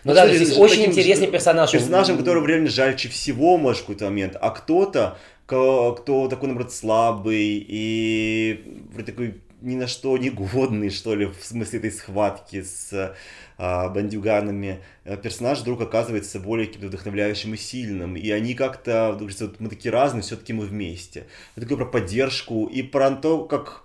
ну, 0.05 0.13
ну 0.13 0.15
да, 0.15 0.33
здесь 0.33 0.57
очень 0.57 0.85
интересный 0.85 1.27
персонаж. 1.27 1.73
Персонажем, 1.73 2.19
которого 2.19 2.47
реально 2.47 2.69
жальче 2.69 3.09
всего, 3.09 3.57
может, 3.57 3.79
в 3.79 3.87
какой-то 3.87 4.05
момент. 4.05 4.37
А 4.41 4.51
кто-то, 4.51 5.19
кто 5.51 6.29
такой, 6.29 6.49
наоборот, 6.49 6.73
слабый 6.73 7.65
и 7.67 8.81
такой 9.05 9.41
ни 9.61 9.77
на 9.77 9.87
что 9.87 10.17
не 10.17 10.31
годный, 10.31 10.91
что 10.91 11.15
ли, 11.15 11.27
в 11.27 11.45
смысле 11.45 11.81
этой 11.81 11.93
схватки 11.93 12.63
с 12.63 13.15
а, 13.59 13.89
бандюганами, 13.91 14.81
э, 15.05 15.17
персонаж 15.19 15.61
вдруг 15.61 15.83
оказывается 15.83 16.41
более 16.41 16.67
каким-то 16.67 16.89
вдохновляющим 16.89 17.53
и 17.53 17.57
сильным. 17.59 18.17
И 18.17 18.31
они 18.31 18.55
как-то, 18.55 19.19
вот 19.21 19.61
мы 19.61 19.69
такие 19.69 19.93
разные, 19.93 20.23
все-таки 20.23 20.55
мы 20.55 20.65
вместе. 20.65 21.27
Это 21.57 21.67
такое 21.67 21.85
про 21.85 22.01
поддержку 22.01 22.67
и 22.67 22.83
про 22.83 23.11
то, 23.11 23.45
как, 23.45 23.83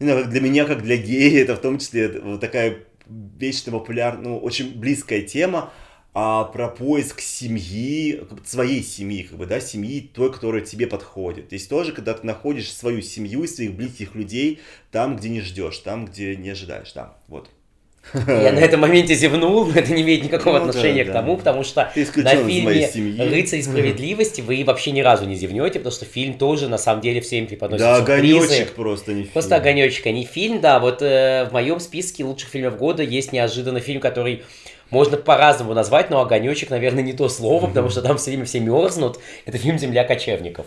не 0.00 0.06
знаю, 0.06 0.26
для 0.26 0.40
меня, 0.40 0.64
как 0.64 0.82
для 0.82 0.96
гея, 0.96 1.42
это 1.42 1.54
в 1.54 1.60
том 1.60 1.78
числе 1.78 2.08
вот 2.08 2.40
такая 2.40 2.78
вечно 3.06 3.70
популярная, 3.70 4.24
ну, 4.24 4.38
очень 4.38 4.76
близкая 4.76 5.22
тема, 5.22 5.72
а 6.14 6.44
про 6.44 6.68
поиск 6.68 7.20
семьи, 7.20 8.22
своей 8.44 8.84
семьи, 8.84 9.24
как 9.24 9.36
бы, 9.36 9.46
да, 9.46 9.58
семьи 9.58 10.00
той, 10.00 10.32
которая 10.32 10.62
тебе 10.62 10.86
подходит. 10.86 11.46
Здесь 11.48 11.66
тоже, 11.66 11.92
когда 11.92 12.14
ты 12.14 12.24
находишь 12.24 12.72
свою 12.72 13.02
семью 13.02 13.42
и 13.42 13.48
своих 13.48 13.74
близких 13.74 14.14
людей 14.14 14.60
там, 14.92 15.16
где 15.16 15.28
не 15.28 15.40
ждешь, 15.40 15.78
там, 15.78 16.06
где 16.06 16.36
не 16.36 16.50
ожидаешь, 16.50 16.92
да, 16.92 17.16
вот. 17.26 17.50
Я 18.12 18.52
на 18.52 18.58
этом 18.58 18.80
моменте 18.80 19.14
зевнул, 19.14 19.64
но 19.64 19.72
это 19.74 19.92
не 19.92 20.02
имеет 20.02 20.22
никакого 20.22 20.58
ну, 20.58 20.68
отношения 20.68 21.04
да, 21.04 21.10
к 21.10 21.12
тому, 21.14 21.32
да. 21.32 21.38
потому 21.38 21.64
что 21.64 21.90
на 22.16 22.36
фильме 22.36 22.90
«Рыцарь 23.24 23.62
справедливости» 23.62 24.40
вы 24.40 24.62
вообще 24.64 24.92
ни 24.92 25.00
разу 25.00 25.24
не 25.24 25.34
зевнете, 25.34 25.78
потому 25.78 25.92
что 25.92 26.04
фильм 26.04 26.34
тоже 26.34 26.68
на 26.68 26.78
самом 26.78 27.00
деле 27.00 27.20
всем 27.22 27.46
преподносит 27.46 27.82
Да, 27.82 27.96
огонечек 27.96 28.74
просто, 28.74 29.14
не 29.14 29.22
фильм. 29.22 29.32
Просто 29.32 29.56
огонечек, 29.56 30.06
а 30.06 30.10
не 30.10 30.26
фильм, 30.26 30.60
да. 30.60 30.80
Вот 30.80 31.00
э, 31.00 31.46
в 31.48 31.52
моем 31.52 31.80
списке 31.80 32.24
лучших 32.24 32.50
фильмов 32.50 32.76
года 32.76 33.02
есть 33.02 33.32
неожиданно 33.32 33.80
фильм, 33.80 34.00
который 34.00 34.44
можно 34.94 35.16
по-разному 35.16 35.74
назвать, 35.74 36.08
но 36.08 36.20
огонечек, 36.20 36.70
наверное, 36.70 37.02
не 37.02 37.12
то 37.12 37.28
слово, 37.28 37.66
потому 37.66 37.90
что 37.90 38.00
там 38.00 38.16
все 38.16 38.30
время 38.30 38.44
все 38.44 38.60
мерзнут. 38.60 39.18
Это 39.44 39.58
фильм 39.58 39.78
«Земля 39.78 40.04
кочевников» 40.04 40.66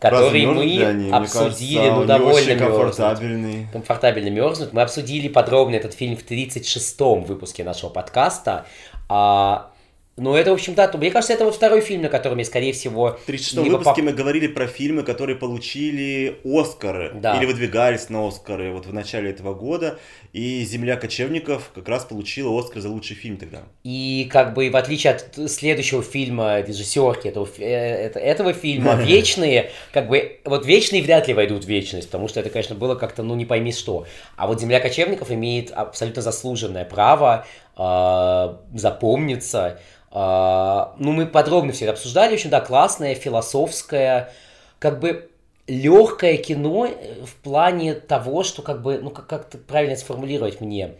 который 0.00 0.44
мы 0.44 0.84
они? 0.84 1.10
обсудили, 1.10 1.78
кажется, 1.78 1.94
ну, 1.94 2.04
довольно 2.04 2.56
комфортабельный. 2.56 3.66
Комфортабельно 3.72 4.28
мерзнут. 4.28 4.74
Мы 4.74 4.82
обсудили 4.82 5.28
подробно 5.28 5.76
этот 5.76 5.94
фильм 5.94 6.14
в 6.14 6.30
36-м 6.30 7.24
выпуске 7.24 7.64
нашего 7.64 7.88
подкаста. 7.88 8.66
А, 9.08 9.70
ну, 10.16 10.36
это, 10.36 10.50
в 10.50 10.54
общем, 10.54 10.74
да, 10.74 10.90
мне 10.94 11.10
кажется, 11.10 11.32
это 11.32 11.44
вот 11.44 11.56
второй 11.56 11.80
фильм, 11.80 12.02
на 12.02 12.08
котором 12.08 12.38
я, 12.38 12.44
скорее 12.44 12.72
всего... 12.72 13.18
В 13.22 13.26
36 13.26 13.68
выпуске 13.68 14.02
поп... 14.02 14.04
мы 14.04 14.12
говорили 14.12 14.46
про 14.46 14.68
фильмы, 14.68 15.02
которые 15.02 15.36
получили 15.36 16.38
Оскары, 16.44 17.12
да. 17.14 17.36
или 17.36 17.46
выдвигались 17.46 18.10
на 18.10 18.28
Оскары 18.28 18.70
вот 18.70 18.86
в 18.86 18.92
начале 18.92 19.30
этого 19.30 19.54
года, 19.54 19.98
и 20.34 20.64
«Земля 20.64 20.96
кочевников» 20.96 21.70
как 21.76 21.88
раз 21.88 22.04
получила 22.04 22.58
Оскар 22.58 22.82
за 22.82 22.88
лучший 22.88 23.14
фильм 23.14 23.36
тогда. 23.36 23.62
И 23.84 24.28
как 24.32 24.52
бы 24.52 24.68
в 24.68 24.76
отличие 24.76 25.12
от 25.12 25.48
следующего 25.48 26.02
фильма 26.02 26.58
режиссерки 26.58 27.28
этого, 27.28 27.48
э, 27.58 28.08
этого 28.08 28.52
фильма, 28.52 28.94
«Вечные», 29.00 29.70
как 29.92 30.08
бы, 30.08 30.40
вот 30.44 30.66
«Вечные» 30.66 31.04
вряд 31.04 31.28
ли 31.28 31.34
войдут 31.34 31.64
в 31.64 31.68
вечность, 31.68 32.08
потому 32.08 32.26
что 32.26 32.40
это, 32.40 32.50
конечно, 32.50 32.74
было 32.74 32.96
как-то, 32.96 33.22
ну, 33.22 33.36
не 33.36 33.44
пойми 33.44 33.72
что. 33.72 34.06
А 34.36 34.48
вот 34.48 34.60
«Земля 34.60 34.80
кочевников» 34.80 35.30
имеет 35.30 35.70
абсолютно 35.70 36.20
заслуженное 36.20 36.84
право 36.84 37.46
э, 37.78 38.76
запомниться, 38.76 39.78
а, 40.10 40.96
ну, 40.98 41.12
мы 41.12 41.26
подробно 41.26 41.72
все 41.72 41.84
это 41.84 41.92
обсуждали. 41.92 42.32
В 42.32 42.34
общем, 42.34 42.50
да, 42.50 42.60
классное, 42.60 43.14
философское, 43.14 44.32
как 44.80 44.98
бы 44.98 45.30
легкое 45.66 46.36
кино 46.36 46.86
э, 46.86 47.24
в 47.24 47.34
плане 47.36 47.94
того, 47.94 48.42
что 48.42 48.62
как 48.62 48.82
бы, 48.82 48.98
ну, 48.98 49.10
как, 49.10 49.26
как 49.26 49.50
правильно 49.66 49.96
сформулировать 49.96 50.60
мне, 50.60 50.96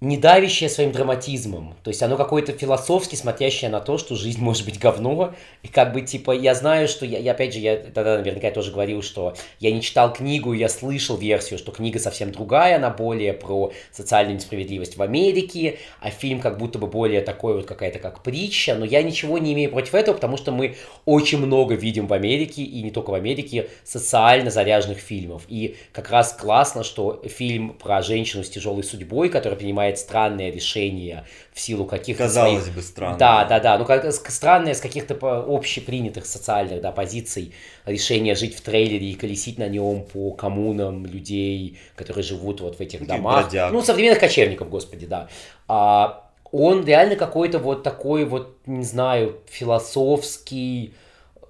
не 0.00 0.18
давящее 0.18 0.68
своим 0.68 0.92
драматизмом. 0.92 1.74
То 1.82 1.88
есть 1.88 2.02
оно 2.02 2.16
какое-то 2.16 2.52
философски 2.52 3.16
смотрящее 3.16 3.70
на 3.70 3.80
то, 3.80 3.96
что 3.96 4.14
жизнь 4.14 4.42
может 4.42 4.66
быть 4.66 4.78
говно. 4.78 5.34
И 5.62 5.68
как 5.68 5.94
бы, 5.94 6.02
типа, 6.02 6.32
я 6.32 6.54
знаю, 6.54 6.86
что... 6.86 7.06
Я, 7.06 7.18
я 7.18 7.32
опять 7.32 7.54
же, 7.54 7.60
я 7.60 7.76
тогда 7.76 8.18
наверняка 8.18 8.50
тоже 8.50 8.72
говорил, 8.72 9.02
что 9.02 9.34
я 9.58 9.72
не 9.72 9.80
читал 9.80 10.12
книгу, 10.12 10.52
я 10.52 10.68
слышал 10.68 11.16
версию, 11.16 11.58
что 11.58 11.72
книга 11.72 11.98
совсем 11.98 12.30
другая, 12.30 12.76
она 12.76 12.90
более 12.90 13.32
про 13.32 13.72
социальную 13.90 14.36
несправедливость 14.36 14.98
в 14.98 15.02
Америке, 15.02 15.78
а 16.00 16.10
фильм 16.10 16.40
как 16.40 16.58
будто 16.58 16.78
бы 16.78 16.88
более 16.88 17.22
такой 17.22 17.54
вот 17.54 17.64
какая-то 17.64 17.98
как 17.98 18.22
притча. 18.22 18.74
Но 18.74 18.84
я 18.84 19.02
ничего 19.02 19.38
не 19.38 19.54
имею 19.54 19.70
против 19.70 19.94
этого, 19.94 20.16
потому 20.16 20.36
что 20.36 20.52
мы 20.52 20.76
очень 21.06 21.38
много 21.38 21.74
видим 21.74 22.06
в 22.06 22.12
Америке, 22.12 22.62
и 22.62 22.82
не 22.82 22.90
только 22.90 23.10
в 23.10 23.14
Америке, 23.14 23.70
социально 23.82 24.50
заряженных 24.50 24.98
фильмов. 24.98 25.44
И 25.48 25.76
как 25.92 26.10
раз 26.10 26.34
классно, 26.34 26.84
что 26.84 27.22
фильм 27.24 27.70
про 27.70 28.02
женщину 28.02 28.44
с 28.44 28.50
тяжелой 28.50 28.84
судьбой, 28.84 29.30
которая 29.30 29.58
принимает 29.58 29.85
принимает 29.86 29.98
странные 29.98 30.50
решения 30.50 31.24
в 31.52 31.60
силу 31.60 31.84
каких-то 31.84 32.24
Казалось 32.24 32.62
своих... 32.62 32.76
бы, 32.76 32.82
странно. 32.82 33.18
Да, 33.18 33.44
да, 33.44 33.60
да, 33.60 33.78
ну 33.78 33.84
как 33.84 34.12
странные 34.12 34.74
с 34.74 34.80
каких-то 34.80 35.14
общепринятых 35.14 36.26
социальных 36.26 36.80
да, 36.80 36.92
позиций 36.92 37.52
решение 37.86 38.34
жить 38.34 38.56
в 38.56 38.60
трейлере 38.60 39.10
и 39.10 39.14
колесить 39.14 39.58
на 39.58 39.68
нем 39.68 40.04
по 40.12 40.32
коммунам 40.32 41.06
людей, 41.06 41.78
которые 41.94 42.24
живут 42.24 42.60
вот 42.60 42.76
в 42.76 42.80
этих 42.80 43.00
Таких 43.00 43.08
домах. 43.08 43.44
бродяг. 43.44 43.72
Ну, 43.72 43.82
современных 43.82 44.20
кочевников, 44.20 44.68
господи, 44.68 45.06
да. 45.06 45.28
А, 45.68 46.24
он 46.52 46.84
реально 46.84 47.16
какой-то 47.16 47.58
вот 47.58 47.82
такой 47.82 48.24
вот, 48.24 48.56
не 48.66 48.84
знаю, 48.84 49.36
философский, 49.48 50.92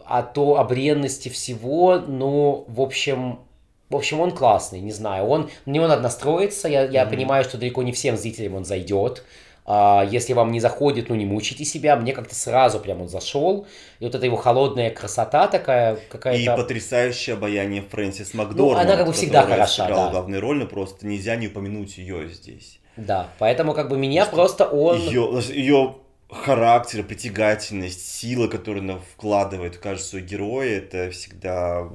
а 0.04 0.22
то 0.22 0.58
о 0.58 0.64
бренности 0.64 1.28
всего, 1.28 1.98
но, 1.98 2.64
в 2.68 2.80
общем, 2.80 3.40
в 3.88 3.96
общем, 3.96 4.20
он 4.20 4.32
классный, 4.32 4.80
не 4.80 4.92
знаю, 4.92 5.26
он, 5.26 5.50
на 5.64 5.70
него 5.70 5.86
надо 5.86 6.02
настроиться, 6.02 6.68
я, 6.68 6.84
я 6.84 7.06
понимаю, 7.06 7.44
что 7.44 7.58
далеко 7.58 7.82
не 7.82 7.92
всем 7.92 8.16
зрителям 8.16 8.56
он 8.56 8.64
зайдет, 8.64 9.24
а, 9.68 10.06
если 10.08 10.32
вам 10.32 10.52
не 10.52 10.60
заходит, 10.60 11.08
ну 11.08 11.16
не 11.16 11.24
мучите 11.24 11.64
себя, 11.64 11.96
мне 11.96 12.12
как-то 12.12 12.34
сразу 12.34 12.78
прям 12.78 13.02
он 13.02 13.08
зашел, 13.08 13.66
и 13.98 14.04
вот 14.04 14.14
эта 14.14 14.24
его 14.24 14.36
холодная 14.36 14.90
красота 14.90 15.48
такая 15.48 15.98
какая-то... 16.08 16.40
И 16.40 16.56
потрясающее 16.56 17.34
обаяние 17.34 17.82
Фрэнсис 17.82 18.32
Макдорманд. 18.34 18.86
она 18.86 18.96
как 18.96 19.06
бы 19.06 19.12
всегда 19.12 19.42
хороша, 19.42 19.84
сыграла 19.84 20.06
да. 20.06 20.10
главную 20.10 20.40
роль, 20.40 20.58
но 20.58 20.66
просто 20.66 21.06
нельзя 21.06 21.34
не 21.34 21.48
упомянуть 21.48 21.98
ее 21.98 22.28
здесь. 22.28 22.78
Да, 22.96 23.28
поэтому 23.38 23.74
как 23.74 23.88
бы 23.88 23.98
меня 23.98 24.24
просто 24.26 24.66
он... 24.66 24.98
Ее, 24.98 25.42
ее 25.48 25.96
характер, 26.30 27.02
притягательность, 27.02 28.06
сила, 28.06 28.46
которую 28.48 28.82
она 28.82 28.98
вкладывает 29.14 29.76
в 29.76 29.80
каждого 29.80 30.08
своего 30.08 30.26
героя, 30.28 30.78
это 30.78 31.10
всегда... 31.10 31.88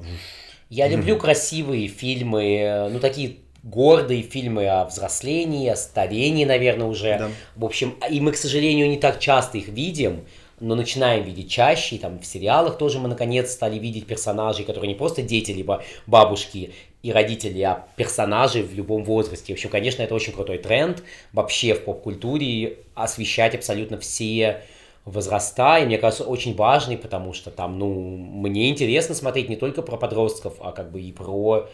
Я 0.72 0.88
люблю 0.88 1.18
красивые 1.18 1.86
фильмы, 1.86 2.60
э, 2.60 2.88
ну 2.88 2.98
такие 2.98 3.36
гордые 3.62 4.22
фильмы 4.22 4.66
о 4.68 4.86
взрослении, 4.86 5.68
о 5.68 5.76
старении, 5.76 6.46
наверное, 6.46 6.86
уже. 6.86 7.18
Да. 7.18 7.30
В 7.56 7.66
общем, 7.66 7.94
и 8.10 8.22
мы, 8.22 8.32
к 8.32 8.38
сожалению, 8.38 8.88
не 8.88 8.96
так 8.96 9.20
часто 9.20 9.58
их 9.58 9.68
видим, 9.68 10.24
но 10.60 10.74
начинаем 10.74 11.24
видеть 11.24 11.50
чаще, 11.50 11.96
и 11.96 11.98
там 11.98 12.18
в 12.20 12.24
сериалах 12.24 12.78
тоже 12.78 13.00
мы 13.00 13.10
наконец 13.10 13.52
стали 13.52 13.78
видеть 13.78 14.06
персонажей, 14.06 14.64
которые 14.64 14.88
не 14.88 14.94
просто 14.94 15.20
дети, 15.20 15.50
либо 15.50 15.84
бабушки 16.06 16.72
и 17.02 17.12
родители, 17.12 17.60
а 17.60 17.86
персонажи 17.96 18.62
в 18.62 18.72
любом 18.72 19.04
возрасте. 19.04 19.52
В 19.52 19.56
общем, 19.56 19.68
конечно, 19.68 20.00
это 20.00 20.14
очень 20.14 20.32
крутой 20.32 20.56
тренд 20.56 21.02
вообще 21.34 21.74
в 21.74 21.84
поп-культуре 21.84 22.78
освещать 22.94 23.54
абсолютно 23.54 23.98
все 23.98 24.62
возраста, 25.04 25.78
и 25.78 25.86
мне 25.86 25.98
кажется, 25.98 26.24
очень 26.24 26.54
важный, 26.54 26.96
потому 26.96 27.32
что 27.32 27.50
там, 27.50 27.78
ну, 27.78 28.16
мне 28.16 28.70
интересно 28.70 29.14
смотреть 29.14 29.48
не 29.48 29.56
только 29.56 29.82
про 29.82 29.96
подростков, 29.96 30.54
а 30.60 30.72
как 30.72 30.92
бы 30.92 31.00
и 31.00 31.12
про, 31.12 31.68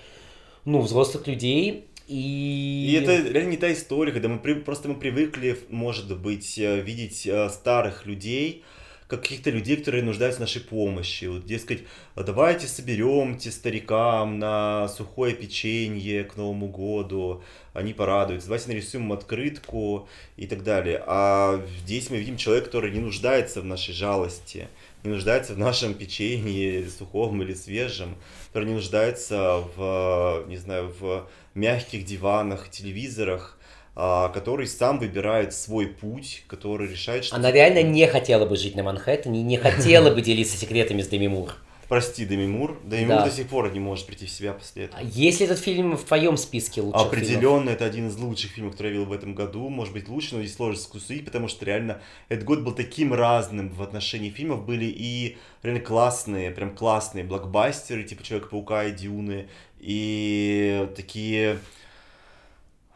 ну, 0.65 0.81
взрослых 0.81 1.27
людей, 1.27 1.85
и... 2.07 2.89
И 2.91 2.95
это 2.95 3.17
реально 3.31 3.51
не 3.51 3.57
та 3.59 3.71
история, 3.71 4.13
когда 4.13 4.29
мы 4.29 4.39
при- 4.39 4.55
просто 4.55 4.89
мы 4.89 4.95
привыкли, 4.95 5.59
может 5.69 6.19
быть, 6.19 6.59
э, 6.59 6.81
видеть 6.81 7.27
э, 7.27 7.51
старых 7.51 8.07
людей, 8.07 8.65
каких-то 9.09 9.49
людей, 9.51 9.79
которые 9.79 10.05
нуждаются 10.05 10.39
в 10.39 10.43
нашей 10.43 10.61
помощи. 10.61 11.25
Вот, 11.25 11.47
дескать, 11.47 11.85
«А 12.15 12.23
давайте 12.23 12.67
соберемте 12.67 13.51
старикам 13.51 14.39
на 14.39 14.87
сухое 14.89 15.35
печенье 15.35 16.25
к 16.25 16.37
Новому 16.37 16.69
году, 16.69 17.43
они 17.73 17.95
порадуются, 17.95 18.49
давайте 18.49 18.69
нарисуем 18.69 19.07
им 19.07 19.13
открытку 19.13 20.09
и 20.37 20.47
так 20.47 20.63
далее. 20.63 21.03
А 21.07 21.65
здесь 21.81 22.11
мы 22.11 22.19
видим 22.19 22.37
человека, 22.37 22.67
который 22.67 22.91
не 22.91 23.01
нуждается 23.01 23.63
в 23.63 23.65
нашей 23.65 23.95
жалости, 23.95 24.69
не 25.05 25.11
нуждается 25.11 25.55
в 25.55 25.59
нашем 25.59 25.95
печенье 25.95 26.87
сухом 26.91 27.43
или 27.43 27.55
свежем, 27.55 28.17
который 28.49 28.67
не 28.67 28.75
нуждается 28.75 29.65
в, 29.77 30.45
не 30.49 30.59
знаю, 30.59 30.95
в 31.01 31.27
мягких 31.55 32.05
диванах, 32.05 32.71
телевизорах, 32.71 33.58
который 33.99 34.69
сам 34.69 35.01
выбирает 35.01 35.53
свой 35.53 35.89
путь, 35.89 36.45
который 36.47 36.87
решает, 36.87 37.25
что... 37.25 37.35
Она 37.35 37.51
реально 37.51 37.83
не 37.83 38.07
хотела 38.07 38.47
бы 38.47 38.57
жить 38.57 38.77
на 38.77 38.85
Манхэттене, 38.85 39.43
не 39.43 39.57
хотела 39.57 40.15
бы 40.15 40.23
делиться 40.23 40.57
секретами 40.57 41.03
с 41.03 41.09
Деми 41.09 41.27
Мур. 41.27 41.57
Прости, 41.89 42.27
Деми 42.27 42.47
Мур. 42.47 42.79
Деми 42.85 43.07
Да. 43.07 43.17
Мур 43.17 43.25
до 43.25 43.35
сих 43.35 43.49
пор 43.49 43.73
не 43.73 43.81
может 43.81 44.07
прийти 44.07 44.27
в 44.27 44.31
себя 44.31 44.53
после 44.53 44.85
этого. 44.85 45.01
А 45.01 45.05
Есть 45.05 45.41
ли 45.41 45.47
этот 45.47 45.59
фильм 45.59 45.97
в 45.97 46.05
твоем 46.05 46.37
списке 46.37 46.83
лучших 46.83 47.01
фильмов? 47.01 47.13
Определенно, 47.13 47.71
это 47.71 47.87
один 47.87 48.09
из 48.09 48.17
лучших 48.19 48.53
фильмов, 48.53 48.73
который 48.73 48.89
я 48.89 48.93
видел 48.99 49.07
в 49.07 49.13
этом 49.13 49.35
году. 49.35 49.69
Может 49.69 49.95
быть, 49.95 50.09
лучше, 50.09 50.37
но 50.37 50.43
здесь 50.43 50.55
сложно 50.55 50.81
скусить, 50.81 51.25
потому 51.25 51.49
что 51.49 51.65
реально 51.65 52.01
этот 52.29 52.45
год 52.45 52.61
был 52.61 52.73
таким 52.73 53.15
разным 53.15 53.71
в 53.71 53.83
отношении 53.83 54.29
фильмов. 54.31 54.65
Были 54.67 54.85
и 54.85 55.39
реально 55.63 55.81
классные, 55.81 56.51
прям 56.51 56.77
классные 56.77 57.25
блокбастеры, 57.25 58.05
типа 58.05 58.23
Человека-паука 58.23 58.85
и 58.85 58.93
Дюны, 58.93 59.49
и 59.81 60.89
такие, 60.95 61.59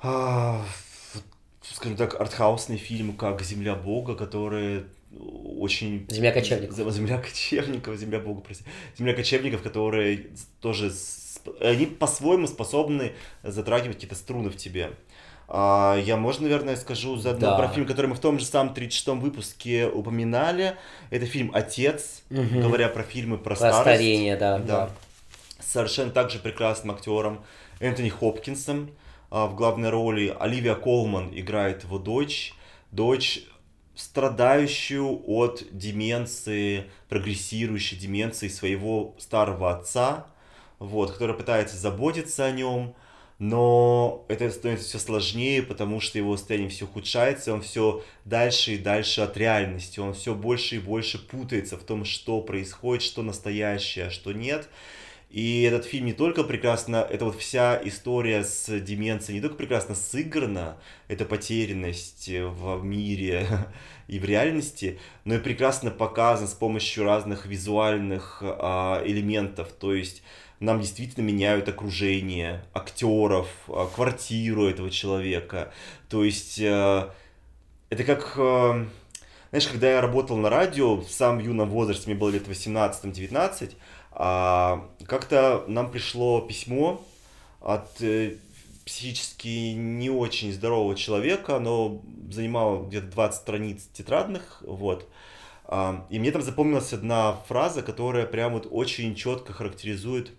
а, 0.02 0.64
скажем 1.62 1.96
так, 1.96 2.20
артхаусные 2.20 2.78
фильмы, 2.78 3.12
как 3.14 3.42
«Земля 3.42 3.74
Бога», 3.74 4.14
которые 4.14 4.84
очень... 5.56 6.06
«Земля 6.10 6.32
кочевников». 6.32 6.76
Земля 6.92 7.18
кочевников, 7.18 7.96
земля 7.96 8.18
бога, 8.18 8.40
прости. 8.40 8.64
Земля 8.98 9.14
кочевников, 9.14 9.62
которые 9.62 10.28
тоже, 10.60 10.92
они 11.60 11.86
по-своему 11.86 12.46
способны 12.46 13.12
затрагивать 13.42 13.96
какие-то 13.96 14.16
струны 14.16 14.50
в 14.50 14.56
тебе. 14.56 14.92
А, 15.48 15.98
я, 15.98 16.16
можно, 16.16 16.44
наверное, 16.44 16.76
скажу 16.76 17.16
заодно 17.16 17.48
Да. 17.50 17.56
про 17.58 17.68
фильм, 17.68 17.86
который 17.86 18.06
мы 18.06 18.14
в 18.14 18.20
том 18.20 18.38
же 18.38 18.46
самом 18.46 18.72
36-м 18.72 19.20
выпуске 19.20 19.86
упоминали. 19.86 20.76
Это 21.10 21.26
фильм 21.26 21.50
«Отец», 21.52 22.22
Мгм. 22.30 22.62
говоря 22.62 22.88
про 22.88 23.02
фильмы 23.02 23.36
про, 23.36 23.44
Про 23.54 23.56
старость. 23.56 23.80
старение, 23.82 24.36
да, 24.36 24.58
Да. 24.58 24.64
да. 24.86 24.90
Совершенно 25.60 26.10
также 26.10 26.38
прекрасным 26.38 26.94
актером 26.94 27.44
Энтони 27.80 28.08
Хопкинсом 28.08 28.90
в 29.32 29.54
главной 29.54 29.90
роли. 29.90 30.34
Оливия 30.38 30.74
Колман 30.74 31.30
играет 31.32 31.84
его 31.84 31.98
дочь. 31.98 32.54
Дочь 32.90 33.44
страдающую 33.94 35.22
от 35.26 35.64
деменции, 35.70 36.90
прогрессирующей 37.08 37.96
деменции 37.96 38.48
своего 38.48 39.14
старого 39.18 39.74
отца, 39.74 40.26
вот, 40.78 41.12
который 41.12 41.36
пытается 41.36 41.76
заботиться 41.76 42.44
о 42.44 42.50
нем, 42.50 42.94
но 43.38 44.24
это 44.28 44.50
становится 44.50 44.88
все 44.88 44.98
сложнее, 44.98 45.62
потому 45.62 46.00
что 46.00 46.18
его 46.18 46.36
состояние 46.36 46.70
все 46.70 46.84
ухудшается, 46.84 47.52
он 47.52 47.62
все 47.62 48.04
дальше 48.24 48.74
и 48.74 48.78
дальше 48.78 49.20
от 49.20 49.36
реальности, 49.36 50.00
он 50.00 50.14
все 50.14 50.34
больше 50.34 50.76
и 50.76 50.78
больше 50.78 51.18
путается 51.18 51.76
в 51.76 51.82
том, 51.82 52.04
что 52.04 52.40
происходит, 52.40 53.02
что 53.02 53.22
настоящее, 53.22 54.06
а 54.06 54.10
что 54.10 54.32
нет. 54.32 54.68
И 55.32 55.62
этот 55.62 55.86
фильм 55.86 56.04
не 56.04 56.12
только 56.12 56.44
прекрасно, 56.44 56.96
это 56.96 57.24
вот 57.24 57.38
вся 57.38 57.80
история 57.82 58.44
с 58.44 58.68
деменцией 58.80 59.36
не 59.36 59.40
только 59.40 59.56
прекрасно 59.56 59.94
сыграна, 59.94 60.76
эта 61.08 61.24
потерянность 61.24 62.28
в 62.28 62.84
мире 62.84 63.46
и 64.08 64.18
в 64.18 64.26
реальности, 64.26 65.00
но 65.24 65.36
и 65.36 65.38
прекрасно 65.38 65.90
показан 65.90 66.48
с 66.48 66.52
помощью 66.52 67.04
разных 67.04 67.46
визуальных 67.46 68.42
а, 68.42 69.02
элементов. 69.06 69.72
То 69.72 69.94
есть 69.94 70.22
нам 70.60 70.82
действительно 70.82 71.24
меняют 71.24 71.66
окружение, 71.66 72.62
актеров, 72.74 73.48
а, 73.68 73.86
квартиру 73.86 74.66
этого 74.66 74.90
человека. 74.90 75.72
То 76.10 76.24
есть 76.24 76.60
э, 76.60 77.08
это 77.88 78.04
как, 78.04 78.34
э, 78.36 78.84
знаешь, 79.48 79.66
когда 79.66 79.92
я 79.92 80.02
работал 80.02 80.36
на 80.36 80.50
радио 80.50 80.96
в 80.96 81.08
самом 81.08 81.38
юном 81.38 81.70
возрасте, 81.70 82.10
мне 82.10 82.18
было 82.18 82.28
лет 82.28 82.46
18-19, 82.46 83.76
а, 84.14 84.90
как-то 85.06 85.64
нам 85.68 85.90
пришло 85.90 86.40
письмо 86.40 87.04
от 87.60 88.00
э, 88.00 88.36
психически 88.84 89.72
не 89.72 90.10
очень 90.10 90.52
здорового 90.52 90.94
человека, 90.94 91.58
но 91.58 92.02
занимало 92.30 92.86
где-то 92.86 93.06
20 93.06 93.40
страниц 93.40 93.88
тетрадных, 93.92 94.62
вот. 94.66 95.08
А, 95.64 96.06
И 96.10 96.18
мне 96.18 96.30
там 96.30 96.42
запомнилась 96.42 96.92
одна 96.92 97.34
фраза, 97.48 97.82
которая 97.82 98.26
прям 98.26 98.54
вот 98.54 98.66
очень 98.70 99.14
четко 99.14 99.52
характеризует 99.52 100.32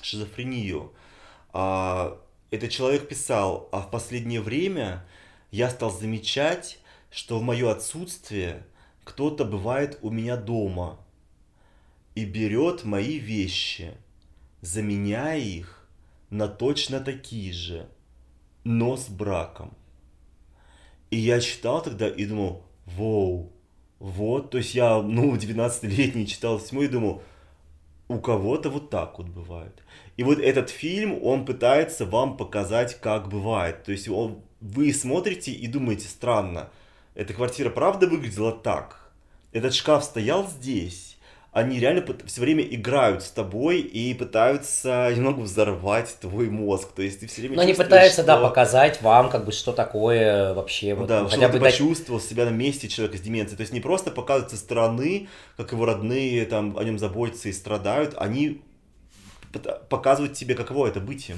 шизофрению. 0.00 0.92
А, 1.52 2.18
Этот 2.50 2.70
человек 2.70 3.08
писал, 3.08 3.68
а 3.72 3.80
в 3.80 3.90
последнее 3.90 4.40
время 4.40 5.04
я 5.50 5.70
стал 5.70 5.90
замечать, 5.90 6.78
что 7.10 7.38
в 7.38 7.42
мое 7.42 7.70
отсутствие 7.70 8.66
кто-то 9.04 9.44
бывает 9.44 9.98
у 10.02 10.10
меня 10.10 10.36
дома 10.36 10.98
и 12.14 12.24
берет 12.24 12.84
мои 12.84 13.18
вещи, 13.18 13.94
заменяя 14.60 15.38
их 15.38 15.88
на 16.30 16.48
точно 16.48 17.00
такие 17.00 17.52
же, 17.52 17.88
но 18.64 18.96
с 18.96 19.08
браком. 19.08 19.72
И 21.10 21.16
я 21.16 21.40
читал 21.40 21.82
тогда 21.82 22.08
и 22.08 22.24
думал, 22.24 22.64
воу, 22.86 23.52
вот, 23.98 24.50
то 24.50 24.58
есть 24.58 24.74
я, 24.74 25.00
ну, 25.00 25.36
19-летний 25.36 26.26
читал 26.26 26.58
письмо 26.58 26.82
и 26.82 26.88
думал, 26.88 27.22
у 28.08 28.18
кого-то 28.18 28.68
вот 28.70 28.90
так 28.90 29.18
вот 29.18 29.28
бывает. 29.28 29.82
И 30.16 30.22
вот 30.22 30.38
этот 30.38 30.70
фильм, 30.70 31.18
он 31.22 31.44
пытается 31.44 32.04
вам 32.04 32.36
показать, 32.36 33.00
как 33.00 33.28
бывает. 33.28 33.84
То 33.84 33.92
есть 33.92 34.08
он, 34.08 34.42
вы 34.60 34.92
смотрите 34.92 35.52
и 35.52 35.66
думаете, 35.66 36.08
странно, 36.08 36.68
эта 37.14 37.32
квартира 37.32 37.70
правда 37.70 38.06
выглядела 38.06 38.52
так? 38.52 39.12
Этот 39.52 39.74
шкаф 39.74 40.04
стоял 40.04 40.48
здесь, 40.48 41.18
они 41.52 41.78
реально 41.78 42.02
все 42.24 42.40
время 42.40 42.64
играют 42.64 43.22
с 43.22 43.30
тобой 43.30 43.80
и 43.80 44.14
пытаются 44.14 45.12
немного 45.14 45.40
взорвать 45.40 46.16
твой 46.18 46.48
мозг. 46.48 46.92
То 46.92 47.02
есть 47.02 47.20
ты 47.20 47.26
все 47.26 47.42
время 47.42 47.56
Но 47.56 47.62
они 47.62 47.74
пытаются, 47.74 48.22
что... 48.22 48.26
да, 48.26 48.38
показать 48.38 49.02
вам, 49.02 49.28
как 49.28 49.44
бы, 49.44 49.52
что 49.52 49.72
такое 49.72 50.54
вообще. 50.54 50.94
Вот, 50.94 51.08
да, 51.08 51.22
ну, 51.22 51.28
хотя 51.28 51.48
бы 51.48 51.58
ты 51.58 51.60
почувствовал 51.60 52.20
себя 52.20 52.46
на 52.46 52.50
месте 52.50 52.88
человека 52.88 53.18
с 53.18 53.20
деменцией. 53.20 53.58
То 53.58 53.62
есть 53.62 53.72
не 53.74 53.80
просто 53.80 54.10
показывают 54.10 54.50
со 54.50 54.56
стороны, 54.56 55.28
как 55.58 55.72
его 55.72 55.84
родные 55.84 56.46
там 56.46 56.78
о 56.78 56.84
нем 56.84 56.98
заботятся 56.98 57.50
и 57.50 57.52
страдают, 57.52 58.14
они 58.16 58.62
показывают 59.90 60.32
тебе, 60.32 60.54
каково 60.54 60.86
это 60.86 61.00
быть 61.00 61.28
им. 61.28 61.36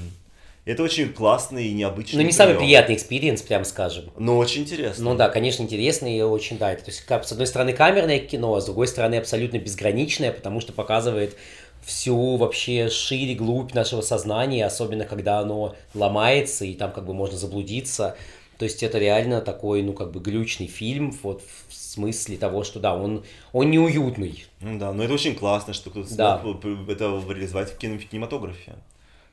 Это 0.65 0.81
очень 0.81 1.13
классный 1.13 1.67
и 1.67 1.73
необычный. 1.73 2.17
Ну, 2.17 2.21
не 2.23 2.29
прием. 2.29 2.37
самый 2.37 2.55
приятный 2.55 2.95
experience, 2.95 3.43
прям 3.43 3.63
скажем. 3.65 4.05
Но 4.17 4.37
очень 4.37 4.63
интересно. 4.63 5.03
Ну 5.03 5.15
да, 5.15 5.29
конечно, 5.29 5.61
интересно 5.61 6.07
и 6.07 6.21
очень, 6.21 6.57
да. 6.57 6.73
То 6.75 6.87
есть, 6.87 7.01
как, 7.01 7.23
с 7.23 7.31
одной 7.31 7.45
стороны, 7.45 7.71
камерное 7.71 8.17
кино, 8.17 8.55
а 8.55 8.61
с 8.61 8.65
другой 8.65 8.87
стороны, 8.87 9.15
абсолютно 9.15 9.59
безграничное, 9.59 10.31
потому 10.31 10.59
что 10.61 10.73
показывает 10.73 11.37
всю 11.83 12.37
вообще 12.37 12.89
шире, 12.89 13.35
глубь 13.35 13.75
нашего 13.75 14.01
сознания, 14.01 14.65
особенно 14.65 15.05
когда 15.05 15.37
оно 15.37 15.75
ломается, 15.93 16.65
и 16.65 16.73
там 16.73 16.91
как 16.91 17.05
бы 17.05 17.13
можно 17.13 17.37
заблудиться. 17.37 18.17
То 18.57 18.65
есть 18.65 18.81
это 18.81 18.97
реально 18.97 19.41
такой, 19.41 19.83
ну, 19.83 19.93
как 19.93 20.11
бы 20.11 20.19
глючный 20.19 20.65
фильм, 20.65 21.15
вот 21.21 21.43
в 21.69 21.75
смысле 21.75 22.37
того, 22.37 22.63
что 22.63 22.79
да, 22.79 22.95
он, 22.95 23.23
он 23.53 23.69
неуютный. 23.69 24.45
Ну 24.61 24.79
да, 24.79 24.93
но 24.93 25.03
это 25.03 25.13
очень 25.13 25.35
классно, 25.35 25.73
что 25.73 25.91
кто-то 25.91 26.15
да. 26.15 26.39
смог 26.41 26.65
это 26.89 27.21
реализовать 27.29 27.71
в 27.71 27.77
кинематографе 27.77 28.73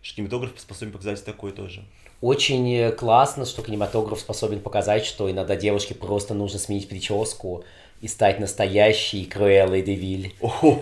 что 0.03 0.17
кинематограф 0.17 0.53
способен 0.59 0.93
показать 0.93 1.25
такое 1.25 1.53
тоже. 1.53 1.85
Очень 2.21 2.93
классно, 2.93 3.47
что 3.47 3.63
кинематограф 3.63 4.21
способен 4.21 4.61
показать, 4.61 5.05
что 5.05 5.31
иногда 5.31 5.57
девушке 5.57 5.95
просто 5.95 6.35
нужно 6.35 6.59
сменить 6.59 6.89
прическу 6.89 7.65
и 8.01 8.09
стать 8.09 8.41
настоящей 8.41 9.25
Круэллой 9.25 9.83
Девиль. 9.83 10.35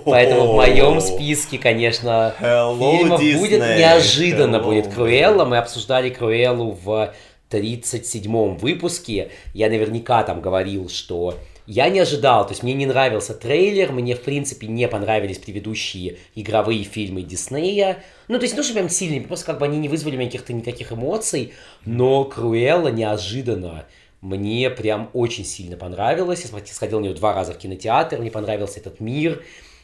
Поэтому 0.05 0.53
в 0.53 0.57
моем 0.57 1.01
списке, 1.01 1.59
конечно, 1.59 2.35
Hello, 2.41 2.79
фильмов 2.79 3.23
Disney. 3.23 3.39
будет 3.39 3.61
неожиданно 3.61 4.57
Hello. 4.57 4.65
будет 4.65 4.89
Круэлла. 4.89 5.45
Мы 5.45 5.59
обсуждали 5.59 6.11
Круэллу 6.11 6.73
в 6.73 7.15
37-м 7.51 8.57
выпуске. 8.57 9.31
Я 9.53 9.69
наверняка 9.69 10.23
там 10.23 10.41
говорил, 10.41 10.89
что 10.89 11.37
я 11.71 11.89
не 11.89 12.01
ожидал, 12.01 12.45
то 12.49 12.51
есть 12.51 12.65
мне 12.65 12.75
не 12.75 12.85
нравился 12.85 13.33
трейлер, 13.33 13.93
мне 13.93 14.17
в 14.17 14.23
принципе 14.23 14.67
не 14.67 14.89
понравились 14.89 15.39
предыдущие 15.39 16.17
игровые 16.35 16.83
фильмы 16.83 17.23
Диснея. 17.23 18.03
Ну, 18.27 18.39
то 18.39 18.43
есть, 18.45 18.57
ну, 18.57 18.65
что 18.65 18.75
прям 18.75 18.89
сильные, 18.89 19.21
просто 19.21 19.47
как 19.47 19.61
бы 19.61 19.67
они 19.67 19.79
не 19.79 19.89
вызвали 19.89 20.17
у 20.17 20.19
меня 20.19 20.29
каких-то 20.29 20.53
никаких 20.53 20.91
эмоций, 20.91 21.53
но 21.85 22.25
Круэлла 22.25 22.89
неожиданно 22.89 23.87
мне 24.21 24.69
прям 24.69 25.11
очень 25.13 25.45
сильно 25.45 25.77
понравилось. 25.77 26.45
Я 26.45 26.61
сходил 26.67 26.99
на 26.99 27.05
нее 27.05 27.15
два 27.15 27.35
раза 27.35 27.53
в 27.53 27.59
кинотеатр, 27.59 28.19
мне 28.19 28.33
понравился 28.33 28.81
этот 28.81 28.99
мир. 28.99 29.41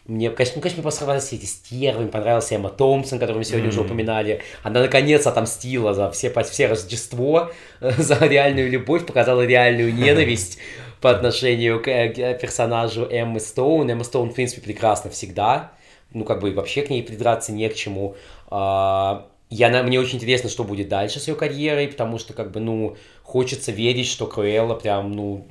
Мне, 0.06 0.30
конечно, 0.30 0.56
ну, 0.56 0.62
конечно, 0.62 0.82
мне 0.82 0.90
понравились 0.90 1.32
эти 1.32 1.44
стервы, 1.44 2.02
мне 2.02 2.10
понравился 2.10 2.54
Эмма 2.56 2.70
Томпсон, 2.70 3.20
которую 3.20 3.38
мы 3.38 3.44
сегодня 3.44 3.68
mm-hmm. 3.68 3.70
уже 3.70 3.80
упоминали. 3.80 4.42
Она 4.64 4.80
наконец 4.80 5.24
отомстила 5.26 5.94
за 5.94 6.10
все, 6.10 6.32
все 6.42 6.66
Рождество, 6.66 7.52
за 7.80 8.18
реальную 8.26 8.70
любовь, 8.70 9.06
показала 9.06 9.44
реальную 9.44 9.94
ненависть 9.94 10.58
по 11.00 11.10
отношению 11.10 11.82
к, 11.82 11.88
э, 11.88 12.08
к 12.08 12.40
персонажу 12.40 13.06
Эммы 13.10 13.40
Стоун. 13.40 13.90
Эмма 13.90 14.04
Стоун, 14.04 14.30
в 14.30 14.34
принципе, 14.34 14.62
прекрасна 14.62 15.10
всегда. 15.10 15.72
Ну, 16.12 16.24
как 16.24 16.40
бы 16.40 16.52
вообще 16.52 16.82
к 16.82 16.90
ней 16.90 17.02
придраться 17.02 17.52
не 17.52 17.68
к 17.68 17.74
чему. 17.74 18.16
А, 18.48 19.28
я, 19.50 19.82
мне 19.82 20.00
очень 20.00 20.16
интересно, 20.16 20.48
что 20.48 20.64
будет 20.64 20.88
дальше 20.88 21.20
с 21.20 21.28
ее 21.28 21.34
карьерой, 21.34 21.88
потому 21.88 22.18
что, 22.18 22.32
как 22.32 22.50
бы, 22.50 22.60
ну, 22.60 22.96
хочется 23.26 23.72
верить, 23.72 24.06
что 24.06 24.28
Круэлла 24.28 24.74
прям, 24.74 25.10
ну, 25.10 25.48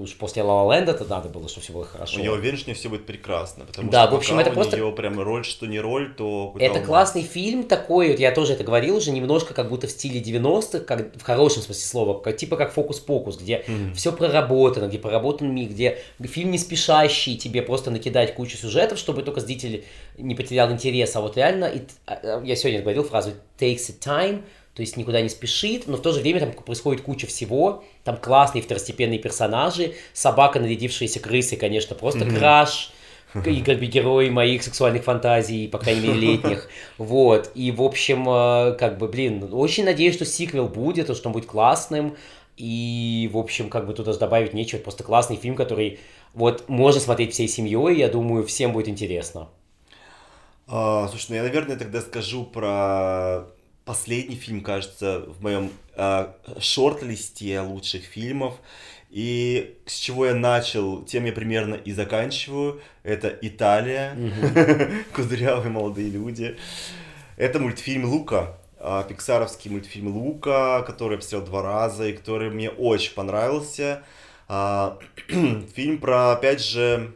уж 0.00 0.14
после 0.14 0.44
Ла 0.44 0.72
Ленда 0.72 0.92
это 0.92 1.04
надо 1.06 1.28
было, 1.28 1.48
чтобы 1.48 1.64
все 1.64 1.72
было 1.72 1.84
хорошо. 1.84 2.20
Я 2.20 2.32
уверен, 2.32 2.56
что 2.56 2.66
у 2.66 2.70
нее 2.70 2.78
все 2.78 2.88
будет 2.88 3.04
прекрасно, 3.04 3.64
потому 3.64 3.90
да, 3.90 4.04
что 4.04 4.14
в 4.14 4.18
общем, 4.18 4.38
это 4.38 4.50
у 4.50 4.52
просто... 4.52 4.76
нее 4.76 4.92
прям 4.92 5.18
роль, 5.18 5.44
что 5.44 5.66
не 5.66 5.80
роль, 5.80 6.14
то... 6.14 6.54
Это 6.60 6.78
классный 6.80 7.22
фильм 7.22 7.64
такой, 7.64 8.10
вот 8.10 8.20
я 8.20 8.30
тоже 8.30 8.52
это 8.52 8.62
говорил 8.62 8.98
уже, 8.98 9.10
немножко 9.10 9.54
как 9.54 9.68
будто 9.68 9.88
в 9.88 9.90
стиле 9.90 10.20
90-х, 10.20 10.78
как, 10.84 11.16
в 11.16 11.22
хорошем 11.22 11.62
смысле 11.62 11.84
слова, 11.84 12.20
как, 12.20 12.36
типа 12.36 12.56
как 12.56 12.72
фокус-покус, 12.72 13.38
где 13.38 13.64
mm-hmm. 13.66 13.94
все 13.94 14.12
проработано, 14.12 14.86
где 14.86 15.00
проработан 15.00 15.52
миг, 15.52 15.70
где 15.70 15.98
фильм 16.20 16.52
не 16.52 16.58
спешащий 16.58 17.36
тебе 17.36 17.60
просто 17.60 17.90
накидать 17.90 18.36
кучу 18.36 18.56
сюжетов, 18.56 19.00
чтобы 19.00 19.24
только 19.24 19.40
зритель 19.40 19.84
не 20.16 20.36
потерял 20.36 20.70
интерес, 20.70 21.16
а 21.16 21.20
вот 21.22 21.36
реально, 21.36 21.64
it, 21.64 21.90
а, 22.06 22.40
я 22.44 22.54
сегодня 22.54 22.82
говорил 22.82 23.02
фразу 23.02 23.32
«takes 23.58 23.90
a 23.90 23.94
time», 24.00 24.42
то 24.76 24.82
есть 24.82 24.98
никуда 24.98 25.22
не 25.22 25.30
спешит, 25.30 25.86
но 25.86 25.96
в 25.96 26.02
то 26.02 26.12
же 26.12 26.20
время 26.20 26.40
там 26.40 26.52
происходит 26.52 27.00
куча 27.00 27.26
всего, 27.26 27.82
там 28.04 28.18
классные 28.18 28.60
второстепенные 28.60 29.18
персонажи, 29.18 29.94
собака, 30.12 30.60
нарядившаяся 30.60 31.18
крысой, 31.18 31.56
конечно, 31.56 31.96
просто 31.96 32.20
mm-hmm. 32.20 32.38
краш, 32.38 32.92
и 33.46 33.62
как 33.62 33.78
бы 33.78 33.86
герой 33.86 34.28
моих 34.28 34.62
сексуальных 34.62 35.04
фантазий, 35.04 35.66
по 35.66 35.78
крайней 35.78 36.08
мере, 36.08 36.20
летних. 36.20 36.68
Вот. 36.98 37.50
И, 37.54 37.72
в 37.72 37.80
общем, 37.82 38.28
э, 38.28 38.76
как 38.78 38.98
бы, 38.98 39.08
блин, 39.08 39.48
очень 39.50 39.84
надеюсь, 39.84 40.14
что 40.14 40.26
сиквел 40.26 40.68
будет, 40.68 41.14
что 41.16 41.28
он 41.28 41.32
будет 41.32 41.46
классным. 41.46 42.16
И, 42.58 43.30
в 43.32 43.38
общем, 43.38 43.70
как 43.70 43.86
бы 43.86 43.94
тут 43.94 44.06
даже 44.06 44.18
добавить 44.18 44.52
нечего. 44.52 44.80
Просто 44.80 45.04
классный 45.04 45.36
фильм, 45.36 45.56
который 45.56 46.00
вот 46.34 46.68
можно 46.68 47.00
смотреть 47.00 47.32
всей 47.32 47.48
семьей. 47.48 47.96
Я 47.96 48.08
думаю, 48.08 48.46
всем 48.46 48.72
будет 48.72 48.88
интересно. 48.88 49.48
А, 50.66 51.08
слушай, 51.08 51.26
ну 51.30 51.36
я, 51.36 51.42
наверное, 51.42 51.76
тогда 51.76 52.00
скажу 52.00 52.44
про 52.44 53.46
последний 53.86 54.34
фильм, 54.34 54.60
кажется, 54.60 55.20
в 55.20 55.42
моем 55.42 55.70
э, 55.94 56.26
шорт-листе 56.58 57.60
лучших 57.60 58.04
фильмов. 58.04 58.56
И 59.10 59.78
с 59.86 59.94
чего 59.94 60.26
я 60.26 60.34
начал, 60.34 61.02
тем 61.04 61.24
я 61.24 61.32
примерно 61.32 61.76
и 61.76 61.92
заканчиваю. 61.92 62.82
Это 63.04 63.28
Италия, 63.40 64.14
кудрявые 65.14 65.70
молодые 65.70 66.10
люди. 66.10 66.58
Это 67.36 67.60
мультфильм 67.60 68.04
Лука, 68.04 68.58
э, 68.80 69.04
пиксаровский 69.08 69.70
мультфильм 69.70 70.08
Лука, 70.08 70.82
который 70.82 71.12
я 71.12 71.18
посмотрел 71.18 71.46
два 71.46 71.62
раза 71.62 72.08
и 72.08 72.12
который 72.12 72.50
мне 72.50 72.68
очень 72.68 73.14
понравился. 73.14 74.02
Э, 74.48 74.96
фильм 75.74 75.98
про, 75.98 76.32
опять 76.32 76.60
же, 76.60 77.14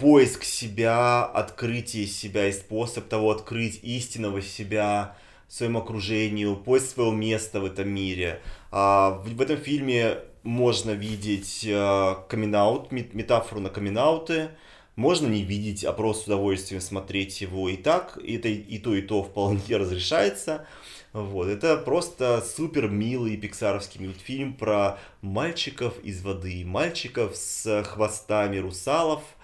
поиск 0.00 0.44
себя, 0.44 1.24
открытие 1.24 2.06
себя 2.06 2.48
и 2.48 2.52
способ 2.52 3.06
того 3.06 3.30
открыть 3.30 3.80
истинного 3.82 4.40
себя 4.40 5.14
своему 5.46 5.80
окружению, 5.80 6.56
поиск 6.56 6.94
своего 6.94 7.12
места 7.12 7.60
в 7.60 7.66
этом 7.66 7.90
мире. 7.90 8.40
А, 8.70 9.10
в, 9.10 9.28
в 9.28 9.40
этом 9.40 9.58
фильме 9.58 10.18
можно 10.42 10.92
видеть 10.92 11.66
камин 12.28 12.56
метафору 12.90 13.60
на 13.60 13.68
камин 13.68 13.98
можно 14.96 15.26
не 15.26 15.42
видеть, 15.42 15.84
а 15.84 15.92
просто 15.92 16.24
с 16.24 16.26
удовольствием 16.26 16.80
смотреть 16.80 17.40
его 17.42 17.68
и 17.68 17.76
так, 17.76 18.18
и, 18.22 18.36
это, 18.36 18.48
и 18.48 18.78
то, 18.78 18.94
и 18.94 19.02
то 19.02 19.22
вполне 19.22 19.60
разрешается. 19.76 20.66
Вот, 21.12 21.48
это 21.48 21.76
просто 21.76 22.42
супер 22.42 22.88
милый 22.88 23.36
пиксаровский 23.36 24.00
мультфильм 24.00 24.54
про 24.54 24.98
мальчиков 25.20 25.98
из 26.02 26.22
воды, 26.22 26.64
мальчиков 26.64 27.36
с 27.36 27.84
хвостами 27.84 28.56
русалов– 28.56 29.22
а, 29.32 29.39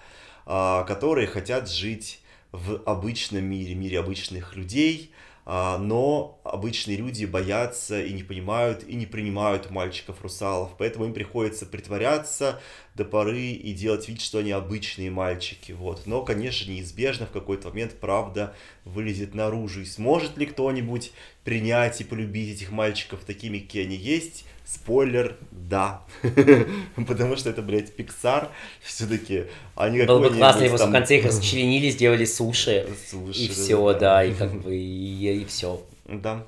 которые 0.47 1.27
хотят 1.27 1.69
жить 1.69 2.21
в 2.51 2.81
обычном 2.85 3.43
мире, 3.43 3.75
мире 3.75 3.99
обычных 3.99 4.55
людей, 4.55 5.11
а, 5.49 5.77
но 5.77 6.41
обычные 6.43 6.97
люди 6.97 7.23
боятся 7.23 8.03
и 8.03 8.11
не 8.11 8.21
понимают 8.21 8.83
и 8.85 8.95
не 8.95 9.05
принимают 9.05 9.71
мальчиков-русалов, 9.71 10.71
поэтому 10.77 11.05
им 11.05 11.13
приходится 11.13 11.65
притворяться 11.65 12.59
до 12.95 13.05
поры 13.05 13.51
и 13.51 13.71
делать 13.71 14.09
вид, 14.09 14.19
что 14.19 14.39
они 14.39 14.51
обычные 14.51 15.09
мальчики, 15.09 15.71
вот. 15.71 16.05
Но, 16.05 16.21
конечно, 16.23 16.69
неизбежно 16.69 17.27
в 17.27 17.31
какой-то 17.31 17.69
момент 17.69 17.95
правда 18.01 18.53
вылезет 18.83 19.35
наружу, 19.35 19.81
и 19.81 19.85
сможет 19.85 20.37
ли 20.37 20.47
кто-нибудь 20.47 21.13
принять 21.45 22.01
и 22.01 22.03
полюбить 22.03 22.57
этих 22.57 22.71
мальчиков 22.71 23.21
такими, 23.23 23.59
какие 23.59 23.85
они 23.85 23.95
есть, 23.95 24.43
Спойлер, 24.67 25.37
да. 25.51 26.01
Потому 27.07 27.37
что 27.37 27.49
это, 27.49 27.61
блядь, 27.61 27.95
Pixar. 27.95 28.49
Все-таки 28.81 29.45
они 29.75 30.03
Было 30.03 30.19
бы 30.19 30.29
классно, 30.29 30.63
если 30.63 30.77
там... 30.77 30.89
в 30.89 30.91
конце 30.91 31.17
их 31.17 31.25
расчленили, 31.27 31.89
сделали 31.89 32.25
суши. 32.25 32.85
Суши. 33.09 33.39
И 33.39 33.47
все, 33.47 33.93
да, 33.93 34.25
и 34.25 34.33
как 34.33 34.61
бы, 34.61 34.75
и, 34.75 35.41
и 35.41 35.45
все. 35.45 35.81
Да. 36.05 36.43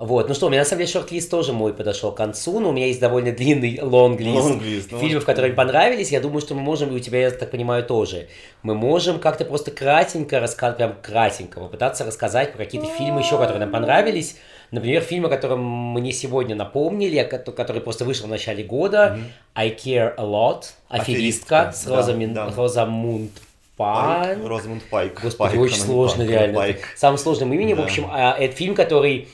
Вот, 0.00 0.28
ну 0.28 0.34
что, 0.34 0.46
у 0.46 0.48
меня 0.48 0.62
на 0.62 0.64
самом 0.64 0.78
деле 0.78 0.90
шорт-лист 0.90 1.30
тоже 1.30 1.52
мой 1.52 1.74
подошел 1.74 2.10
к 2.10 2.16
концу, 2.16 2.58
но 2.58 2.70
у 2.70 2.72
меня 2.72 2.86
есть 2.86 3.00
довольно 3.00 3.32
длинный 3.32 3.78
лонг-лист 3.82 4.90
long 4.90 4.98
фильмов, 4.98 5.26
которые 5.26 5.50
мне 5.50 5.56
понравились. 5.56 6.10
Я 6.10 6.22
думаю, 6.22 6.40
что 6.40 6.54
мы 6.54 6.62
можем, 6.62 6.90
и 6.90 6.96
у 6.96 6.98
тебя, 7.00 7.20
я 7.20 7.30
так 7.30 7.50
понимаю, 7.50 7.84
тоже. 7.84 8.28
Мы 8.62 8.74
можем 8.74 9.18
как-то 9.18 9.44
просто 9.44 9.70
кратенько 9.70 10.40
рассказать, 10.40 10.78
прям 10.78 10.96
кратенько 11.02 11.60
попытаться 11.60 12.06
рассказать 12.06 12.54
про 12.54 12.64
какие-то 12.64 12.88
фильмы 12.88 13.20
еще, 13.20 13.32
которые 13.32 13.58
нам 13.58 13.70
понравились. 13.70 14.36
Например, 14.70 15.02
фильм, 15.02 15.26
о 15.26 15.28
котором 15.28 15.92
мне 15.94 16.12
сегодня 16.12 16.54
напомнили, 16.54 17.22
который 17.22 17.82
просто 17.82 18.04
вышел 18.04 18.26
в 18.26 18.30
начале 18.30 18.62
года, 18.62 19.18
mm-hmm. 19.18 19.30
I 19.56 19.70
Care 19.70 20.14
A 20.16 20.22
Lot, 20.22 20.66
аферистка, 20.88 21.68
аферистка 21.68 21.72
с 21.72 21.86
Розамин, 21.86 22.34
да, 22.34 22.46
да. 22.46 22.56
Розамунд 22.56 23.32
Пайн. 23.76 24.46
Розамунд 24.46 24.82
Пайк. 24.84 25.20
Господи, 25.22 25.52
Пайк, 25.52 25.60
очень 25.60 25.80
сложно, 25.80 26.18
Пайк, 26.18 26.30
реально. 26.30 26.58
Пайк. 26.58 26.78
Самым 26.96 27.18
сложным 27.18 27.52
именем. 27.52 27.76
Да. 27.76 27.82
В 27.82 27.84
общем, 27.86 28.06
а, 28.10 28.36
это 28.38 28.54
фильм, 28.54 28.74
который 28.74 29.28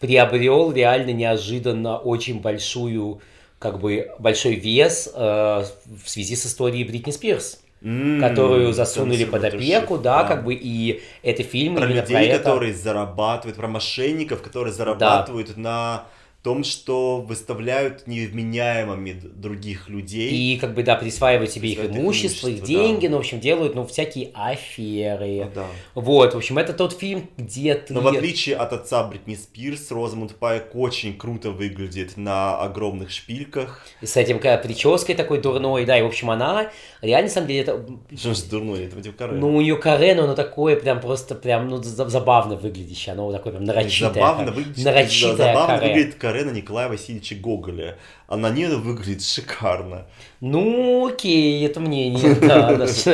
приобрел 0.00 0.72
реально 0.72 1.10
неожиданно 1.10 1.98
очень 1.98 2.40
большую, 2.40 3.20
как 3.58 3.78
бы, 3.78 4.10
большой 4.18 4.54
вес 4.54 5.10
э, 5.14 5.64
в 6.04 6.08
связи 6.08 6.34
с 6.34 6.46
историей 6.46 6.84
Бритни 6.84 7.10
Спирс. 7.10 7.60
М, 7.82 8.20
которую 8.20 8.72
засунули 8.74 9.24
под 9.24 9.44
опеку, 9.44 9.96
да, 9.98 10.24
как 10.24 10.44
бы, 10.44 10.52
и 10.54 11.02
это 11.22 11.42
фильм 11.42 11.76
Про 11.76 11.86
людей, 11.86 12.04
про 12.14 12.20
это. 12.22 12.38
которые 12.38 12.74
зарабатывают, 12.74 13.56
про 13.56 13.68
мошенников, 13.68 14.42
которые 14.42 14.74
зарабатывают 14.74 15.56
на 15.56 16.04
том, 16.42 16.64
что 16.64 17.20
выставляют 17.20 18.06
невменяемыми 18.06 19.12
других 19.12 19.88
людей. 19.88 20.30
И 20.30 20.56
как 20.58 20.74
бы, 20.74 20.82
да, 20.82 20.96
присваивают 20.96 21.50
себе 21.50 21.68
их 21.70 21.78
Присваивают 21.78 21.98
их 21.98 22.04
имущество, 22.04 22.48
их 22.48 22.58
имущество, 22.58 22.78
да. 22.78 22.82
деньги, 22.82 23.06
ну, 23.08 23.16
в 23.16 23.20
общем, 23.20 23.40
делают, 23.40 23.74
ну, 23.74 23.86
всякие 23.86 24.30
аферы. 24.34 25.44
Ну 25.44 25.50
да. 25.54 25.66
Вот, 25.94 26.34
в 26.34 26.36
общем, 26.36 26.58
это 26.58 26.72
тот 26.72 26.98
фильм, 26.98 27.28
где 27.36 27.74
ты... 27.74 27.92
Но 27.92 28.00
в 28.00 28.06
отличие 28.08 28.56
от 28.56 28.72
отца 28.72 29.02
Бритни 29.04 29.34
Спирс, 29.34 29.90
Розамунд 29.90 30.36
Пайк 30.36 30.74
очень 30.74 31.16
круто 31.18 31.50
выглядит 31.50 32.16
на 32.16 32.58
огромных 32.58 33.10
шпильках. 33.10 33.86
С 34.02 34.16
этим 34.16 34.38
ка- 34.38 34.56
прической 34.58 35.14
такой 35.14 35.40
дурной, 35.40 35.84
да, 35.84 35.98
и, 35.98 36.02
в 36.02 36.06
общем, 36.06 36.30
она 36.30 36.70
реально, 37.02 37.28
на 37.28 37.34
самом 37.34 37.48
деле, 37.48 37.60
это... 37.60 37.86
Что 38.16 38.34
ж 38.34 38.38
дурной, 38.44 38.86
это 38.86 38.96
Вадим 38.96 39.12
Карен. 39.12 39.38
Ну, 39.40 39.56
у 39.56 39.60
нее 39.60 39.76
каре, 39.76 40.14
но 40.14 40.24
оно 40.24 40.34
такое 40.34 40.76
прям 40.76 41.00
просто 41.00 41.34
прям, 41.34 41.68
ну, 41.68 41.82
за- 41.82 42.08
забавно 42.08 42.56
выглядящее, 42.56 43.12
оно 43.12 43.30
такое 43.30 43.52
прям 43.52 43.64
нарочитое. 43.64 44.14
Забавно 44.14 44.52
выглядит, 44.52 44.84
нарочитое 44.84 45.36
забавно 45.36 45.78
каре. 45.78 45.88
выглядит 45.92 46.14
Карена 46.30 46.50
Николая 46.52 46.88
Васильевича 46.88 47.34
Гоголя, 47.34 47.98
а 48.30 48.36
на 48.36 48.48
ней 48.50 48.66
она 48.66 48.76
выглядит 48.76 49.22
шикарно. 49.24 50.06
Ну, 50.40 51.08
окей, 51.08 51.66
это 51.66 51.80
мнение, 51.80 52.34
да, 52.40 52.70
наш, 52.70 53.04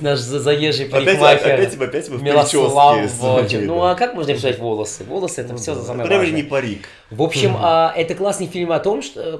наш 0.00 0.18
за- 0.20 0.40
заезжий 0.40 0.86
парикмахер. 0.86 1.54
опять, 1.54 1.74
опять 1.74 2.08
мы 2.08 2.16
в 2.16 2.20
прическе. 2.20 3.60
Ну, 3.66 3.82
а 3.84 3.94
как 3.96 4.14
можно 4.14 4.30
рисовать 4.30 4.58
волосы? 4.58 5.04
Волосы 5.04 5.42
это 5.42 5.56
все 5.56 5.74
Да, 5.74 5.82
самое 5.82 6.08
важное. 6.08 6.30
не 6.30 6.42
парик. 6.42 6.88
В 7.10 7.22
общем, 7.22 7.54
а, 7.58 7.92
это 7.96 8.14
классный 8.14 8.46
фильм 8.46 8.70
о 8.72 8.78
том, 8.78 9.02
что... 9.02 9.20
э, 9.20 9.38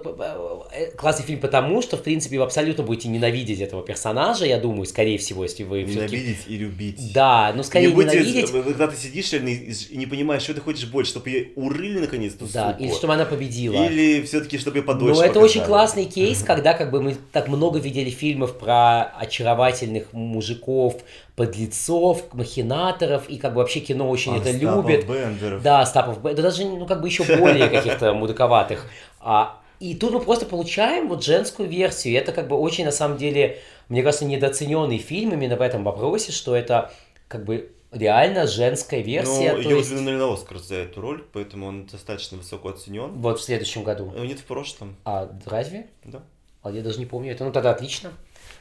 э, 0.73 0.91
Классный 0.97 1.25
фильм 1.25 1.41
потому, 1.41 1.81
что, 1.81 1.97
в 1.97 2.03
принципе, 2.03 2.37
вы 2.39 2.45
абсолютно 2.45 2.83
будете 2.83 3.09
ненавидеть 3.09 3.61
этого 3.61 3.83
персонажа, 3.83 4.45
я 4.45 4.59
думаю, 4.59 4.85
скорее 4.85 5.17
всего, 5.19 5.45
если 5.45 5.63
вы. 5.63 5.85
Ненавидеть 5.85 6.41
и 6.49 6.57
любить. 6.57 7.13
Да, 7.15 7.53
ну, 7.55 7.63
скорее 7.63 7.93
ненавидеть. 7.93 8.51
когда 8.51 8.89
ты 8.89 8.97
сидишь 8.97 9.33
и, 9.33 9.97
не 9.97 10.07
понимаешь, 10.07 10.43
что 10.43 10.53
ты 10.55 10.61
хочешь 10.61 10.87
больше, 10.89 11.13
чтобы 11.13 11.31
ее 11.31 11.49
урыли 11.55 12.01
наконец-то, 12.01 12.45
Да, 12.53 12.77
или 12.79 12.91
чтобы 12.93 13.15
она 13.15 13.25
победила. 13.25 13.87
или 13.87 14.23
все-таки, 14.23 14.59
чтобы 14.59 14.79
ее 14.79 14.83
подольше 14.83 15.20
Ну, 15.21 15.31
это 15.31 15.41
очень 15.41 15.63
классный 15.63 16.05
кейс, 16.05 16.43
когда 16.43 16.75
как 16.75 16.91
бы 16.91 17.01
мы 17.01 17.17
так 17.33 17.49
много 17.49 17.79
видели 17.79 18.11
фильмов 18.11 18.59
про 18.59 19.03
очаровательных 19.03 20.13
мужиков, 20.13 20.97
подлецов, 21.37 22.25
махинаторов, 22.33 23.29
и 23.29 23.39
как 23.39 23.55
бы 23.55 23.61
вообще 23.61 23.81
кино 23.81 24.09
очень 24.09 24.37
это 24.37 24.51
Остапов 24.51 24.89
любит. 24.89 25.07
Бендеров. 25.07 25.63
Да, 25.63 25.87
Стапов, 25.87 26.21
Б- 26.21 26.35
да 26.35 26.43
даже, 26.43 26.65
ну, 26.65 26.87
как 26.87 27.01
бы 27.01 27.09
еще 27.09 27.25
более 27.25 27.69
каких-то 27.69 28.13
мудаковатых. 28.15 28.87
А, 29.21 29.61
и 29.81 29.95
тут 29.95 30.13
мы 30.13 30.21
просто 30.21 30.47
получаем 30.47 31.09
вот 31.09 31.25
женскую 31.25 31.69
версию. 31.69 32.15
И 32.15 32.17
это 32.17 32.33
как 32.33 32.49
бы 32.49 32.57
очень, 32.57 32.85
на 32.85 32.93
самом 32.93 33.17
деле, 33.17 33.59
мне 33.89 34.03
кажется, 34.03 34.27
недооцененный 34.27 34.99
фильм 34.99 35.33
именно 35.33 35.57
в 35.57 35.63
этом 35.63 35.85
вопросе, 35.85 36.33
что 36.33 36.55
это 36.55 36.93
как 37.29 37.45
бы 37.45 37.71
реально 37.93 38.47
женская 38.47 39.01
версия. 39.01 39.53
Ну, 39.53 39.59
ее 39.61 39.79
есть 39.79 39.91
на 39.93 40.33
Оскар 40.33 40.59
за 40.59 40.77
эту 40.77 41.01
роль, 41.01 41.25
поэтому 41.33 41.67
он 41.67 41.87
достаточно 41.87 42.39
высоко 42.39 42.71
оценен. 42.71 43.13
вот 43.13 43.41
в 43.41 43.43
следующем 43.43 43.83
году. 43.83 44.13
Э, 44.17 44.25
Нет, 44.25 44.39
в 44.39 44.45
прошлом, 44.45 44.97
А 45.05 45.29
разве? 45.47 45.87
да. 46.05 46.21
А 46.63 46.71
я 46.71 46.83
даже 46.83 46.99
не 46.99 47.07
помню 47.07 47.33
это. 47.33 47.45
Ну 47.45 47.53
тогда 47.53 47.71
отлично. 47.71 48.13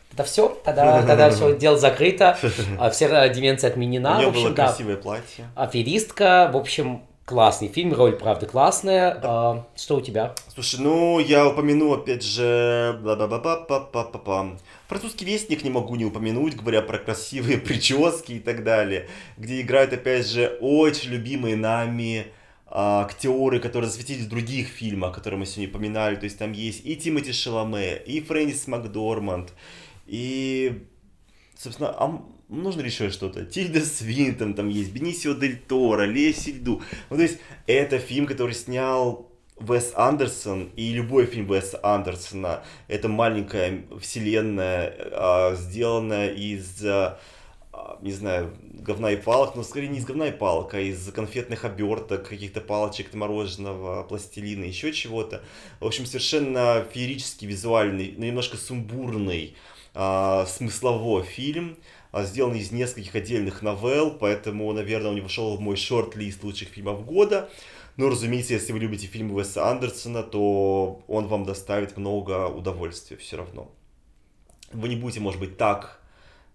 Тогда 0.10 0.24
все, 0.24 0.50
тогда, 0.66 1.06
тогда 1.06 1.30
все, 1.30 1.56
дело 1.56 1.78
закрыто, 1.78 2.38
а, 2.80 2.90
все 2.90 3.06
э, 3.06 3.34
деменция 3.34 3.70
отменена. 3.70 4.14
У 4.14 4.16
в 4.16 4.18
нее 4.20 4.28
общем, 4.30 4.44
было 4.44 4.54
да. 4.54 4.68
красивое 4.68 4.98
платье. 4.98 5.50
Аферистка, 5.56 6.50
в 6.52 6.58
общем, 6.58 7.04
классный 7.30 7.68
фильм, 7.68 7.94
роль 7.94 8.14
правда 8.14 8.48
классная. 8.48 9.20
А, 9.22 9.68
что 9.76 9.98
у 9.98 10.02
тебя? 10.02 10.34
Слушай, 10.52 10.80
ну, 10.80 11.20
я 11.20 11.48
упомяну, 11.48 11.94
опять 11.94 12.24
же, 12.24 13.00
бла-ба-ба-ба-па-па-па-пам. 13.04 14.58
Французский 14.88 15.26
вестник 15.26 15.64
не 15.64 15.70
могу 15.70 15.96
не 15.96 16.06
упомянуть, 16.06 16.56
говоря 16.56 16.82
про 16.82 16.98
красивые 16.98 17.58
прически 17.68 18.32
и 18.32 18.40
так 18.40 18.64
далее, 18.64 19.08
где 19.38 19.62
играют, 19.62 19.94
опять 19.94 20.26
же, 20.26 20.58
очень 20.60 21.12
любимые 21.12 21.56
нами 21.56 22.26
а, 22.66 23.04
актеры, 23.04 23.60
которые 23.60 23.92
засветились 23.92 24.26
в 24.26 24.30
других 24.30 24.70
фильмах, 24.70 25.14
которые 25.14 25.40
мы 25.40 25.46
сегодня 25.46 25.70
упоминали. 25.70 26.16
То 26.16 26.24
есть 26.24 26.40
там 26.40 26.52
есть 26.52 26.84
и 26.84 26.96
Тимоти 26.96 27.32
Шаломе, 27.32 27.96
и 27.96 28.22
Фрэнсис 28.22 28.66
Макдорманд, 28.66 29.54
и, 30.08 30.88
собственно, 31.56 31.96
нужно 32.50 32.82
еще 32.82 33.10
что-то? 33.10 33.46
Тильда 33.46 33.82
Свинтон 33.82 34.54
там 34.54 34.70
есть, 34.70 34.92
Бенисио 34.92 35.34
Дель 35.34 35.58
Торо, 35.58 36.04
Лея 36.04 36.34
Сельду. 36.34 36.82
Ну, 37.10 37.16
то 37.16 37.22
есть 37.22 37.40
это 37.68 38.00
фильм, 38.00 38.26
который 38.26 38.56
снял 38.56 39.30
Уэс 39.60 39.92
Андерсон, 39.96 40.70
и 40.76 40.94
любой 40.94 41.26
фильм 41.26 41.50
Уэса 41.50 41.80
Андерсона, 41.84 42.64
это 42.88 43.10
маленькая 43.10 43.84
вселенная, 44.00 44.94
а, 45.12 45.56
сделанная 45.56 46.30
из, 46.30 46.82
а, 46.86 47.20
а, 47.74 48.00
не 48.02 48.14
знаю, 48.14 48.56
говна 48.64 49.12
и 49.12 49.18
палок, 49.18 49.56
но 49.56 49.64
скорее 49.64 49.90
не 49.90 50.00
из 50.00 50.06
говна 50.06 50.28
и 50.28 50.32
палок, 50.32 50.74
а 50.76 50.80
из 50.80 51.12
конфетных 51.12 51.66
оберток, 51.66 52.30
каких-то 52.30 52.62
палочек 52.62 53.14
мороженого, 53.14 54.04
пластилина, 54.04 54.64
еще 54.64 54.94
чего-то. 54.94 55.44
В 55.82 55.86
общем, 55.86 56.06
совершенно 56.06 56.86
феерический, 56.94 57.46
визуальный, 57.46 58.14
но 58.18 58.26
немножко 58.26 58.56
сумбурный, 58.56 59.56
смыслово 59.94 61.24
фильм, 61.24 61.78
а, 62.12 62.24
сделанный 62.24 62.60
из 62.60 62.72
нескольких 62.72 63.16
отдельных 63.16 63.62
новелл, 63.62 64.12
поэтому, 64.12 64.72
наверное, 64.74 65.10
он 65.10 65.16
не 65.16 65.22
вошел 65.22 65.56
в 65.56 65.60
мой 65.60 65.76
шорт-лист 65.76 66.44
лучших 66.44 66.70
фильмов 66.70 67.06
года. 67.06 67.50
Но, 67.98 68.10
разумеется, 68.10 68.54
если 68.54 68.72
вы 68.72 68.80
любите 68.80 69.08
фильмы 69.08 69.36
Уэса 69.36 69.68
Андерсона, 69.68 70.24
то 70.24 71.04
он 71.08 71.28
вам 71.28 71.44
доставит 71.44 71.98
много 71.98 72.48
удовольствия 72.48 73.18
все 73.18 73.38
равно. 73.38 73.72
Вы 74.72 74.90
не 74.90 74.96
будете, 74.96 75.20
может 75.20 75.40
быть, 75.40 75.58
так 75.58 75.99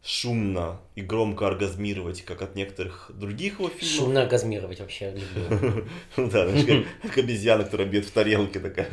шумно 0.04 0.80
и 0.94 1.00
громко 1.00 1.46
оргазмировать, 1.46 2.22
как 2.22 2.42
от 2.42 2.54
некоторых 2.54 3.10
других 3.14 3.58
его 3.58 3.70
фильмов. 3.70 3.96
Шумно 3.96 4.22
оргазмировать 4.22 4.80
вообще. 4.80 5.14
Ну 6.16 6.30
Да, 6.30 6.46
как, 7.02 7.18
обезьяна, 7.18 7.64
которая 7.64 7.86
бьет 7.86 8.04
в 8.04 8.10
тарелке 8.10 8.60
такая. 8.60 8.88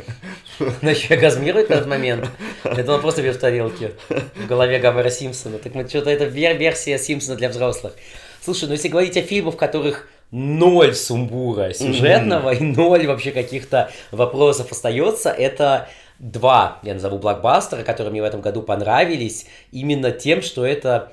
Она 0.81 0.91
еще 0.91 1.13
оргазмирует 1.13 1.67
в 1.67 1.71
этот 1.71 1.87
момент. 1.87 2.29
Это 2.63 2.93
он 2.93 3.01
просто 3.01 3.21
бьет 3.21 3.35
в 3.35 3.39
тарелке 3.39 3.91
в 4.09 4.47
голове 4.47 4.79
Гомера 4.79 5.09
Симпсона. 5.09 5.57
Так 5.57 5.75
мы 5.75 5.87
что-то 5.87 6.09
это 6.09 6.25
вер- 6.25 6.57
версия 6.57 6.97
Симпсона 6.97 7.35
для 7.35 7.49
взрослых. 7.49 7.93
Слушай, 8.41 8.65
ну 8.67 8.73
если 8.73 8.87
говорить 8.87 9.17
о 9.17 9.21
фильмах, 9.21 9.55
в 9.55 9.57
которых 9.57 10.07
ноль 10.31 10.95
сумбура 10.95 11.73
сюжетного 11.73 12.53
и 12.53 12.63
ноль 12.63 13.05
вообще 13.05 13.31
каких-то 13.31 13.91
вопросов 14.11 14.71
остается, 14.71 15.29
это 15.29 15.89
два, 16.21 16.77
я 16.83 16.93
назову, 16.93 17.17
блокбастера, 17.17 17.83
которые 17.83 18.11
мне 18.11 18.21
в 18.21 18.25
этом 18.25 18.41
году 18.41 18.61
понравились, 18.61 19.47
именно 19.71 20.11
тем, 20.11 20.41
что 20.41 20.65
это 20.65 21.11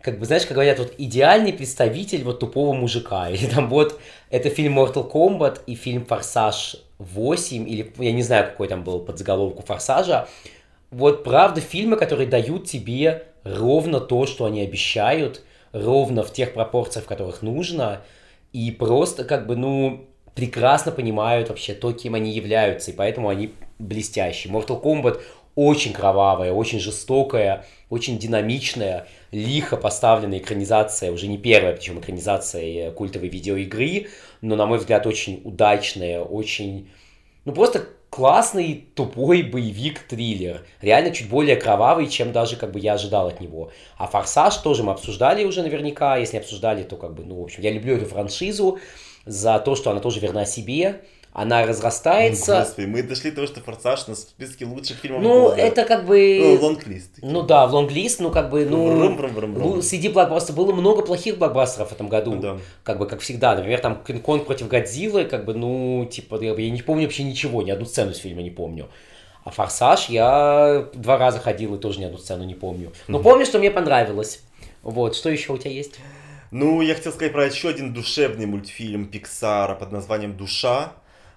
как 0.00 0.18
бы, 0.18 0.24
знаешь, 0.24 0.44
как 0.44 0.54
говорят, 0.54 0.78
вот 0.78 0.94
идеальный 0.96 1.52
представитель 1.52 2.24
вот 2.24 2.40
тупого 2.40 2.72
мужика. 2.72 3.28
Или 3.30 3.46
там 3.46 3.68
вот, 3.68 4.00
это 4.30 4.48
фильм 4.48 4.78
Mortal 4.78 5.10
Kombat 5.10 5.60
и 5.66 5.74
фильм 5.74 6.06
Форсаж 6.06 6.76
8, 6.98 7.68
или 7.68 7.92
я 7.98 8.12
не 8.12 8.22
знаю, 8.22 8.46
какой 8.46 8.68
там 8.68 8.82
был 8.82 9.00
подзаголовку 9.00 9.62
Форсажа. 9.62 10.28
Вот 10.90 11.22
правда 11.22 11.60
фильмы, 11.60 11.96
которые 11.96 12.26
дают 12.26 12.64
тебе 12.64 13.26
ровно 13.44 14.00
то, 14.00 14.26
что 14.26 14.46
они 14.46 14.62
обещают, 14.62 15.42
ровно 15.72 16.22
в 16.22 16.32
тех 16.32 16.54
пропорциях, 16.54 17.04
в 17.04 17.08
которых 17.08 17.42
нужно, 17.42 18.00
и 18.52 18.70
просто 18.70 19.24
как 19.24 19.46
бы, 19.46 19.54
ну, 19.56 20.07
прекрасно 20.38 20.92
понимают 20.92 21.48
вообще 21.48 21.74
то, 21.74 21.92
кем 21.92 22.14
они 22.14 22.30
являются, 22.30 22.92
и 22.92 22.94
поэтому 22.94 23.28
они 23.28 23.54
блестящие. 23.80 24.52
Mortal 24.52 24.80
Kombat 24.80 25.20
очень 25.56 25.92
кровавая, 25.92 26.52
очень 26.52 26.78
жестокая, 26.78 27.66
очень 27.90 28.20
динамичная, 28.20 29.08
лихо 29.32 29.76
поставленная 29.76 30.38
экранизация, 30.38 31.10
уже 31.10 31.26
не 31.26 31.38
первая, 31.38 31.74
причем 31.74 31.98
экранизация 31.98 32.92
культовой 32.92 33.30
видеоигры, 33.30 34.06
но, 34.40 34.54
на 34.54 34.66
мой 34.66 34.78
взгляд, 34.78 35.08
очень 35.08 35.42
удачная, 35.44 36.20
очень, 36.20 36.88
ну, 37.44 37.52
просто 37.52 37.86
классный, 38.08 38.86
тупой 38.94 39.42
боевик-триллер. 39.42 40.64
Реально 40.80 41.10
чуть 41.10 41.28
более 41.28 41.56
кровавый, 41.56 42.06
чем 42.06 42.30
даже 42.30 42.54
как 42.54 42.70
бы 42.70 42.78
я 42.78 42.92
ожидал 42.92 43.26
от 43.26 43.40
него. 43.40 43.72
А 43.96 44.06
«Форсаж» 44.06 44.56
тоже 44.58 44.84
мы 44.84 44.92
обсуждали 44.92 45.42
уже 45.42 45.62
наверняка. 45.62 46.16
Если 46.16 46.36
не 46.36 46.42
обсуждали, 46.42 46.84
то 46.84 46.94
как 46.94 47.14
бы, 47.14 47.24
ну, 47.24 47.40
в 47.40 47.42
общем, 47.42 47.64
я 47.64 47.72
люблю 47.72 47.96
эту 47.96 48.06
франшизу 48.06 48.78
за 49.28 49.58
то, 49.58 49.76
что 49.76 49.90
она 49.90 50.00
тоже 50.00 50.20
верна 50.20 50.44
себе. 50.44 51.02
Она 51.34 51.64
разрастается. 51.66 52.60
Господи, 52.60 52.86
мы 52.86 53.02
дошли 53.02 53.30
до 53.30 53.36
того, 53.36 53.46
что 53.46 53.60
«Форсаж» 53.60 54.08
на 54.08 54.16
списке 54.16 54.64
лучших 54.64 54.96
фильмов 54.96 55.22
Ну, 55.22 55.42
года. 55.50 55.56
это 55.56 55.84
как 55.84 56.00
Ну, 56.02 56.08
бы... 56.08 56.58
лонг-лист. 56.60 57.10
Ну 57.22 57.42
да, 57.42 57.66
в 57.68 57.74
лонг-лист, 57.74 58.18
ну 58.18 58.30
как 58.32 58.50
бы, 58.50 58.64
ну... 58.64 58.98
Брум-брум-брум-брум. 58.98 59.58
ну, 59.76 59.82
среди 59.82 60.08
блокбастеров 60.08 60.56
было 60.56 60.72
много 60.72 61.02
плохих 61.02 61.38
блокбастеров 61.38 61.90
в 61.90 61.92
этом 61.92 62.08
году. 62.08 62.34
Ну 62.34 62.40
да. 62.40 62.58
Как 62.82 62.98
бы, 62.98 63.06
как 63.06 63.20
всегда. 63.20 63.54
Например, 63.54 63.78
там 63.78 64.02
Кинг-Конг 64.04 64.46
против 64.46 64.66
Годзиллы, 64.68 65.26
как 65.26 65.44
бы, 65.44 65.54
ну, 65.54 66.08
типа, 66.10 66.42
я 66.42 66.54
я 66.54 66.70
не 66.70 66.82
помню 66.82 67.04
вообще 67.04 67.22
ничего, 67.22 67.62
ни 67.62 67.70
одну 67.70 67.84
сцену 67.84 68.10
из 68.12 68.16
фильма 68.18 68.42
не 68.42 68.50
помню. 68.50 68.88
А 69.44 69.50
«Форсаж» 69.50 70.08
я 70.08 70.88
два 70.94 71.18
раза 71.18 71.38
ходил 71.38 71.74
и 71.76 71.78
тоже 71.78 72.00
ни 72.00 72.04
одну 72.04 72.18
сцену 72.18 72.42
не 72.44 72.54
помню. 72.54 72.90
Но 73.06 73.20
помню, 73.20 73.44
что 73.46 73.58
мне 73.60 73.70
понравилось. 73.70 74.40
Вот, 74.82 75.14
что 75.14 75.28
еще 75.30 75.52
у 75.52 75.58
тебя 75.58 75.70
есть? 75.70 76.00
Ну, 76.50 76.80
я 76.80 76.94
хотел 76.94 77.12
сказать 77.12 77.32
про 77.32 77.46
еще 77.46 77.68
один 77.68 77.92
душевный 77.92 78.46
мультфильм 78.46 79.06
Пиксара 79.06 79.74
под 79.74 79.92
названием 79.92 80.36
«Душа». 80.36 80.92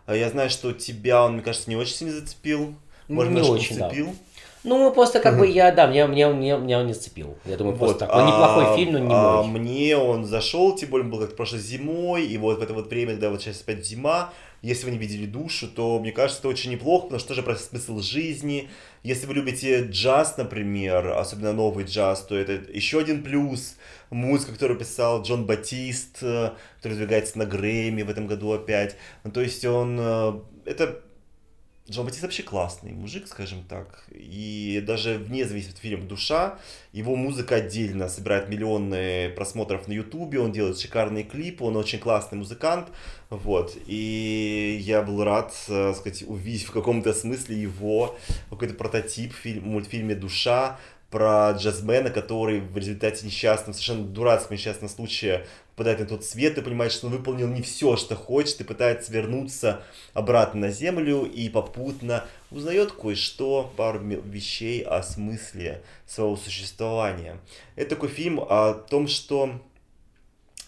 А 0.05 0.16
Я 0.16 0.30
знаю, 0.30 0.49
что 0.49 0.74
тебя 0.74 1.24
он, 1.24 1.34
мне 1.34 1.41
кажется, 1.41 1.70
не 1.70 1.76
очень 1.76 1.93
сильно 1.93 2.14
зацепил. 2.14 2.76
Может, 3.07 3.34
Не 3.34 3.41
очень, 3.41 3.78
да. 3.78 3.88
уцепил. 3.88 4.16
Ну, 4.64 4.91
просто 4.91 5.20
как 5.20 5.38
бы 5.39 5.47
я, 5.47 5.72
да, 5.72 5.88
меня, 5.88 6.05
меня, 6.07 6.30
меня, 6.32 6.57
меня 6.57 6.80
он 6.80 6.88
не 6.88 6.93
зацепил. 6.93 7.38
Я 7.45 7.57
думаю, 7.57 7.76
Вот, 7.76 7.80
просто 7.80 8.05
такой 8.05 8.26
неплохой 8.26 8.66
а- 8.68 8.76
фильм, 8.76 8.93
но 8.93 8.99
не 8.99 9.14
а 9.14 9.41
мой. 9.43 9.59
мне 9.59 9.97
он 9.97 10.26
зашел, 10.26 10.76
тем 10.76 10.89
более 10.89 11.05
он 11.05 11.12
был 11.12 11.20
как 11.20 11.36
прошлой 11.36 11.59
зимой, 11.59 12.26
и 12.26 12.38
вот 12.38 12.59
в 12.59 12.62
это 12.62 12.74
вот 12.74 12.88
время, 12.89 13.14
когда 13.14 13.30
вот 13.32 13.41
сейчас 13.41 13.62
опять 13.62 13.86
зима, 13.86 14.32
если 14.62 14.86
вы 14.86 14.91
не 14.91 14.97
видели 14.99 15.26
душу, 15.26 15.68
то 15.68 15.99
мне 15.99 16.12
кажется, 16.12 16.41
это 16.41 16.49
очень 16.49 16.72
неплохо, 16.72 17.03
потому 17.05 17.20
что 17.20 17.30
тоже 17.30 17.41
про 17.41 17.55
смысл 17.55 17.99
жизни. 18.01 18.70
Если 19.03 19.26
вы 19.26 19.34
любите 19.34 19.84
джаз, 19.84 20.38
например, 20.38 21.07
особенно 21.18 21.53
новый 21.53 21.86
джаз, 21.86 22.22
то 22.22 22.36
это 22.36 22.53
еще 22.72 22.99
один 22.99 23.24
плюс. 23.24 23.76
Музыка, 24.12 24.51
которую 24.51 24.78
писал 24.78 25.24
Джон 25.24 25.45
Батист, 25.45 26.18
э, 26.22 26.51
который 26.78 26.97
двигается 26.97 27.38
на 27.38 27.45
Грэмми 27.45 28.03
в 28.03 28.09
этом 28.09 28.28
году 28.28 28.51
опять. 28.51 28.97
Ну, 29.24 29.32
то 29.32 29.41
есть 29.41 29.64
он... 29.66 29.97
э, 29.99 30.39
Это 30.66 31.01
Джон 31.89 32.05
Батист 32.05 32.22
вообще 32.22 32.43
классный 32.43 32.91
мужик, 32.91 33.28
скажем 33.28 33.64
так. 33.64 34.05
И 34.12 34.84
даже 34.86 35.18
вне 35.18 35.45
зависимости 35.45 35.78
от 35.78 35.82
фильма 35.82 36.05
«Душа», 36.05 36.59
его 36.93 37.16
музыка 37.16 37.55
отдельно 37.55 38.07
собирает 38.07 38.49
миллионы 38.49 39.30
просмотров 39.30 39.88
на 39.88 39.93
Ютубе, 39.93 40.39
он 40.39 40.51
делает 40.51 40.80
шикарные 40.80 41.24
клипы, 41.24 41.64
он 41.64 41.76
очень 41.76 41.99
классный 41.99 42.38
музыкант. 42.38 42.89
Вот. 43.30 43.78
И 43.88 44.78
я 44.82 45.01
был 45.01 45.24
рад, 45.24 45.53
э, 45.70 45.93
сказать, 45.93 46.24
увидеть 46.28 46.64
в 46.64 46.72
каком-то 46.72 47.14
смысле 47.14 47.62
его 47.62 48.18
какой-то 48.49 48.74
прототип 48.76 49.34
в 49.34 49.45
мультфильме 49.66 50.16
«Душа», 50.16 50.80
про 51.12 51.51
джазмена, 51.51 52.09
который 52.09 52.62
в 52.62 52.78
результате 52.78 53.26
несчастного, 53.26 53.74
совершенно 53.74 54.05
дурацкого 54.05 54.53
несчастного 54.53 54.89
случая 54.89 55.45
попадает 55.76 55.99
на 55.99 56.05
тот 56.05 56.24
свет 56.24 56.57
и 56.57 56.62
понимает, 56.62 56.93
что 56.93 57.07
он 57.07 57.14
выполнил 57.14 57.47
не 57.47 57.62
все, 57.62 57.97
что 57.97 58.16
хочет, 58.16 58.62
и 58.62 58.64
пытается 58.64 59.12
вернуться 59.12 59.84
обратно 60.14 60.62
на 60.62 60.72
землю 60.72 61.24
и 61.26 61.49
попутно 61.49 62.26
узнает 62.49 62.93
кое-что, 62.93 63.74
пару 63.76 63.99
вещей 63.99 64.84
о 64.84 65.03
смысле 65.03 65.84
своего 66.07 66.38
существования. 66.38 67.39
Это 67.76 67.91
такой 67.91 68.09
фильм 68.09 68.39
о 68.39 68.74
том, 68.74 69.07
что 69.07 69.62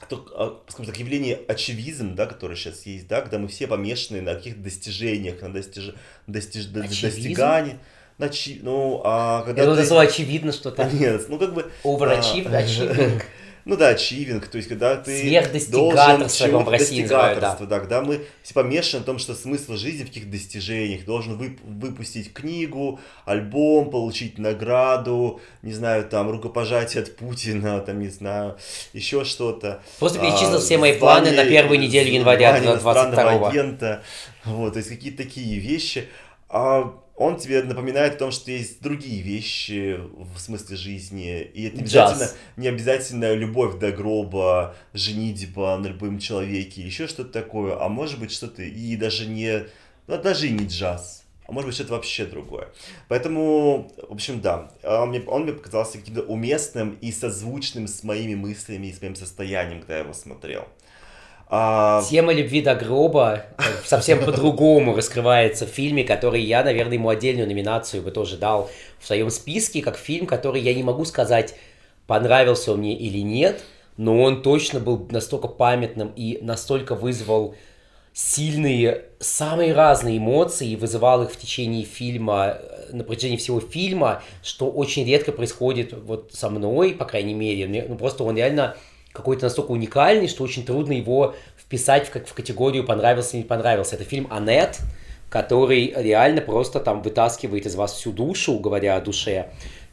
то, 0.10 0.26
а, 0.36 0.62
скажем 0.70 0.92
так, 0.92 1.00
явление 1.00 1.40
очевизм, 1.48 2.16
да, 2.16 2.26
который 2.26 2.58
сейчас 2.58 2.86
есть, 2.86 3.08
да, 3.08 3.22
когда 3.22 3.40
мы 3.40 3.48
все 3.48 3.68
помешаны 3.68 4.22
на 4.22 4.36
каких-то 4.36 4.60
достижениях, 4.60 5.42
на 5.42 5.54
достиж... 5.54 5.94
достиж... 6.28 6.66
до- 6.66 6.82
Очевизм? 6.82 7.16
достигании. 7.16 7.80
На 8.18 8.30
чи- 8.30 8.60
Ну, 8.62 9.02
а 9.04 9.42
когда 9.44 9.64
думаю, 9.64 9.76
ты- 9.78 9.82
это 9.82 9.88
слово 9.90 10.04
очевидно 10.04 10.52
что-то. 10.52 10.84
Нет, 10.94 11.26
ну 11.30 11.38
как 11.40 11.54
бы... 11.54 11.72
Overachieve, 11.84 12.48
а, 12.54 12.62
achieving. 12.62 13.22
Ну 13.66 13.78
да, 13.78 13.88
ачивинг, 13.92 14.46
то 14.48 14.58
есть 14.58 14.68
когда 14.68 14.98
ты 14.98 15.18
Сверхдостигаторство, 15.22 16.48
должен 16.50 16.66
в 16.66 16.70
России 16.70 17.02
называют, 17.04 17.40
да. 17.40 17.52
достигаторство, 17.52 17.66
да, 17.68 17.80
когда 17.80 18.02
мы 18.02 18.26
все 18.42 18.54
помешаны 18.54 19.00
на 19.00 19.06
том, 19.06 19.20
что 19.20 19.34
смысл 19.36 19.78
жизни 19.78 20.04
в 20.04 20.08
каких-то 20.08 20.30
достижениях, 20.30 21.06
должен 21.06 21.40
вып- 21.40 21.60
выпустить 21.64 22.34
книгу, 22.34 23.00
альбом, 23.24 23.90
получить 23.90 24.38
награду, 24.38 25.40
не 25.62 25.72
знаю, 25.72 26.04
там, 26.04 26.30
рукопожатие 26.30 27.04
от 27.04 27.16
Путина, 27.16 27.80
там, 27.80 28.00
не 28.02 28.10
знаю, 28.10 28.58
еще 28.92 29.24
что-то. 29.24 29.82
Просто 29.98 30.20
А, 30.20 30.22
перечислил 30.24 30.60
все 30.60 30.78
мои 30.78 30.98
планы 31.00 31.32
на 31.32 31.46
первую 31.46 31.80
неделю 31.80 32.12
января 32.12 32.50
звание 32.58 32.72
иностранного 32.74 33.14
22 33.32 33.48
агента, 33.50 34.04
вот, 34.44 34.74
то 34.74 34.80
есть 34.80 34.90
какие-то 34.90 35.24
такие 35.24 35.58
вещи. 35.60 36.10
А 36.50 36.94
он 37.16 37.38
тебе 37.38 37.62
напоминает 37.64 38.16
о 38.16 38.18
том, 38.18 38.32
что 38.32 38.52
есть 38.52 38.82
другие 38.82 39.22
вещи 39.22 40.00
в 40.14 40.40
смысле 40.40 40.76
жизни, 40.78 41.42
и 41.42 41.68
это 41.68 41.78
не 41.78 41.82
обязательно, 41.84 42.30
не 42.58 42.68
обязательно 42.68 43.34
любовь 43.34 43.78
до 43.80 43.92
гроба, 43.92 44.76
женитьба 44.94 45.78
на 45.78 45.88
любом 45.88 46.20
человеке, 46.20 46.82
еще 46.82 47.08
что-то 47.08 47.32
такое, 47.32 47.78
а 47.80 47.88
может 47.90 48.20
быть 48.20 48.32
что-то 48.32 48.64
и 48.64 48.96
даже 48.96 49.28
не, 49.28 49.66
ну, 50.08 50.22
даже 50.22 50.48
и 50.48 50.52
не 50.52 50.66
джаз, 50.66 51.24
а 51.46 51.52
может 51.52 51.68
быть 51.68 51.76
что-то 51.76 51.94
вообще 51.94 52.26
другое. 52.26 52.70
Поэтому, 53.10 53.92
в 54.10 54.14
общем, 54.14 54.42
да, 54.42 54.72
а 54.82 55.06
мне- 55.06 55.22
он 55.22 55.44
мне 55.44 55.54
показался 55.54 56.00
каким-то 56.00 56.24
уместным 56.24 56.98
и 57.00 57.12
созвучным 57.12 57.88
с 57.88 58.04
моими 58.04 58.34
мыслями 58.36 58.88
и 58.88 58.94
с 58.94 59.02
моим 59.02 59.16
состоянием, 59.16 59.82
когда 59.82 59.96
я 59.98 60.04
его 60.04 60.14
смотрел. 60.14 60.68
А, 61.56 62.02
Тема 62.10 62.34
любви 62.34 62.62
до 62.64 62.74
гроба 62.74 63.44
совсем 63.86 64.26
по-другому 64.26 64.96
раскрывается 64.96 65.68
в 65.68 65.70
фильме, 65.70 66.04
который 66.04 66.42
я, 66.42 66.64
наверное, 66.64 66.96
ему 66.96 67.10
отдельную 67.10 67.46
номинацию 67.48 68.02
бы 68.02 68.10
тоже 68.10 68.38
дал 68.38 68.72
в 69.00 69.06
своем 69.06 69.30
списке, 69.30 69.84
как 69.84 69.96
фильм, 69.96 70.26
который 70.26 70.62
я 70.62 70.74
не 70.74 70.82
могу 70.82 71.06
сказать, 71.06 71.54
понравился 72.08 72.72
он 72.74 72.80
мне 72.80 72.96
или 72.98 73.20
нет, 73.20 73.62
но 73.98 74.20
он 74.20 74.42
точно 74.42 74.80
был 74.80 75.08
настолько 75.12 75.48
памятным 75.48 76.12
и 76.16 76.40
настолько 76.42 76.96
вызвал 76.96 77.54
сильные, 78.14 79.04
самые 79.20 79.74
разные 79.74 80.18
эмоции 80.18 80.70
и 80.70 80.76
вызывал 80.76 81.22
их 81.22 81.32
в 81.32 81.38
течение 81.38 81.84
фильма, 81.84 82.58
э, 82.60 82.90
на 82.94 83.04
протяжении 83.04 83.38
всего 83.38 83.60
фильма, 83.60 84.24
что 84.42 84.72
очень 84.72 85.06
редко 85.06 85.32
происходит 85.32 85.94
вот 85.94 86.32
со 86.34 86.50
мной, 86.50 86.94
по 86.96 87.06
крайней 87.06 87.36
мере. 87.36 87.68
Мне- 87.68 87.86
Ну, 87.88 87.96
просто 87.96 88.24
он 88.24 88.38
реально 88.38 88.76
какой-то 89.14 89.46
настолько 89.46 89.72
уникальный, 89.72 90.28
что 90.28 90.44
очень 90.44 90.66
трудно 90.66 90.94
его 90.94 91.36
вписать 91.58 92.08
в, 92.08 92.12
как, 92.12 92.28
в 92.28 92.34
категорию 92.34 92.84
понравился 92.84 93.38
или 93.38 93.44
не 93.44 93.48
понравился. 93.48 93.96
Это 93.96 94.04
фильм 94.04 94.28
«Анет», 94.32 94.80
который 95.30 95.94
реально 95.96 96.42
просто 96.42 96.80
там 96.80 97.02
вытаскивает 97.02 97.66
из 97.66 97.76
вас 97.76 97.94
всю 97.94 98.12
душу, 98.12 98.60
говоря 98.60 98.98
о 98.98 99.02
душе, 99.02 99.52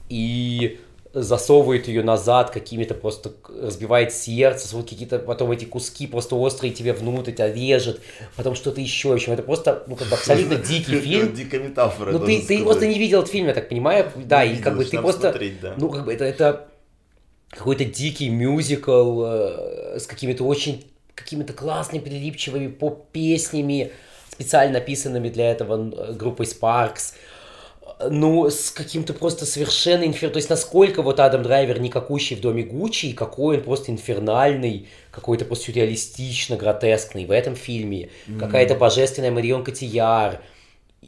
и 0.09 0.81
засовывает 1.13 1.89
ее 1.89 2.03
назад 2.05 2.51
какими-то 2.51 2.95
просто 2.95 3.33
разбивает 3.61 4.13
сердце, 4.13 4.77
вот 4.77 4.89
какие-то 4.89 5.19
потом 5.19 5.51
эти 5.51 5.65
куски 5.65 6.07
просто 6.07 6.37
острые 6.37 6.73
тебе 6.73 6.93
внутрь 6.93 7.33
тебя 7.33 7.53
режет, 7.53 8.01
потом 8.37 8.55
что-то 8.55 8.81
еще, 8.81 9.09
в 9.09 9.13
общем, 9.15 9.33
это 9.33 9.43
просто 9.43 9.83
ну, 9.89 9.97
как 9.97 10.09
бы 10.09 10.15
абсолютно 10.15 10.55
дикий 10.69 11.01
фильм. 11.01 11.35
Дикая 11.35 11.61
метафора. 11.61 12.13
Ну 12.13 12.21
ты, 12.21 12.41
ты 12.43 12.63
просто 12.63 12.87
не 12.87 12.99
видел 12.99 13.21
этот 13.21 13.31
фильм, 13.31 13.47
я 13.49 13.55
так 13.55 13.69
понимаю, 13.69 14.11
да, 14.17 14.47
Не 14.47 14.55
и 14.55 14.57
как 14.59 14.77
бы 14.77 14.85
ты 14.85 14.99
просто, 14.99 15.37
да. 15.61 15.75
ну 15.77 15.91
как 15.91 16.05
бы 16.05 16.15
это, 16.15 16.25
это 16.25 16.70
какой-то 17.51 17.85
дикий 17.85 18.29
мюзикл 18.29 19.25
э, 19.25 19.99
с 19.99 20.07
какими-то 20.07 20.45
очень, 20.45 20.85
какими-то 21.15 21.53
классными 21.53 22.03
прилипчивыми 22.03 22.69
поп-песнями, 22.69 23.93
специально 24.31 24.75
написанными 24.75 25.29
для 25.29 25.51
этого 25.51 25.91
э, 25.93 26.13
группой 26.13 26.47
Sparks, 26.47 27.15
ну, 28.09 28.49
с 28.49 28.71
каким-то 28.71 29.13
просто 29.13 29.45
совершенно 29.45 30.05
инфер... 30.05 30.31
То 30.31 30.39
есть, 30.39 30.49
насколько 30.49 31.03
вот 31.03 31.21
Адам 31.21 31.43
Драйвер 31.43 31.81
никакущий 31.81 32.37
в 32.37 32.41
доме 32.41 32.63
Гуччи, 32.63 33.07
и 33.07 33.13
какой 33.13 33.59
он 33.59 33.63
просто 33.63 33.93
инфернальный, 33.93 34.89
какой-то 35.11 35.45
просто 35.45 35.67
сюрреалистично 35.67 36.57
гротескный 36.57 37.27
в 37.27 37.31
этом 37.31 37.57
фильме. 37.57 38.09
Какая-то 38.39 38.75
божественная 38.75 39.31
Марион 39.31 39.65
Котияр. 39.65 40.41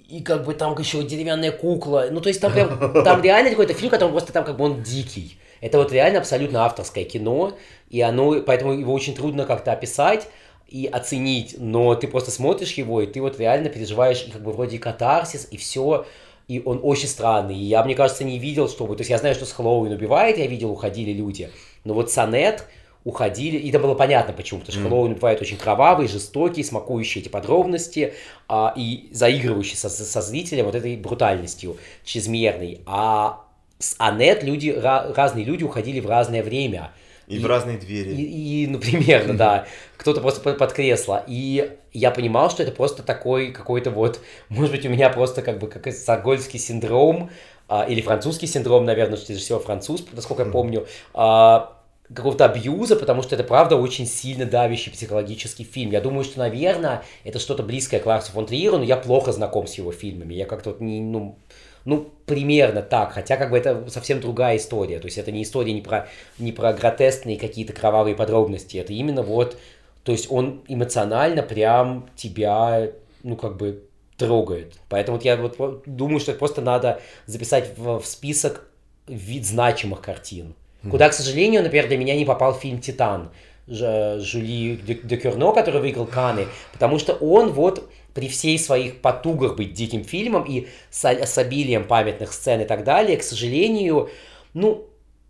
И 0.08 0.20
как 0.22 0.44
бы 0.44 0.52
там 0.52 0.78
еще 0.78 1.02
деревянная 1.02 1.52
кукла. 1.52 2.08
Ну, 2.10 2.20
то 2.20 2.28
есть 2.28 2.40
там 2.40 2.52
прям, 2.52 3.04
там 3.04 3.22
реально 3.22 3.50
какой-то 3.50 3.72
фильм, 3.72 3.90
который 3.90 4.10
просто 4.10 4.32
там 4.32 4.44
как 4.44 4.56
бы 4.56 4.64
он 4.64 4.82
дикий. 4.82 5.38
Это 5.62 5.78
вот 5.78 5.92
реально 5.92 6.18
абсолютно 6.18 6.66
авторское 6.66 7.04
кино, 7.04 7.56
и 7.88 8.02
оно, 8.02 8.42
поэтому 8.42 8.72
его 8.72 8.92
очень 8.92 9.14
трудно 9.14 9.46
как-то 9.46 9.72
описать 9.72 10.28
и 10.68 10.86
оценить, 10.86 11.54
но 11.58 11.94
ты 11.94 12.08
просто 12.08 12.30
смотришь 12.30 12.72
его, 12.72 13.00
и 13.00 13.06
ты 13.06 13.22
вот 13.22 13.38
реально 13.38 13.68
переживаешь, 13.68 14.24
и 14.26 14.30
как 14.30 14.42
бы 14.42 14.52
вроде 14.52 14.76
и 14.76 14.78
катарсис, 14.78 15.46
и 15.50 15.56
все, 15.56 16.04
и 16.48 16.60
он 16.64 16.80
очень 16.82 17.08
странный. 17.08 17.56
И 17.56 17.64
я, 17.64 17.84
мне 17.84 17.94
кажется, 17.94 18.24
не 18.24 18.38
видел, 18.38 18.68
чтобы... 18.68 18.96
То 18.96 19.02
есть 19.02 19.10
я 19.10 19.18
знаю, 19.18 19.34
что 19.34 19.46
с 19.46 19.52
Хэллоуин 19.52 19.92
убивает, 19.92 20.36
я 20.36 20.46
видел, 20.46 20.70
уходили 20.70 21.12
люди. 21.12 21.50
Но 21.84 21.94
вот 21.94 22.10
Сонет 22.10 22.66
уходили, 23.04 23.56
и 23.56 23.68
это 23.68 23.78
было 23.78 23.94
понятно 23.94 24.32
почему, 24.32 24.60
потому 24.60 24.78
что 24.78 24.88
Хэллоуин 24.88 25.14
бывает 25.14 25.40
очень 25.40 25.58
кровавый, 25.58 26.08
жестокий, 26.08 26.64
смакующий 26.64 27.20
эти 27.20 27.28
подробности 27.28 28.14
а, 28.48 28.72
и 28.76 29.08
заигрывающий 29.12 29.76
со, 29.76 29.88
со 29.88 30.20
зрителем 30.22 30.66
вот 30.66 30.74
этой 30.74 30.96
брутальностью 30.96 31.76
чрезмерной. 32.04 32.80
А 32.86 33.44
с 33.82 33.96
Анет 33.98 34.42
люди, 34.42 34.68
ра- 34.68 35.12
разные 35.14 35.44
люди 35.44 35.64
уходили 35.64 36.00
в 36.00 36.06
разное 36.06 36.42
время. 36.42 36.92
И 37.26 37.38
в 37.38 37.46
разные 37.46 37.78
двери. 37.78 38.12
И, 38.12 38.64
и, 38.64 38.66
ну, 38.66 38.78
примерно, 38.78 39.34
да. 39.36 39.66
Кто-то 39.96 40.20
просто 40.20 40.40
под, 40.40 40.72
кресло. 40.72 41.24
И 41.26 41.76
я 41.92 42.10
понимал, 42.10 42.50
что 42.50 42.62
это 42.62 42.72
просто 42.72 43.02
такой 43.02 43.52
какой-то 43.52 43.90
вот, 43.90 44.20
может 44.48 44.72
быть, 44.72 44.84
у 44.86 44.88
меня 44.88 45.08
просто 45.10 45.42
как 45.42 45.58
бы 45.58 45.68
как 45.68 45.92
саргольский 45.92 46.58
синдром, 46.58 47.30
а, 47.68 47.84
или 47.84 48.00
французский 48.00 48.46
синдром, 48.46 48.84
наверное, 48.84 49.16
что 49.16 49.32
это 49.32 49.40
всего 49.40 49.58
француз, 49.58 50.04
насколько 50.12 50.42
я 50.44 50.50
помню, 50.50 50.86
а, 51.14 51.78
какого-то 52.12 52.44
абьюза, 52.44 52.96
потому 52.96 53.22
что 53.22 53.34
это, 53.34 53.44
правда, 53.44 53.76
очень 53.76 54.06
сильно 54.06 54.44
давящий 54.44 54.92
психологический 54.92 55.64
фильм. 55.64 55.90
Я 55.92 56.00
думаю, 56.00 56.24
что, 56.24 56.40
наверное, 56.40 57.02
это 57.24 57.38
что-то 57.38 57.62
близкое 57.62 58.00
к 58.00 58.06
Ларсу 58.06 58.32
фон 58.32 58.46
Триеру, 58.46 58.78
но 58.78 58.84
я 58.84 58.96
плохо 58.96 59.32
знаком 59.32 59.66
с 59.66 59.74
его 59.74 59.92
фильмами. 59.92 60.34
Я 60.34 60.44
как-то 60.44 60.70
вот 60.70 60.80
не, 60.80 61.00
ну, 61.00 61.38
ну, 61.84 62.10
примерно 62.26 62.82
так, 62.82 63.12
хотя 63.12 63.36
как 63.36 63.50
бы 63.50 63.58
это 63.58 63.88
совсем 63.88 64.20
другая 64.20 64.56
история. 64.56 64.98
То 64.98 65.06
есть 65.06 65.18
это 65.18 65.32
не 65.32 65.42
история 65.42 65.72
не 65.72 65.82
про, 65.82 66.08
не 66.38 66.52
про 66.52 66.72
гротескные 66.72 67.38
какие-то 67.38 67.72
кровавые 67.72 68.14
подробности, 68.14 68.76
это 68.76 68.92
именно 68.92 69.22
вот, 69.22 69.56
то 70.04 70.12
есть 70.12 70.30
он 70.30 70.62
эмоционально 70.68 71.42
прям 71.42 72.08
тебя, 72.16 72.90
ну, 73.22 73.36
как 73.36 73.56
бы 73.56 73.84
трогает. 74.16 74.74
Поэтому 74.88 75.16
вот 75.16 75.24
я 75.24 75.36
вот 75.36 75.82
думаю, 75.86 76.20
что 76.20 76.32
просто 76.32 76.60
надо 76.60 77.00
записать 77.26 77.76
в, 77.76 77.98
в 77.98 78.06
список 78.06 78.66
вид 79.06 79.46
значимых 79.46 80.00
картин. 80.00 80.54
Куда, 80.90 81.08
к 81.08 81.12
сожалению, 81.12 81.62
например, 81.62 81.86
для 81.86 81.96
меня 81.96 82.16
не 82.16 82.24
попал 82.24 82.54
фильм 82.54 82.80
«Титан», 82.80 83.30
Жюли 83.68 84.76
де, 84.76 84.94
де 84.94 85.16
Кюрно, 85.16 85.52
который 85.52 85.80
выиграл 85.80 86.06
Каны, 86.06 86.46
потому 86.72 86.98
что 86.98 87.14
он 87.14 87.52
вот, 87.52 87.88
при 88.14 88.28
всей 88.28 88.58
своих 88.58 89.00
потугах 89.00 89.56
быть 89.56 89.72
диким 89.72 90.04
фильмом 90.04 90.44
и 90.44 90.68
с, 90.90 91.04
с 91.04 91.38
обилием 91.38 91.84
памятных 91.84 92.32
сцен 92.32 92.60
и 92.60 92.64
так 92.64 92.84
далее, 92.84 93.16
к 93.16 93.22
сожалению, 93.22 94.10
ну, 94.54 94.86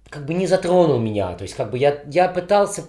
как 0.08 0.26
бы 0.26 0.34
не 0.34 0.46
затронул 0.46 0.98
меня. 0.98 1.34
То 1.34 1.42
есть, 1.42 1.54
как 1.54 1.70
бы 1.70 1.78
я, 1.78 2.02
я 2.06 2.28
пытался, 2.28 2.88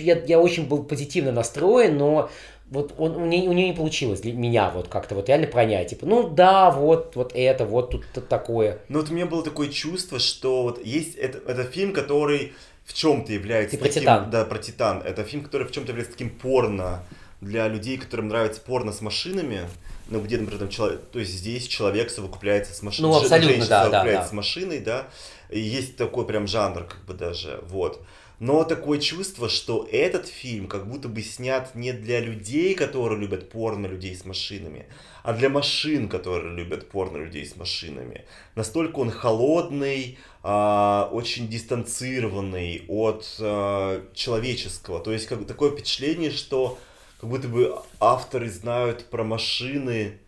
я, 0.00 0.18
я 0.24 0.38
очень 0.38 0.66
был 0.66 0.84
позитивно 0.84 1.32
настроен, 1.32 1.96
но 1.96 2.30
вот 2.70 2.94
он, 2.98 3.16
у, 3.16 3.26
нее, 3.26 3.48
у 3.48 3.52
нее 3.52 3.68
не 3.68 3.74
получилось 3.74 4.20
для 4.20 4.32
меня 4.32 4.70
вот 4.70 4.88
как-то 4.88 5.16
вот 5.16 5.28
реально 5.28 5.48
пронять. 5.48 5.90
Типа, 5.90 6.06
ну 6.06 6.28
да, 6.28 6.70
вот, 6.70 7.16
вот 7.16 7.32
это, 7.34 7.64
вот 7.64 7.90
тут, 7.90 8.04
тут 8.14 8.28
такое. 8.28 8.78
Ну 8.88 9.00
вот 9.00 9.10
у 9.10 9.12
меня 9.12 9.26
было 9.26 9.42
такое 9.42 9.68
чувство, 9.68 10.20
что 10.20 10.62
вот 10.62 10.84
есть 10.84 11.16
это, 11.16 11.38
это 11.50 11.64
фильм, 11.64 11.92
который 11.92 12.52
в 12.84 12.94
чем-то 12.94 13.32
является 13.32 13.76
Ты 13.76 13.82
таким, 13.82 13.92
про 13.92 14.00
Титан. 14.00 14.30
Да, 14.30 14.44
про 14.44 14.58
Титан. 14.58 15.02
Это 15.02 15.24
фильм, 15.24 15.42
который 15.42 15.66
в 15.66 15.72
чем-то 15.72 15.90
является 15.90 16.12
таким 16.12 16.30
порно 16.30 17.02
для 17.40 17.68
людей, 17.68 17.96
которым 17.96 18.28
нравится 18.28 18.60
порно 18.60 18.92
с 18.92 19.00
машинами. 19.00 19.68
Ну, 20.08 20.20
где, 20.20 20.38
например, 20.38 20.58
там 20.58 20.68
человек, 20.68 21.02
то 21.12 21.20
есть 21.20 21.30
здесь 21.32 21.68
человек 21.68 22.10
совокупляется 22.10 22.74
с 22.74 22.82
машиной. 22.82 23.10
Ну, 23.10 23.16
абсолютно, 23.16 23.48
Женщина 23.48 23.66
да, 23.68 23.84
совокупляется 23.84 24.24
да, 24.24 24.28
с 24.28 24.32
машиной, 24.32 24.80
да. 24.80 25.08
И 25.50 25.60
есть 25.60 25.96
такой 25.96 26.26
прям 26.26 26.48
жанр, 26.48 26.84
как 26.84 27.04
бы 27.04 27.14
даже, 27.14 27.62
вот. 27.68 28.02
Но 28.40 28.64
такое 28.64 28.98
чувство, 28.98 29.50
что 29.50 29.86
этот 29.92 30.26
фильм 30.26 30.66
как 30.66 30.88
будто 30.88 31.08
бы 31.08 31.20
снят 31.22 31.74
не 31.74 31.92
для 31.92 32.20
людей, 32.20 32.74
которые 32.74 33.20
любят 33.20 33.50
порно 33.50 33.86
людей 33.86 34.16
с 34.16 34.24
машинами, 34.24 34.86
а 35.22 35.34
для 35.34 35.50
машин, 35.50 36.08
которые 36.08 36.54
любят 36.56 36.88
порно 36.88 37.18
людей 37.18 37.44
с 37.44 37.54
машинами. 37.56 38.24
Настолько 38.54 39.00
он 39.00 39.10
холодный, 39.10 40.18
э, 40.42 41.08
очень 41.12 41.48
дистанцированный 41.48 42.84
от 42.88 43.26
э, 43.38 44.02
человеческого. 44.14 45.00
То 45.00 45.12
есть 45.12 45.26
как, 45.26 45.46
такое 45.46 45.72
впечатление, 45.72 46.30
что 46.30 46.78
как 47.20 47.28
будто 47.28 47.48
бы 47.48 47.74
авторы 48.00 48.48
знают 48.48 49.04
про 49.10 49.24
машины 49.24 50.18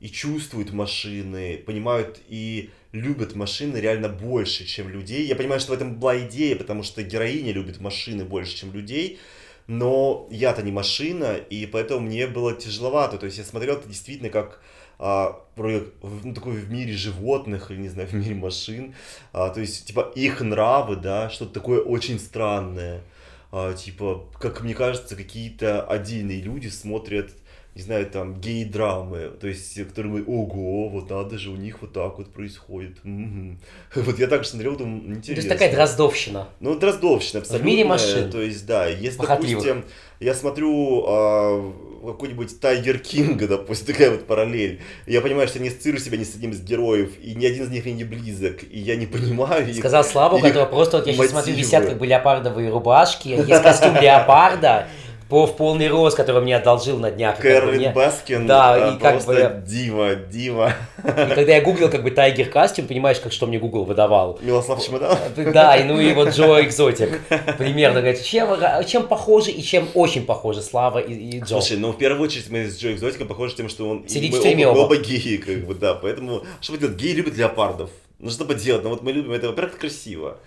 и 0.00 0.08
чувствуют 0.08 0.72
машины, 0.72 1.58
понимают 1.58 2.20
и 2.28 2.70
любят 2.92 3.34
машины 3.34 3.76
реально 3.76 4.08
больше, 4.08 4.64
чем 4.64 4.88
людей. 4.88 5.26
Я 5.26 5.36
понимаю, 5.36 5.60
что 5.60 5.72
в 5.72 5.74
этом 5.74 5.96
была 5.96 6.18
идея, 6.20 6.56
потому 6.56 6.82
что 6.82 7.02
героиня 7.02 7.52
любит 7.52 7.80
машины 7.80 8.24
больше, 8.24 8.56
чем 8.56 8.72
людей, 8.72 9.18
но 9.66 10.26
я-то 10.30 10.62
не 10.62 10.72
машина, 10.72 11.34
и 11.34 11.66
поэтому 11.66 12.00
мне 12.00 12.26
было 12.26 12.54
тяжеловато. 12.54 13.18
То 13.18 13.26
есть 13.26 13.36
я 13.36 13.44
смотрел 13.44 13.76
это 13.76 13.86
действительно 13.86 14.30
как 14.30 14.62
а, 14.98 15.44
ну, 15.56 16.34
такой 16.34 16.54
в 16.54 16.70
мире 16.70 16.94
животных, 16.94 17.70
или 17.70 17.78
не 17.78 17.88
знаю, 17.90 18.08
в 18.08 18.14
мире 18.14 18.34
машин. 18.34 18.94
А, 19.34 19.50
то 19.50 19.60
есть, 19.60 19.86
типа, 19.86 20.12
их 20.14 20.40
нравы, 20.40 20.96
да, 20.96 21.28
что-то 21.28 21.52
такое 21.52 21.82
очень 21.82 22.18
странное. 22.18 23.02
А, 23.50 23.72
типа, 23.72 24.28
как 24.38 24.62
мне 24.62 24.74
кажется, 24.74 25.16
какие-то 25.16 25.82
отдельные 25.82 26.40
люди 26.40 26.68
смотрят 26.68 27.30
не 27.78 27.84
знаю, 27.84 28.06
там, 28.10 28.34
гей-драмы, 28.34 29.30
то 29.40 29.46
есть, 29.46 29.80
которые 29.86 30.12
мы, 30.12 30.24
ого, 30.24 30.88
вот 30.88 31.10
надо 31.10 31.38
же, 31.38 31.50
у 31.50 31.56
них 31.56 31.80
вот 31.80 31.92
так 31.92 32.18
вот 32.18 32.32
происходит. 32.32 32.98
Вот 33.94 34.18
я 34.18 34.26
так 34.26 34.44
смотрел, 34.44 34.76
думаю, 34.76 35.16
интересно. 35.16 35.34
То 35.34 35.40
есть 35.40 35.48
такая 35.48 35.72
дроздовщина. 35.72 36.48
Ну, 36.58 36.76
дроздовщина, 36.76 37.40
абсолютно. 37.40 37.64
В 37.64 37.66
мире 37.66 37.84
машин. 37.84 38.32
То 38.32 38.42
есть, 38.42 38.66
да, 38.66 38.88
если, 38.88 39.24
допустим, 39.24 39.84
я 40.18 40.34
смотрю 40.34 41.04
а, 41.06 41.72
какой-нибудь 42.06 42.60
Тайгер 42.60 42.98
Кинга, 42.98 43.48
допустим, 43.48 43.86
такая 43.86 44.10
вот 44.10 44.26
параллель. 44.26 44.80
Я 45.06 45.20
понимаю, 45.20 45.48
что 45.48 45.58
я 45.58 45.64
не 45.64 45.68
ассоциирую 45.70 46.00
себя 46.00 46.18
ни 46.18 46.24
с 46.24 46.34
одним 46.34 46.52
из 46.52 46.62
героев, 46.62 47.12
и 47.22 47.34
ни 47.34 47.44
один 47.44 47.64
из 47.64 47.70
них 47.70 47.84
мне 47.84 47.94
не 47.94 48.04
близок, 48.04 48.62
и 48.62 48.78
я 48.78 48.96
не 48.96 49.06
понимаю 49.06 49.68
их. 49.68 49.78
Сказал 49.78 50.04
Славу, 50.04 50.38
которого 50.38 50.66
просто 50.66 50.98
вот 50.98 51.06
я 51.06 51.12
сейчас 51.12 51.30
смотрю, 51.30 51.54
висят 51.54 51.86
как 51.86 51.98
бы 51.98 52.06
леопардовые 52.06 52.70
рубашки, 52.70 53.28
есть 53.28 53.62
костюм 53.62 53.96
леопарда, 54.00 54.88
по, 55.28 55.46
в 55.46 55.56
полный 55.56 55.88
рост, 55.88 56.16
который 56.16 56.40
мне 56.40 56.56
одолжил 56.56 56.98
на 56.98 57.10
днях. 57.10 57.38
Кэрол 57.38 57.88
бы, 57.88 57.90
Баскин, 57.90 58.46
да, 58.46 58.94
и 58.94 58.98
как 58.98 59.24
бы... 59.24 59.62
Дима, 59.66 60.14
Дима. 60.14 60.72
И 60.98 61.34
когда 61.34 61.54
я 61.54 61.60
гуглил 61.60 61.90
как 61.90 62.02
бы 62.02 62.10
tiger 62.10 62.48
костюм, 62.48 62.86
понимаешь, 62.86 63.20
как 63.20 63.32
что 63.32 63.46
мне 63.46 63.58
Google 63.58 63.84
выдавал? 63.84 64.38
Милослав 64.40 64.84
Чемодан? 64.84 65.18
Да, 65.36 65.76
и 65.76 65.84
ну 65.84 66.00
и 66.00 66.14
вот 66.14 66.30
Джо 66.30 66.62
Экзотик. 66.62 67.20
Примерно, 67.58 68.00
говорит, 68.00 68.22
чем, 68.22 68.48
чем 68.86 69.06
похожи 69.06 69.50
и 69.50 69.62
чем 69.62 69.88
очень 69.94 70.24
похожи 70.24 70.62
Слава 70.62 70.98
и, 70.98 71.12
и 71.12 71.40
Джо. 71.40 71.60
Слушай, 71.60 71.76
ну 71.76 71.92
в 71.92 71.98
первую 71.98 72.24
очередь 72.24 72.48
мы 72.50 72.66
с 72.66 72.78
Джо 72.80 72.92
Экзотиком 72.92 73.28
похожи 73.28 73.54
тем, 73.54 73.68
что 73.68 73.88
он... 73.88 74.08
Сидит 74.08 74.32
мы 74.32 74.38
в 74.38 74.42
тюрьме 74.42 74.66
оба. 74.66 74.78
оба 74.78 74.96
геи, 74.96 75.36
как 75.36 75.66
бы, 75.66 75.74
да, 75.74 75.94
поэтому... 75.94 76.42
Что 76.60 76.76
делать? 76.76 76.96
Геи 76.96 77.12
любят 77.12 77.36
леопардов. 77.36 77.90
Ну 78.18 78.30
что 78.30 78.44
поделать, 78.44 78.82
ну 78.82 78.90
вот 78.90 79.02
мы 79.02 79.12
любим 79.12 79.32
это, 79.32 79.48
во-первых, 79.48 79.78
красиво 79.78 80.38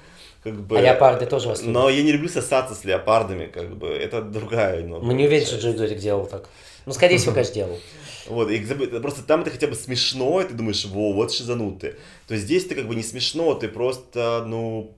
как 0.44 0.60
бы... 0.62 0.78
А 0.78 0.82
леопарды 0.82 1.26
тоже 1.26 1.48
вас 1.48 1.62
любят. 1.62 1.74
Но 1.74 1.90
я 1.90 2.02
не 2.04 2.12
люблю 2.12 2.30
сосаться 2.30 2.74
с 2.74 2.84
леопардами, 2.84 3.46
как 3.48 3.76
бы, 3.78 3.88
это 3.88 4.22
другая. 4.22 4.84
Ну, 4.84 5.00
Мы 5.00 5.14
не 5.14 5.26
уверены, 5.26 5.46
что 5.46 5.58
Джо 5.58 5.72
Экзотик 5.72 6.00
делал 6.00 6.26
так. 6.26 6.50
Ну, 6.86 6.94
скорее 6.94 7.18
всего, 7.18 7.34
конечно, 7.34 7.56
делал. 7.56 7.80
Вот, 8.28 8.52
и 8.52 8.60
просто 9.02 9.24
там 9.24 9.42
это 9.42 9.50
хотя 9.50 9.68
бы 9.68 9.74
смешно, 9.74 10.42
и 10.42 10.46
ты 10.46 10.54
думаешь, 10.54 10.86
во, 10.86 11.12
вот 11.12 11.34
шизанутые. 11.34 11.96
То 12.28 12.36
есть 12.36 12.46
здесь 12.46 12.66
ты 12.66 12.76
как 12.76 12.88
бы 12.88 12.96
не 12.96 13.02
смешно, 13.02 13.56
ты 13.56 13.68
просто, 13.68 14.44
ну, 14.46 14.96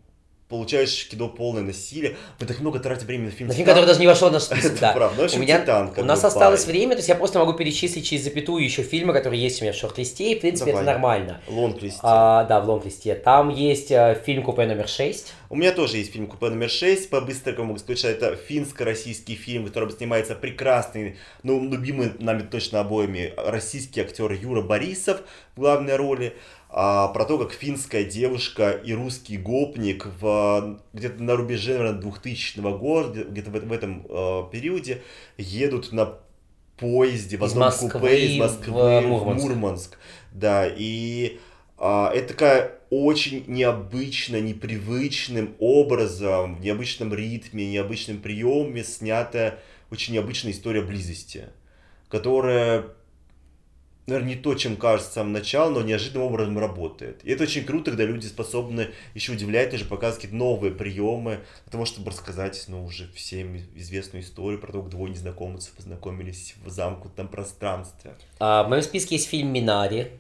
получаешь 0.54 1.08
кино 1.08 1.30
полное 1.30 1.64
насилие. 1.64 2.16
Мы 2.40 2.46
так 2.46 2.60
много 2.60 2.80
тратим 2.80 3.08
времени 3.08 3.26
на 3.26 3.32
фильм 3.32 3.48
На 3.48 3.56
фильм, 3.56 3.66
который 3.66 3.88
даже 3.88 4.00
не 4.00 4.06
вошел 4.06 4.30
в 4.30 4.34
наш 4.34 4.44
список, 4.44 4.80
да. 4.80 4.92
правда. 4.94 5.28
У 5.34 5.40
меня, 5.40 5.60
Титан, 5.60 5.92
у 5.98 6.04
нас 6.04 6.24
осталось 6.24 6.68
время, 6.68 6.92
то 6.92 6.98
есть 6.98 7.10
я 7.10 7.16
просто 7.16 7.40
могу 7.40 7.54
перечислить 7.54 8.06
через 8.06 8.24
запятую 8.24 8.64
еще 8.64 8.84
фильмы, 8.84 9.14
которые 9.14 9.42
есть 9.42 9.62
у 9.62 9.66
меня 9.66 9.74
в 9.74 9.76
шорт-листе, 9.76 10.32
и 10.32 10.38
в 10.38 10.42
принципе 10.42 10.72
это 10.72 10.84
нормально. 10.84 11.42
Лонг-листе. 11.48 12.00
А, 12.04 12.44
да, 12.44 12.62
в 12.62 12.70
лонг-листе. 12.70 13.16
Там 13.16 13.50
есть 13.50 13.92
а, 13.92 14.14
фильм 14.14 14.44
«Купе 14.44 14.68
номер 14.68 14.86
6». 14.86 15.26
У 15.50 15.56
меня 15.56 15.72
тоже 15.72 15.98
есть 15.98 16.14
фильм 16.14 16.28
«Купе 16.28 16.50
номер 16.50 16.68
6». 16.68 17.10
По-быстрому 17.10 17.70
могу 17.70 17.80
сказать, 17.80 17.98
что 17.98 18.10
это 18.10 18.36
финско-российский 18.36 19.36
фильм, 19.36 19.64
в 19.64 19.68
котором 19.70 19.90
снимается 19.90 20.36
прекрасный, 20.36 21.18
ну, 21.42 21.68
любимый 21.68 22.12
нами 22.20 22.44
точно 22.44 22.82
обоими 22.82 23.34
российский 23.38 24.02
актер 24.02 24.32
Юра 24.34 24.62
Борисов 24.62 25.22
в 25.56 25.60
главной 25.62 25.96
роли 25.96 26.36
а, 26.76 27.08
про 27.10 27.26
то, 27.26 27.38
как 27.38 27.52
финская 27.52 28.04
девушка 28.04 28.72
и 28.72 28.94
русский 28.94 29.38
гопник 29.38 30.08
в, 30.20 30.80
где-то 30.92 31.22
на 31.22 31.36
рубеже 31.36 31.78
наверное, 31.78 32.02
2000 32.02 32.60
года, 32.80 33.24
где-то 33.26 33.52
в, 33.52 33.54
в 33.54 33.72
этом 33.72 34.08
э, 34.10 34.44
периоде, 34.52 35.04
едут 35.38 35.92
на 35.92 36.18
поезде 36.78 37.38
в 37.38 37.44
одном 37.44 37.66
Москвы 37.66 37.92
купе 37.92 38.26
из 38.26 38.40
Москвы 38.40 39.02
в 39.02 39.08
Мурманск. 39.08 39.44
в 39.44 39.48
Мурманск. 39.48 39.98
Да, 40.32 40.68
и 40.68 41.40
а, 41.78 42.12
это 42.12 42.30
такая 42.30 42.72
очень 42.90 43.44
необычно, 43.46 44.42
непривычным 44.42 45.56
образом, 45.60 46.56
в 46.56 46.62
необычном 46.62 47.14
ритме, 47.14 47.70
необычном 47.70 48.18
приеме 48.18 48.84
снятая 48.84 49.60
очень 49.92 50.16
необычная 50.16 50.54
история 50.54 50.82
близости, 50.82 51.50
которая 52.10 52.86
наверное, 54.08 54.36
не 54.36 54.42
то, 54.42 54.56
чем 54.56 54.76
кажется 54.76 55.12
с 55.12 55.14
самого 55.14 55.70
но 55.70 55.82
неожиданным 55.82 56.28
образом 56.28 56.58
работает. 56.60 57.22
И 57.24 57.32
это 57.32 57.44
очень 57.44 57.64
круто, 57.64 57.92
когда 57.92 58.06
люди 58.06 58.26
способны 58.28 58.90
еще 59.14 59.34
удивлять, 59.34 59.72
даже 59.72 59.86
показывать 59.86 60.24
какие-то 60.24 60.36
новые 60.36 60.74
приемы 60.74 61.40
для 61.66 61.72
того, 61.72 61.86
чтобы 61.86 62.12
рассказать, 62.12 62.64
ну, 62.68 62.84
уже 62.84 63.08
всем 63.14 63.58
известную 63.76 64.24
историю 64.24 64.60
про 64.60 64.72
то, 64.72 64.82
как 64.82 64.92
двое 64.92 65.12
незнакомцев 65.12 65.74
познакомились 65.74 66.56
в 66.64 66.70
замкнутом 66.70 67.28
пространстве. 67.28 68.16
А, 68.40 68.64
в 68.64 68.70
моем 68.70 68.84
списке 68.84 69.16
есть 69.16 69.28
фильм 69.28 69.50
«Минари», 69.50 70.12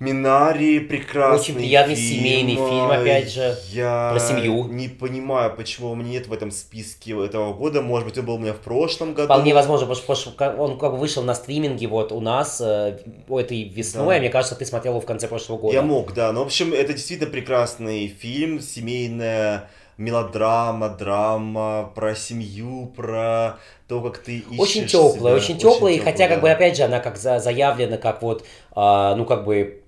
Минари 0.00 0.78
прекрасный 0.78 1.40
Очень 1.40 1.54
приятный 1.56 1.96
фильм. 1.96 2.20
семейный 2.20 2.54
фильм, 2.54 2.88
опять 2.88 3.32
же, 3.32 3.58
я 3.70 4.10
про 4.12 4.20
семью. 4.20 4.68
не 4.68 4.86
понимаю, 4.86 5.52
почему 5.56 5.90
у 5.90 5.96
меня 5.96 6.10
нет 6.10 6.28
в 6.28 6.32
этом 6.32 6.52
списке 6.52 7.12
этого 7.24 7.52
года. 7.52 7.82
Может 7.82 8.06
быть, 8.06 8.16
он 8.16 8.26
был 8.26 8.34
у 8.34 8.38
меня 8.38 8.52
в 8.52 8.60
прошлом 8.60 9.12
году. 9.12 9.26
Вполне 9.26 9.54
возможно, 9.54 9.86
потому 9.88 10.16
что 10.16 10.30
он 10.56 10.78
как 10.78 10.92
бы 10.92 10.98
вышел 10.98 11.24
на 11.24 11.34
стриминге 11.34 11.88
вот 11.88 12.12
у 12.12 12.20
нас 12.20 12.60
э, 12.60 12.98
этой 13.28 13.64
весной, 13.64 14.14
да. 14.14 14.16
а 14.16 14.18
мне 14.20 14.28
кажется, 14.28 14.54
ты 14.54 14.64
смотрел 14.64 14.92
его 14.92 15.00
в 15.00 15.06
конце 15.06 15.26
прошлого 15.26 15.58
года. 15.58 15.74
Я 15.74 15.82
мог, 15.82 16.14
да. 16.14 16.30
Но, 16.30 16.44
в 16.44 16.46
общем, 16.46 16.72
это 16.72 16.92
действительно 16.92 17.28
прекрасный 17.28 18.06
фильм, 18.06 18.60
семейная 18.60 19.68
мелодрама, 19.96 20.90
драма, 20.90 21.90
про 21.92 22.14
семью, 22.14 22.86
про 22.94 23.58
то, 23.88 24.00
как 24.00 24.18
ты 24.18 24.38
ищешь 24.38 24.60
Очень 24.60 24.86
теплая, 24.86 25.34
очень 25.34 25.58
теплая, 25.58 25.94
и 25.94 25.98
хотя, 25.98 26.28
да. 26.28 26.34
как 26.34 26.42
бы, 26.42 26.50
опять 26.50 26.76
же, 26.76 26.84
она 26.84 27.00
как 27.00 27.16
заявлена, 27.16 27.96
как 27.96 28.22
вот, 28.22 28.46
а, 28.70 29.16
ну, 29.16 29.24
как 29.24 29.44
бы, 29.44 29.82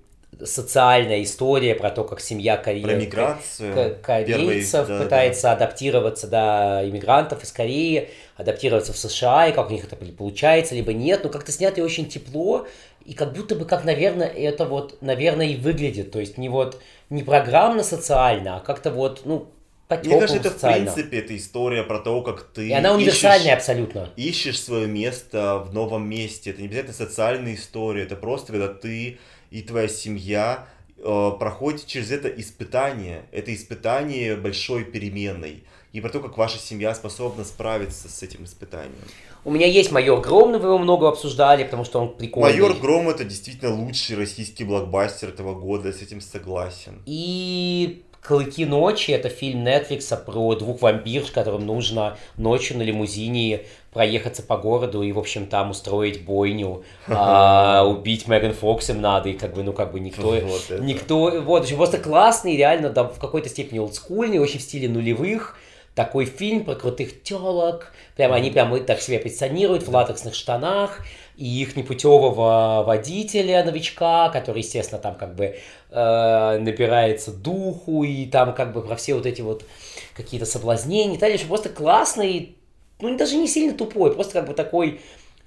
социальная 0.45 1.23
история 1.23 1.75
про 1.75 1.89
то, 1.89 2.03
как 2.03 2.19
семья 2.19 2.57
коре... 2.57 2.81
про 2.81 2.93
миграцию, 2.93 3.97
корейцев 4.01 4.87
первый, 4.87 4.99
да, 4.99 5.03
пытается 5.03 5.43
да. 5.43 5.51
адаптироваться 5.53 6.27
до 6.27 6.81
иммигрантов 6.85 7.43
из 7.43 7.51
Кореи, 7.51 8.09
адаптироваться 8.37 8.93
в 8.93 8.97
США, 8.97 9.47
и 9.47 9.53
как 9.53 9.69
у 9.69 9.73
них 9.73 9.83
это 9.83 9.95
получается, 9.95 10.75
либо 10.75 10.93
нет, 10.93 11.23
но 11.23 11.29
как-то 11.29 11.51
снято 11.51 11.83
очень 11.83 12.07
тепло, 12.07 12.67
и 13.05 13.13
как 13.13 13.33
будто 13.33 13.55
бы, 13.55 13.65
как, 13.65 13.83
наверное, 13.83 14.27
это 14.27 14.65
вот, 14.65 15.01
наверное, 15.01 15.47
и 15.47 15.55
выглядит, 15.55 16.11
то 16.11 16.19
есть 16.19 16.37
не 16.37 16.49
вот, 16.49 16.81
не 17.09 17.23
программно-социально, 17.23 18.57
а 18.57 18.59
как-то 18.59 18.91
вот, 18.91 19.21
ну, 19.25 19.47
мне 19.89 20.19
кажется, 20.19 20.37
это 20.37 20.49
в 20.51 20.61
принципе 20.61 21.19
это 21.19 21.35
история 21.35 21.83
про 21.83 21.99
то, 21.99 22.21
как 22.21 22.43
ты. 22.43 22.69
И 22.69 22.71
она 22.71 22.93
универсальная 22.93 23.39
ищешь, 23.39 23.57
абсолютно. 23.57 24.09
Ищешь 24.15 24.61
свое 24.61 24.87
место 24.87 25.65
в 25.67 25.73
новом 25.73 26.07
месте. 26.07 26.51
Это 26.51 26.61
не 26.61 26.67
обязательно 26.67 26.93
социальная 26.93 27.55
история, 27.55 28.03
это 28.03 28.15
просто 28.15 28.53
когда 28.53 28.69
ты 28.69 29.19
и 29.51 29.61
твоя 29.61 29.87
семья 29.87 30.67
э, 30.97 31.31
проходите 31.37 31.85
через 31.85 32.11
это 32.11 32.29
испытание. 32.29 33.25
Это 33.31 33.53
испытание 33.53 34.35
большой 34.35 34.85
переменной. 34.85 35.63
и 35.93 35.99
про 35.99 36.09
то, 36.09 36.21
как 36.21 36.37
ваша 36.37 36.57
семья 36.57 36.95
способна 36.95 37.43
справиться 37.43 38.07
с 38.07 38.23
этим 38.23 38.45
испытанием. 38.45 38.95
У 39.43 39.51
меня 39.51 39.67
есть 39.67 39.91
«Майор 39.91 40.21
Гром», 40.21 40.51
но 40.51 40.59
вы 40.59 40.67
его 40.67 40.77
много 40.77 41.09
обсуждали, 41.09 41.63
потому 41.63 41.83
что 41.83 41.99
он 41.99 42.15
прикольный. 42.15 42.51
«Майор 42.51 42.73
Гром»— 42.75 43.09
это 43.09 43.25
действительно 43.25 43.73
лучший 43.75 44.15
российский 44.15 44.63
блокбастер 44.63 45.29
этого 45.29 45.53
года, 45.53 45.91
с 45.91 46.01
этим 46.01 46.21
согласен. 46.21 47.01
И 47.05 48.03
«Клыки 48.21 48.65
ночи»— 48.65 49.11
это 49.11 49.29
фильм 49.29 49.65
Netflix 49.65 50.15
про 50.23 50.53
двух 50.53 50.81
вампирш, 50.81 51.31
которым 51.31 51.65
нужно 51.65 52.17
ночью 52.37 52.77
на 52.77 52.83
лимузине 52.83 53.61
проехаться 53.91 54.43
по 54.43 54.57
городу 54.57 55.01
и, 55.01 55.11
в 55.11 55.17
общем, 55.17 55.47
там 55.47 55.71
устроить 55.71 56.23
бойню, 56.23 56.83
а, 57.07 57.83
убить 57.83 58.27
Меган 58.27 58.53
Фокс 58.53 58.91
им 58.91 59.01
надо, 59.01 59.29
и 59.29 59.33
как 59.33 59.53
бы, 59.55 59.63
ну, 59.63 59.73
как 59.73 59.91
бы 59.91 59.99
никто, 59.99 60.31
вот 60.39 60.79
никто, 60.79 61.41
вот, 61.41 61.63
очень 61.63 61.75
просто 61.75 61.97
классный, 61.97 62.55
реально, 62.55 62.91
да, 62.91 63.05
в 63.05 63.19
какой-то 63.19 63.49
степени 63.49 63.79
олдскульный, 63.79 64.37
очень 64.37 64.59
в 64.59 64.63
стиле 64.63 64.87
нулевых, 64.87 65.57
такой 65.95 66.25
фильм 66.25 66.63
про 66.63 66.75
крутых 66.75 67.23
телок, 67.23 67.91
прям 68.15 68.31
они 68.33 68.51
прям 68.51 68.85
так 68.85 69.01
себя 69.01 69.19
позиционируют 69.19 69.83
в 69.83 69.89
латексных 69.89 70.35
штанах, 70.35 70.99
и 71.41 71.61
их 71.63 71.75
непутевого 71.75 72.83
водителя, 72.85 73.63
новичка, 73.63 74.29
который, 74.29 74.59
естественно, 74.59 75.01
там 75.01 75.15
как 75.15 75.33
бы 75.33 75.55
э, 75.89 76.57
набирается 76.59 77.31
духу, 77.31 78.03
и 78.03 78.27
там 78.27 78.53
как 78.53 78.73
бы 78.73 78.83
про 78.83 78.95
все 78.95 79.15
вот 79.15 79.25
эти 79.25 79.41
вот 79.41 79.65
какие-то 80.13 80.45
соблазнения 80.45 81.15
и 81.15 81.17
так 81.17 81.31
далее. 81.31 81.47
Просто 81.47 81.69
классный, 81.69 82.55
ну 82.99 83.17
даже 83.17 83.37
не 83.37 83.47
сильно 83.47 83.75
тупой, 83.75 84.13
просто 84.13 84.33
как 84.33 84.47
бы 84.47 84.53
такой 84.53 85.01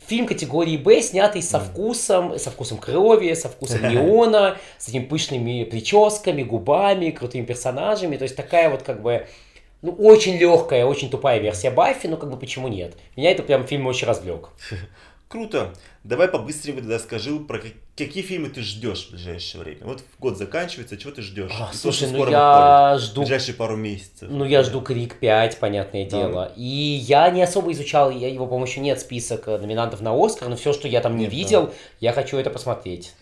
фильм 0.05 0.27
категории 0.27 0.77
Б, 0.77 1.01
снятый 1.01 1.43
со 1.43 1.61
вкусом, 1.61 2.41
со 2.41 2.51
вкусом 2.51 2.79
крови, 2.79 3.33
со 3.35 3.49
вкусом 3.49 3.89
неона, 3.89 4.59
с 4.79 4.89
этими 4.89 5.05
пышными 5.05 5.63
прическами, 5.63 6.43
губами, 6.43 7.11
крутыми 7.11 7.45
персонажами. 7.45 8.17
То 8.17 8.25
есть 8.25 8.35
такая 8.35 8.69
вот 8.69 8.83
как 8.83 9.01
бы 9.01 9.29
ну, 9.85 9.93
очень 9.93 10.39
легкая, 10.39 10.87
очень 10.87 11.11
тупая 11.11 11.39
версия 11.41 11.71
Баффи, 11.71 12.07
ну, 12.07 12.17
как 12.17 12.31
бы, 12.31 12.39
почему 12.39 12.69
нет? 12.69 12.95
Меня 13.17 13.31
это 13.31 13.43
прям 13.43 13.67
фильм 13.67 13.87
очень 13.87 14.09
развлек. 14.09 14.49
Круто. 15.35 15.75
Давай 16.05 16.29
побыстрее 16.29 16.75
тогда 16.75 16.97
скажи, 17.01 17.37
про 17.41 17.59
какие 17.97 18.23
фильмы 18.23 18.51
ты 18.51 18.61
ждешь 18.61 19.09
в 19.09 19.11
ближайшее 19.11 19.65
время. 19.65 19.81
Вот 19.83 20.05
год 20.21 20.39
заканчивается, 20.39 20.97
чего 20.97 21.13
ты 21.13 21.23
ждешь? 21.23 21.51
А, 21.59 21.73
слушай, 21.75 22.09
ну 22.09 22.19
я 22.31 22.93
выходит, 22.93 23.11
жду... 23.11 23.23
В 23.23 23.25
ближайшие 23.25 23.57
пару 23.57 23.75
месяцев. 23.75 24.29
Ну 24.31 24.45
я 24.45 24.63
жду 24.63 24.81
Крик 24.81 25.19
5, 25.19 25.59
понятное 25.59 26.09
да. 26.09 26.17
дело. 26.17 26.53
И 26.55 26.63
я 26.63 27.29
не 27.31 27.43
особо 27.43 27.73
изучал, 27.73 28.13
я, 28.13 28.29
его, 28.29 28.47
по-моему, 28.47 28.67
еще 28.67 28.79
нет 28.79 29.01
список 29.01 29.49
номинантов 29.49 30.03
на 30.03 30.15
Оскар, 30.15 30.49
но 30.49 30.55
все, 30.55 30.73
что 30.73 30.87
я 30.87 31.01
там 31.01 31.17
не 31.17 31.25
нет, 31.25 31.33
видел, 31.33 31.67
да. 31.67 31.73
я 31.99 32.13
хочу 32.13 32.37
это 32.37 32.51
посмотреть. 32.51 33.13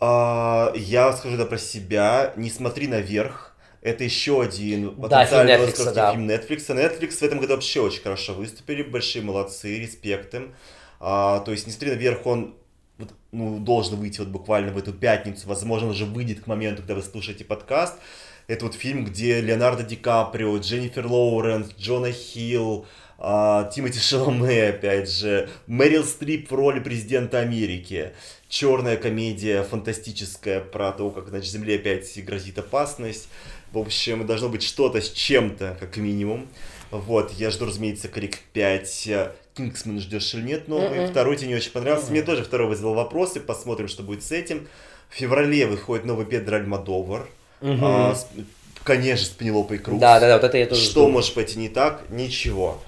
А, 0.00 0.72
я 0.74 1.12
скажу 1.12 1.36
да 1.36 1.44
про 1.44 1.58
себя. 1.58 2.32
Не 2.36 2.48
смотри 2.48 2.86
наверх 2.86 3.54
это 3.82 4.04
еще 4.04 4.40
один 4.40 4.94
потенциальный 4.94 5.58
да, 5.58 5.66
фильм 5.66 5.68
Netflix, 5.68 5.92
да. 5.92 6.12
фильм 6.12 6.30
Netflix. 6.30 6.98
Netflix 6.98 7.10
в 7.10 7.22
этом 7.22 7.40
году 7.40 7.54
вообще 7.56 7.82
очень 7.82 8.00
хорошо 8.00 8.32
выступили, 8.32 8.82
большие 8.82 9.22
молодцы, 9.22 9.80
респект 9.80 10.34
им. 10.34 10.54
А, 11.00 11.40
то 11.40 11.50
есть 11.50 11.66
«Не 11.66 11.86
наверх» 11.86 12.26
он 12.26 12.54
ну, 13.32 13.58
должен 13.58 13.96
выйти 13.96 14.20
вот 14.20 14.28
буквально 14.28 14.72
в 14.72 14.78
эту 14.78 14.92
пятницу, 14.92 15.48
возможно, 15.48 15.88
уже 15.88 16.04
выйдет 16.04 16.40
к 16.40 16.46
моменту, 16.46 16.82
когда 16.82 16.94
вы 16.94 17.02
слушаете 17.02 17.44
подкаст. 17.44 17.94
Это 18.46 18.64
вот 18.64 18.74
фильм, 18.74 19.04
где 19.04 19.40
Леонардо 19.40 19.84
Ди 19.84 19.96
Каприо, 19.96 20.58
Дженнифер 20.58 21.06
Лоуренс, 21.06 21.70
Джона 21.78 22.10
Хилл, 22.10 22.86
а, 23.16 23.70
Тимоти 23.70 23.98
Шаломе, 23.98 24.70
опять 24.70 25.10
же, 25.10 25.48
Мэрил 25.66 26.04
Стрип 26.04 26.50
в 26.50 26.54
роли 26.54 26.80
президента 26.80 27.38
Америки. 27.38 28.12
Черная 28.48 28.96
комедия 28.96 29.62
фантастическая 29.62 30.60
про 30.60 30.90
то, 30.90 31.10
как 31.10 31.28
значит, 31.28 31.52
Земле 31.52 31.76
опять 31.76 32.24
грозит 32.24 32.58
опасность. 32.58 33.28
В 33.72 33.78
общем, 33.78 34.26
должно 34.26 34.48
быть 34.48 34.64
что-то 34.64 35.00
с 35.00 35.10
чем-то, 35.10 35.76
как 35.78 35.96
минимум. 35.98 36.48
Вот, 36.90 37.32
я 37.34 37.52
жду, 37.52 37.66
разумеется, 37.66 38.08
Крик 38.08 38.38
5. 38.52 39.08
Кингсман 39.60 40.00
ждешь 40.00 40.34
или 40.34 40.42
нет 40.42 40.68
новый. 40.68 40.98
Mm-mm. 40.98 41.10
Второй 41.10 41.36
тебе 41.36 41.48
не 41.48 41.54
очень 41.56 41.72
понравился. 41.72 42.08
Mm-mm. 42.08 42.12
Мне 42.12 42.22
тоже 42.22 42.44
второй 42.44 42.68
вызвал 42.68 42.94
вопросы. 42.94 43.40
Посмотрим, 43.40 43.88
что 43.88 44.02
будет 44.02 44.22
с 44.22 44.32
этим. 44.32 44.68
В 45.08 45.14
феврале 45.14 45.66
выходит 45.66 46.04
новый 46.04 46.26
Педро 46.26 46.56
Альмадовар. 46.56 47.28
Mm-hmm. 47.60 47.78
А, 47.82 48.14
с, 48.14 48.26
конечно, 48.84 49.26
с 49.26 49.30
Пенелопой 49.30 49.78
Круз. 49.78 50.00
Да, 50.00 50.18
да, 50.20 50.28
да, 50.28 50.34
вот 50.36 50.44
это 50.44 50.56
я 50.56 50.66
тоже 50.66 50.82
Что 50.82 51.02
жду. 51.02 51.10
может 51.10 51.34
пойти 51.34 51.58
не 51.58 51.68
так? 51.68 52.02
Ничего 52.10 52.80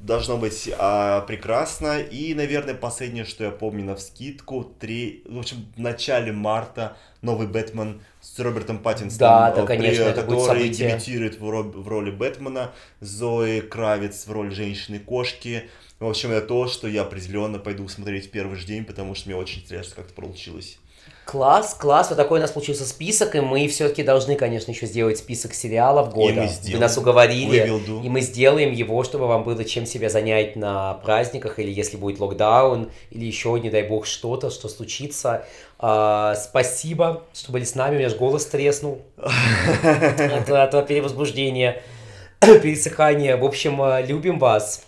должно 0.00 0.36
быть 0.36 0.70
а, 0.78 1.20
прекрасно. 1.22 2.00
И, 2.00 2.34
наверное, 2.34 2.74
последнее, 2.74 3.24
что 3.24 3.44
я 3.44 3.50
помню 3.50 3.84
на 3.84 3.96
вскидку, 3.96 4.72
три, 4.78 5.22
в 5.26 5.38
общем, 5.38 5.66
в 5.76 5.80
начале 5.80 6.32
марта 6.32 6.96
новый 7.22 7.46
Бэтмен 7.46 8.00
с 8.20 8.38
Робертом 8.38 8.78
Паттинсоном, 8.78 9.18
да, 9.18 9.52
да, 9.52 9.66
конечно, 9.66 10.12
при, 10.12 10.20
который 10.20 10.68
дебютирует 10.68 11.40
в, 11.40 11.48
роли, 11.48 11.68
в 11.68 11.88
роли 11.88 12.10
Бэтмена, 12.10 12.72
Зои 13.00 13.60
Кравец 13.60 14.26
в 14.26 14.32
роли 14.32 14.50
женщины-кошки. 14.50 15.68
В 15.98 16.06
общем, 16.06 16.30
это 16.30 16.46
то, 16.46 16.66
что 16.66 16.88
я 16.88 17.02
определенно 17.02 17.58
пойду 17.58 17.88
смотреть 17.88 18.26
в 18.26 18.30
первый 18.30 18.56
же 18.56 18.66
день, 18.66 18.84
потому 18.84 19.14
что 19.14 19.28
мне 19.28 19.36
очень 19.36 19.62
интересно, 19.62 19.96
как 19.96 20.06
это 20.06 20.14
получилось. 20.14 20.78
Класс, 21.24 21.74
класс, 21.74 22.10
вот 22.10 22.16
такой 22.16 22.38
у 22.38 22.42
нас 22.42 22.52
получился 22.52 22.84
список, 22.84 23.34
и 23.34 23.40
мы 23.40 23.66
все-таки 23.66 24.04
должны, 24.04 24.36
конечно, 24.36 24.70
еще 24.70 24.86
сделать 24.86 25.18
список 25.18 25.54
сериалов 25.54 26.12
года. 26.12 26.32
И 26.32 26.36
мы 26.36 26.46
сделаем. 26.46 26.76
Вы 26.76 26.80
нас 26.80 26.98
уговорили, 26.98 28.04
и 28.04 28.08
мы 28.08 28.20
сделаем 28.20 28.72
его, 28.72 29.02
чтобы 29.02 29.26
вам 29.26 29.42
было 29.42 29.64
чем 29.64 29.86
себя 29.86 30.08
занять 30.08 30.54
на 30.54 30.94
праздниках, 30.94 31.58
или 31.58 31.70
если 31.72 31.96
будет 31.96 32.20
локдаун, 32.20 32.90
или 33.10 33.24
еще, 33.24 33.58
не 33.60 33.70
дай 33.70 33.82
бог, 33.82 34.06
что-то, 34.06 34.50
что 34.50 34.68
случится. 34.68 35.44
А, 35.80 36.36
спасибо, 36.36 37.24
что 37.34 37.50
были 37.50 37.64
с 37.64 37.74
нами, 37.74 37.96
у 37.96 37.98
меня 37.98 38.08
же 38.08 38.16
голос 38.16 38.46
треснул 38.46 39.02
от, 39.16 40.74
от 40.74 40.86
перевозбуждения, 40.86 41.82
пересыхания. 42.40 43.36
В 43.36 43.44
общем, 43.44 43.80
любим 44.06 44.38
вас. 44.38 44.85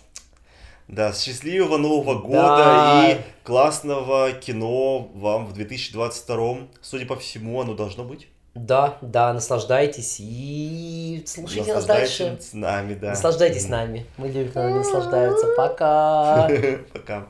Да, 0.89 1.13
счастливого 1.13 1.77
Нового 1.77 2.15
года 2.19 2.57
да. 2.57 3.11
и 3.11 3.17
классного 3.43 4.31
кино 4.31 5.11
вам 5.13 5.45
в 5.45 5.53
2022. 5.53 6.57
Судя 6.81 7.05
по 7.05 7.15
всему, 7.15 7.61
оно 7.61 7.75
должно 7.75 8.03
быть. 8.03 8.27
Да, 8.55 8.97
да, 9.01 9.31
наслаждайтесь 9.31 10.17
и 10.19 11.23
слушайте 11.27 11.75
нас 11.75 11.85
дальше. 11.85 12.39
с 12.41 12.53
нами, 12.53 12.95
да. 12.95 13.09
Наслаждайтесь 13.09 13.65
с 13.65 13.69
нами. 13.69 14.07
Мы 14.17 14.29
любим, 14.29 14.51
когда 14.51 14.77
наслаждаются. 14.77 15.45
Пока. 15.55 16.49
Пока. 16.93 17.27